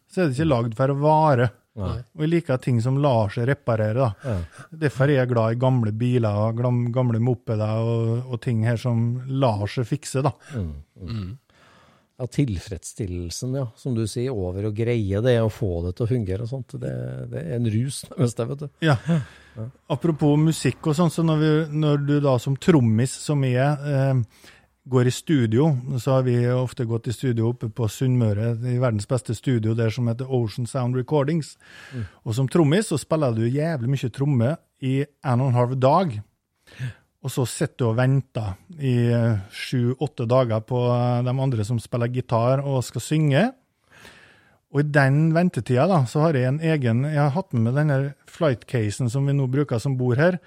så 0.05 0.21
er 0.21 0.29
det 0.29 0.37
ikke 0.37 0.45
lagd 0.51 0.77
for 0.77 0.93
å 0.93 0.99
vare. 1.01 1.49
Nei. 1.79 1.95
Og 2.17 2.23
jeg 2.25 2.31
liker 2.33 2.57
ting 2.61 2.79
som 2.83 2.97
lar 3.01 3.29
seg 3.33 3.47
reparere. 3.49 3.97
da. 4.09 4.11
Ja. 4.29 4.65
Derfor 4.85 5.07
er 5.09 5.21
jeg 5.21 5.29
glad 5.31 5.55
i 5.55 5.59
gamle 5.61 5.93
biler 5.95 6.37
og 6.49 6.59
gamle 6.93 7.21
mopeder 7.23 7.81
og, 7.81 8.25
og 8.29 8.41
ting 8.43 8.65
her 8.67 8.77
som 8.81 9.21
lar 9.41 9.63
seg 9.71 9.87
fikse. 9.89 10.21
da. 10.25 10.33
Ja, 12.19 12.25
tilfredsstillelsen, 12.27 13.53
ja, 13.55 13.69
som 13.79 13.93
du 13.95 14.01
sier, 14.03 14.35
over 14.35 14.65
å 14.67 14.73
greie 14.75 15.21
det 15.23 15.37
og 15.39 15.53
få 15.55 15.69
det 15.85 15.93
til 15.95 16.03
å 16.03 16.09
fungere 16.09 16.43
og 16.43 16.49
sånt, 16.51 16.75
det, 16.81 16.91
det 17.31 17.43
er 17.45 17.53
en 17.55 17.69
rus, 17.71 18.01
nærmest, 18.09 18.41
vet 18.49 18.63
du. 18.65 18.67
Ja. 18.83 18.97
Apropos 19.91 20.35
musikk 20.39 20.91
og 20.91 20.97
sånn, 20.99 21.13
så 21.15 21.23
når, 21.23 21.39
vi, 21.39 21.51
når 21.79 22.03
du 22.03 22.15
da 22.23 22.35
som 22.43 22.57
trommis, 22.59 23.13
som 23.23 23.45
jeg 23.47 23.93
eh, 23.95 24.51
går 24.89 25.07
i 25.07 25.15
studio, 25.15 25.69
så 25.95 26.17
har 26.17 26.27
vi 26.27 26.35
ofte 26.51 26.87
gått 26.89 27.07
i 27.07 27.15
studio 27.15 27.53
oppe 27.53 27.69
på 27.71 27.87
Sunnmøre, 27.87 28.51
i 28.67 28.75
verdens 28.81 29.07
beste 29.07 29.35
studio 29.37 29.75
der 29.77 29.93
som 29.93 30.11
heter 30.11 30.27
Ocean 30.27 30.67
Sound 30.67 30.99
Recordings. 30.99 31.55
Og 32.25 32.35
som 32.35 32.49
trommis 32.51 32.89
så 32.91 32.99
spiller 32.99 33.35
du 33.35 33.45
jævlig 33.47 33.91
mye 33.95 34.11
tromme 34.11 34.55
i 34.83 34.97
en 35.05 35.43
og 35.43 35.51
en 35.51 35.59
halv 35.59 35.79
dag. 35.79 36.19
Og 37.19 37.31
så 37.33 37.43
sitter 37.49 37.81
du 37.81 37.87
og 37.89 37.97
venter 37.99 38.53
i 38.79 38.95
eh, 39.11 39.39
sju-åtte 39.51 40.27
dager 40.29 40.61
på 40.63 40.85
eh, 40.93 41.23
de 41.27 41.33
andre 41.33 41.65
som 41.67 41.81
spiller 41.81 42.11
gitar 42.13 42.63
og 42.63 42.79
skal 42.87 43.03
synge. 43.03 43.43
Og 44.69 44.83
i 44.83 44.89
den 44.93 45.33
ventetida 45.33 45.87
da, 45.89 46.03
så 46.05 46.27
har 46.27 46.37
jeg 46.37 46.45
en 46.45 46.59
egen 46.61 47.01
Jeg 47.09 47.17
har 47.17 47.33
hatt 47.33 47.55
med 47.55 47.65
meg 47.65 47.77
denne 47.79 47.97
flightcasen 48.29 49.09
som 49.09 49.25
vi 49.25 49.33
nå 49.33 49.47
bruker 49.49 49.81
som 49.81 49.97
bor 49.97 50.19
her. 50.19 50.37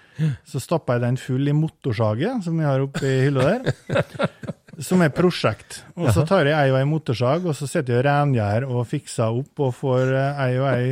Så 0.46 0.62
stappa 0.62 0.94
jeg 0.96 1.04
den 1.08 1.18
full 1.18 1.50
i 1.50 1.56
motorsaget 1.56 2.46
som 2.46 2.60
vi 2.60 2.68
har 2.68 2.86
oppe 2.86 3.02
i 3.02 3.24
hylla 3.26 3.48
der. 3.50 4.52
Som 4.80 5.02
er 5.04 5.10
prosjekt. 5.12 5.82
Og 6.00 6.08
så 6.16 6.22
tar 6.24 6.46
jeg 6.48 6.56
ei 6.56 6.70
og 6.72 6.78
ei 6.78 6.86
motorsag, 6.88 7.44
og 7.44 7.52
så 7.58 7.66
sitter 7.68 7.92
jeg 7.98 8.00
og 8.00 8.06
rengjør 8.06 8.64
og 8.72 8.86
fikser 8.88 9.34
opp 9.42 9.60
og 9.66 9.74
får 9.76 10.12
eh, 10.16 10.38
ei 10.46 10.54
og 10.56 10.68
ei 10.70 10.86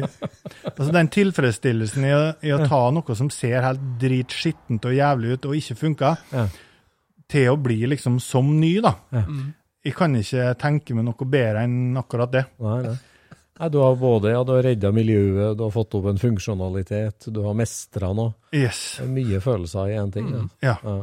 Altså 0.74 0.90
den 0.92 1.08
tilfredsstillelsen 1.08 2.04
i 2.04 2.10
å, 2.12 2.18
i 2.44 2.52
å 2.52 2.58
ta 2.68 2.80
noe 2.92 3.16
som 3.16 3.30
ser 3.32 3.62
helt 3.64 3.80
dritskittent 4.02 4.84
og 4.84 4.92
jævlig 4.98 5.32
ut 5.38 5.48
og 5.48 5.56
ikke 5.56 5.78
funker, 5.80 6.20
Ja. 6.34 6.44
til 7.30 7.48
å 7.52 7.56
bli 7.56 7.78
liksom 7.88 8.18
som 8.20 8.50
ny, 8.60 8.80
da. 8.84 8.92
Ja. 9.16 9.22
Jeg 9.84 9.94
kan 9.96 10.12
ikke 10.18 10.50
tenke 10.60 10.94
meg 10.98 11.06
noe 11.08 11.24
bedre 11.30 11.62
enn 11.64 11.96
akkurat 11.96 12.30
det. 12.34 12.44
Nei, 12.60 12.82
nei. 12.84 12.96
Nei, 13.60 13.68
du 13.72 13.78
har 13.80 13.96
både, 14.00 14.30
ja, 14.32 14.42
du 14.44 14.52
har 14.56 14.62
redda 14.64 14.90
miljøet, 14.92 15.56
du 15.56 15.62
har 15.66 15.72
fått 15.72 15.94
opp 15.98 16.06
en 16.12 16.20
funksjonalitet, 16.20 17.26
du 17.32 17.40
har 17.44 17.56
mestra 17.56 18.12
noe. 18.16 18.32
Yes. 18.56 19.00
Mye 19.08 19.40
følelser 19.44 19.88
i 19.92 19.96
én 20.00 20.12
ting. 20.12 20.30
Ja. 20.64 20.76
Ja. 20.84 20.94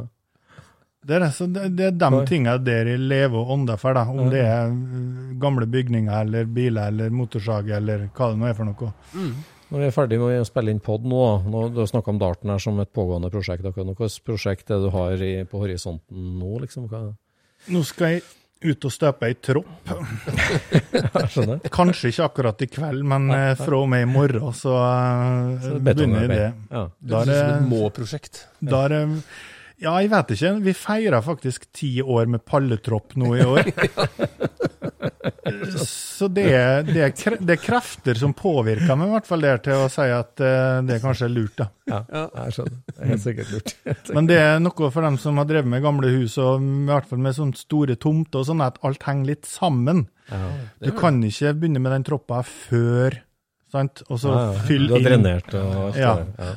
Det 1.08 1.16
er, 1.16 1.22
det. 1.24 1.28
Så 1.32 1.46
det, 1.48 1.68
det 1.78 1.86
er 1.86 1.94
de 1.96 2.08
tingene 2.08 2.26
tinga 2.28 2.56
der 2.60 2.90
jeg 2.92 3.00
lever 3.00 3.38
og 3.40 3.52
ånder 3.54 3.78
for, 3.80 3.96
da. 3.96 4.04
Om 4.12 4.28
det 4.32 4.42
er 4.44 4.68
uh, 4.68 5.36
gamle 5.40 5.68
bygninger 5.70 6.12
eller 6.20 6.50
biler 6.52 6.92
eller 6.92 7.14
motorsag 7.14 7.70
eller 7.78 8.10
hva 8.12 8.32
det 8.34 8.40
nå 8.42 8.50
er 8.50 8.58
for 8.58 8.68
noe. 8.68 8.90
Når 9.68 9.82
vi 9.82 9.86
er 9.88 9.92
ferdig 9.92 10.18
med 10.20 10.40
å 10.40 10.48
spille 10.48 10.72
inn 10.72 10.82
pod 10.84 11.04
nå, 11.08 11.22
nå 11.48 11.66
du 11.72 11.80
har 11.82 11.88
snakka 11.88 12.12
om 12.12 12.20
Darten 12.20 12.52
her 12.52 12.60
som 12.60 12.76
et 12.80 12.92
pågående 12.92 13.32
prosjekt. 13.32 13.64
Hva 13.64 13.86
slags 13.88 14.20
prosjekt 14.24 14.70
er 14.70 14.80
det 14.80 14.88
du 14.88 14.94
har 14.94 15.24
i, 15.24 15.32
på 15.48 15.60
horisonten 15.64 16.38
nå, 16.40 16.52
liksom? 16.64 16.88
Hva? 16.92 17.06
Nå 17.72 17.82
skal 17.88 18.18
jeg 18.18 18.24
ut 18.68 18.84
og 18.88 18.92
støpe 18.92 19.28
ei 19.28 19.36
tropp. 19.40 19.92
Kanskje 21.78 22.12
ikke 22.12 22.24
akkurat 22.26 22.64
i 22.64 22.68
kveld, 22.72 23.04
men 23.06 23.28
eh, 23.34 23.52
fra 23.58 23.80
og 23.80 23.88
med 23.92 24.04
i 24.04 24.08
morgen 24.10 24.56
så, 24.56 24.72
uh, 24.76 25.52
Så 25.62 25.76
er 25.76 25.84
begynner 25.84 26.24
jeg 26.26 26.32
det. 26.32 26.48
Ja. 26.72 26.88
Det 26.88 27.12
Da 27.12 27.20
er 27.20 27.30
høres 27.30 27.30
ut 27.30 27.38
som 27.38 27.52
det 27.52 27.60
et 27.60 27.70
må-prosjekt. 27.72 28.42
da 28.60 28.82
er 28.88 28.96
det 28.96 29.04
Ja, 29.78 29.92
jeg 30.02 30.10
vet 30.10 30.32
ikke. 30.34 30.50
Vi 30.64 30.72
feirer 30.74 31.22
faktisk 31.22 31.68
ti 31.76 31.92
år 32.02 32.26
med 32.26 32.42
palletropp 32.48 33.14
nå 33.20 33.34
i 33.38 33.44
år. 33.46 33.68
Så 35.78 36.26
det 36.28 36.44
det, 36.88 36.96
er, 37.02 37.12
kre- 37.14 37.38
det 37.40 37.54
er 37.54 37.60
krefter 37.62 38.18
som 38.18 38.32
påvirker 38.36 38.96
meg, 38.98 39.08
i 39.08 39.12
hvert 39.14 39.28
fall 39.28 39.44
der 39.44 39.60
til 39.62 39.84
å 39.84 39.86
si 39.92 40.04
at 40.12 40.42
eh, 40.44 40.80
det 40.88 40.98
kanskje 41.02 41.28
er 41.28 41.32
lurt, 41.32 41.54
da. 41.60 41.68
Ja, 41.88 42.00
jeg 42.44 42.56
skjønner. 42.56 42.80
Det 42.88 42.96
er 43.04 43.12
helt 43.12 43.22
sikkert 43.24 43.52
lurt. 43.54 43.72
Men 44.16 44.28
det 44.28 44.38
er 44.42 44.58
noe 44.62 44.90
for 44.94 45.06
dem 45.06 45.16
som 45.22 45.38
har 45.40 45.48
drevet 45.48 45.70
med 45.70 45.84
gamle 45.84 46.10
hus, 46.16 46.36
og 46.42 46.64
i 46.64 46.84
hvert 46.90 47.08
fall 47.10 47.22
med 47.24 47.36
sånne 47.38 47.60
store 47.60 47.96
tomter 48.02 48.42
og 48.42 48.48
sånn, 48.50 48.64
at 48.66 48.80
alt 48.86 49.06
henger 49.08 49.30
litt 49.32 49.48
sammen. 49.48 50.06
Ja. 50.32 50.42
Du 50.84 50.90
kan 50.98 51.22
ikke 51.24 51.54
begynne 51.56 51.82
med 51.84 51.94
den 51.96 52.06
troppa 52.10 52.42
før, 52.46 53.20
sant? 53.72 54.02
Og 54.08 54.20
så 54.24 54.34
Ja, 54.34 54.42
ja. 54.52 54.64
fylle 54.68 54.90
Du 54.90 54.96
har 54.98 55.06
drenert 55.06 55.54
og 55.54 55.78
alt 55.86 56.02
Ja. 56.02 56.14
det 56.18 56.32
der. 56.34 56.50
Ja. 56.50 56.56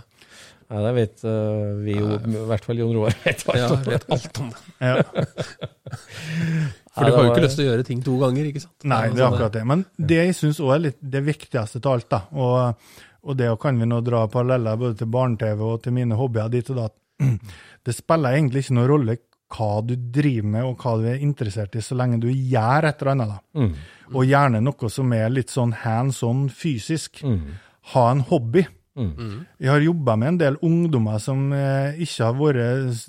Ja, 0.72 0.82
det 0.86 0.92
vet 0.96 1.24
uh, 1.28 1.82
vi 1.84 1.98
jo, 1.98 2.14
i 2.16 2.44
hvert 2.48 2.64
fall 2.68 2.80
Jon 2.80 2.94
Roar 2.96 3.16
vet 3.26 3.42
alt 3.52 3.60
Ja, 3.60 3.70
vet 3.84 4.06
alt 4.16 4.40
om 4.40 4.52
det. 4.54 4.62
Ja. 4.80 5.02
For 6.92 7.08
du 7.08 7.16
har 7.16 7.26
jo 7.26 7.32
ikke 7.32 7.44
lyst 7.46 7.58
til 7.60 7.66
å 7.66 7.70
gjøre 7.72 7.88
ting 7.88 8.04
to 8.04 8.18
ganger, 8.20 8.48
ikke 8.48 8.64
sant? 8.64 8.86
Nei, 8.88 9.02
det 9.12 9.20
er 9.20 9.28
akkurat 9.28 9.56
det. 9.56 9.64
Men 9.68 9.84
det 9.96 10.20
jeg 10.20 10.38
syns 10.38 10.62
òg 10.64 10.74
er 10.76 10.84
litt 10.88 11.00
det 11.14 11.24
viktigste 11.28 11.80
til 11.80 11.92
alt, 11.92 12.08
da, 12.12 12.22
og, 12.36 12.96
og 13.28 13.38
det 13.40 13.50
kan 13.64 13.80
vi 13.80 13.88
nå 13.88 14.00
dra 14.04 14.26
paralleller 14.32 14.80
både 14.80 15.00
til 15.02 15.12
barne-TV 15.12 15.66
og 15.68 15.84
til 15.84 15.96
mine 15.96 16.20
hobbyer 16.20 16.52
dit 16.52 16.72
og 16.72 16.82
datt, 16.82 16.98
det 17.86 17.96
spiller 17.96 18.40
egentlig 18.40 18.66
ikke 18.66 18.78
noen 18.80 18.92
rolle 18.92 19.18
hva 19.52 19.72
du 19.84 19.96
driver 20.16 20.52
med 20.54 20.68
og 20.68 20.84
hva 20.84 20.98
du 21.00 21.08
er 21.12 21.24
interessert 21.24 21.76
i, 21.76 21.84
så 21.84 21.98
lenge 22.00 22.22
du 22.24 22.30
gjør 22.32 22.88
et 22.88 23.02
eller 23.02 23.12
annet. 23.16 23.34
da. 23.34 23.40
Mm. 23.60 24.14
Og 24.16 24.28
gjerne 24.28 24.62
noe 24.64 24.92
som 24.92 25.16
er 25.16 25.32
litt 25.32 25.52
sånn 25.52 25.74
hands 25.84 26.22
on 26.28 26.46
fysisk. 26.48 27.24
Mm. 27.28 27.58
Ha 27.92 28.06
en 28.14 28.24
hobby. 28.30 28.64
Mm. 28.98 29.46
Jeg 29.62 29.72
har 29.72 29.84
jobba 29.86 30.18
med 30.20 30.34
en 30.34 30.40
del 30.42 30.58
ungdommer 30.68 31.22
som 31.24 31.46
eh, 31.56 32.02
ikke 32.04 32.28
har 32.28 32.36
vært 32.36 33.06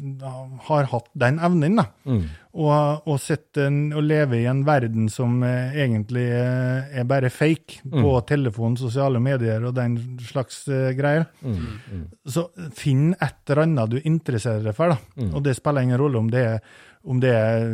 har 0.68 0.89
hatt 0.93 1.09
den 1.18 1.41
evnen. 1.43 1.80
da. 1.80 1.87
Mm. 2.07 2.22
Og, 2.53 3.09
og, 3.09 3.16
sett 3.22 3.57
en, 3.62 3.78
og 3.97 4.05
leve 4.05 4.43
i 4.43 4.47
en 4.51 4.61
verden 4.66 5.09
som 5.12 5.41
eh, 5.47 5.74
egentlig 5.85 6.26
eh, 6.37 6.99
er 7.01 7.09
bare 7.09 7.33
fake 7.33 7.80
på 7.89 8.14
telefon, 8.28 8.76
sosiale 8.76 9.22
medier 9.24 9.64
og 9.64 9.74
den 9.78 9.97
slags 10.22 10.62
eh, 10.68 10.93
greier. 10.99 11.26
Mm. 11.41 11.59
Mm. 11.89 12.07
Så 12.28 12.47
finn 12.76 13.12
et 13.16 13.41
eller 13.49 13.64
annet 13.64 13.95
du 13.95 13.99
interesserer 14.03 14.62
deg 14.68 14.76
for, 14.76 14.93
da. 14.93 15.01
Mm. 15.16 15.33
Og 15.33 15.47
det 15.47 15.57
spiller 15.59 15.89
ingen 15.89 16.03
rolle 16.03 16.20
om 16.20 16.30
det 16.33 16.47
er, 16.55 16.74
om 17.03 17.18
det 17.22 17.32
er 17.34 17.64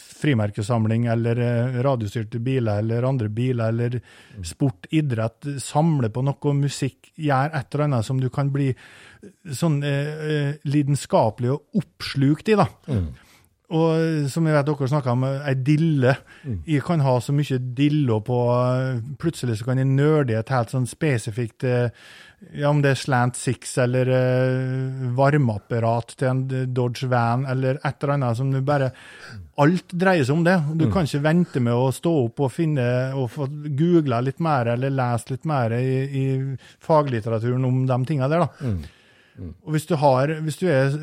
frimerkesamling 0.00 1.06
eller 1.12 1.40
eh, 1.44 1.78
radiostyrte 1.84 2.40
biler 2.40 2.80
eller 2.80 3.04
andre 3.04 3.28
biler 3.28 3.72
eller 3.72 3.98
sport, 4.46 4.88
idrett. 4.90 5.48
Samle 5.60 6.08
på 6.12 6.24
noe 6.24 6.54
musikk, 6.56 7.10
gjør 7.16 7.52
et 7.52 7.74
eller 7.74 7.88
annet 7.88 8.08
som 8.08 8.20
du 8.22 8.30
kan 8.32 8.52
bli 8.54 8.70
eh, 8.72 9.32
sånn 9.52 9.82
eh, 9.84 10.12
eh, 10.32 10.52
lidenskapelig 10.68 11.52
og 11.56 11.82
oppslukt 11.82 12.48
i, 12.48 12.56
da. 12.60 12.68
Mm. 12.88 13.08
Og 13.68 14.28
som 14.32 14.46
jeg 14.48 14.56
vet 14.56 14.68
dere 14.70 14.86
snakka 14.88 15.12
om, 15.12 15.24
ei 15.28 15.52
dille. 15.60 16.14
Jeg 16.64 16.84
kan 16.86 17.02
ha 17.04 17.18
så 17.20 17.34
mye 17.36 17.58
diller 17.76 18.22
på 18.24 18.38
Plutselig 19.20 19.58
så 19.60 19.66
kan 19.68 19.82
jeg 19.82 19.90
nerde 19.90 20.38
et 20.38 20.52
helt 20.54 20.72
sånn 20.72 20.86
spesifikt 20.88 21.66
eh, 21.68 21.90
ja, 22.54 22.70
Om 22.70 22.80
det 22.80 22.94
er 22.94 23.00
slant 23.02 23.36
six 23.36 23.74
eller 23.82 24.08
uh, 24.08 25.04
varmeapparat 25.18 26.16
til 26.16 26.30
en 26.30 26.42
Dodge 26.72 27.10
Van 27.10 27.44
eller 27.50 27.80
et 27.82 28.00
eller 28.00 28.14
annet 28.14 28.40
som 28.40 28.54
du 28.54 28.62
bare 28.64 28.92
Alt 29.60 29.92
dreier 29.92 30.24
seg 30.24 30.38
om 30.38 30.44
det. 30.46 30.56
Du 30.78 30.86
kan 30.88 31.04
ikke 31.04 31.24
vente 31.26 31.60
med 31.60 31.74
å 31.76 31.92
stå 31.92 32.12
opp 32.24 32.44
og 32.46 32.52
finne 32.54 32.88
og 33.18 33.32
få 33.34 33.50
googla 33.50 34.22
litt 34.24 34.38
mer 34.44 34.70
eller 34.78 34.94
lese 34.94 35.34
litt 35.34 35.48
mer 35.50 35.74
i, 35.76 35.96
i 36.06 36.26
faglitteraturen 36.86 37.66
om 37.66 37.82
de 37.90 38.04
tinga 38.06 38.30
der. 38.30 38.46
da. 38.46 38.76
Og 39.66 39.74
hvis 39.74 39.88
du, 39.90 39.96
har, 39.98 40.30
hvis 40.46 40.60
du 40.62 40.68
er 40.70 40.94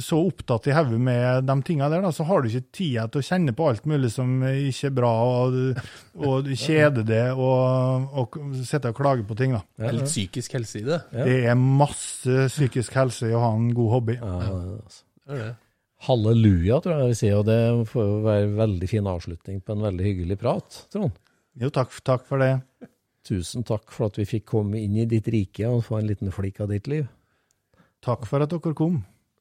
så 0.00 0.18
opptatt 0.24 0.66
i 0.70 0.72
hodet 0.72 1.00
med 1.04 1.44
de 1.44 1.56
tinga 1.68 1.88
der, 1.92 2.00
da, 2.04 2.12
så 2.16 2.24
har 2.24 2.40
du 2.40 2.48
ikke 2.48 2.72
tida 2.72 3.04
til 3.12 3.20
å 3.20 3.26
kjenne 3.26 3.52
på 3.56 3.66
alt 3.68 3.88
mulig 3.90 4.08
som 4.14 4.30
ikke 4.48 4.88
er 4.88 4.94
bra, 4.96 5.10
og, 5.44 5.58
og 6.16 6.48
kjede 6.56 7.04
det 7.08 7.24
og, 7.34 8.06
og 8.22 8.38
sitte 8.64 8.92
og 8.92 8.96
klage 8.96 9.26
på 9.28 9.36
ting. 9.36 9.52
da. 9.58 9.60
Det 9.76 9.90
er 9.90 9.98
litt 9.98 10.08
psykisk 10.08 10.56
helse 10.56 10.80
i 10.80 10.86
det. 10.86 11.02
Det 11.12 11.36
er 11.52 11.58
masse 11.60 12.46
psykisk 12.48 12.96
helse 12.96 13.28
i 13.28 13.36
å 13.36 13.42
ha 13.44 13.52
en 13.58 13.68
god 13.76 13.92
hobby. 13.98 14.16
Ja, 14.16 14.38
altså. 14.78 15.04
Det 15.22 15.36
er 15.36 15.44
det. 15.44 15.52
Halleluja, 16.02 16.80
tror 16.82 16.96
jeg 16.98 17.12
vi 17.12 17.18
sier, 17.20 17.36
og 17.38 17.46
det 17.46 17.60
får 17.92 18.08
jo 18.08 18.14
være 18.24 18.46
en 18.48 18.56
veldig 18.58 18.88
fin 18.90 19.06
avslutning 19.06 19.60
på 19.62 19.76
en 19.76 19.84
veldig 19.86 20.08
hyggelig 20.08 20.40
prat, 20.40 20.80
Trond. 20.90 21.14
Jo, 21.60 21.68
takk, 21.70 21.92
takk 22.02 22.24
for 22.26 22.42
det. 22.42 22.56
Tusen 23.28 23.62
takk 23.62 23.92
for 23.94 24.08
at 24.08 24.16
vi 24.18 24.26
fikk 24.26 24.48
komme 24.50 24.80
inn 24.80 24.96
i 24.98 25.06
ditt 25.06 25.28
rike 25.30 25.68
og 25.68 25.84
få 25.86 26.00
en 26.00 26.08
liten 26.08 26.32
flik 26.34 26.58
av 26.64 26.72
ditt 26.72 26.88
liv. 26.90 27.04
Takk 28.02 28.24
for 28.26 28.42
at 28.42 28.50
dere 28.50 28.74
kom. 28.74 29.02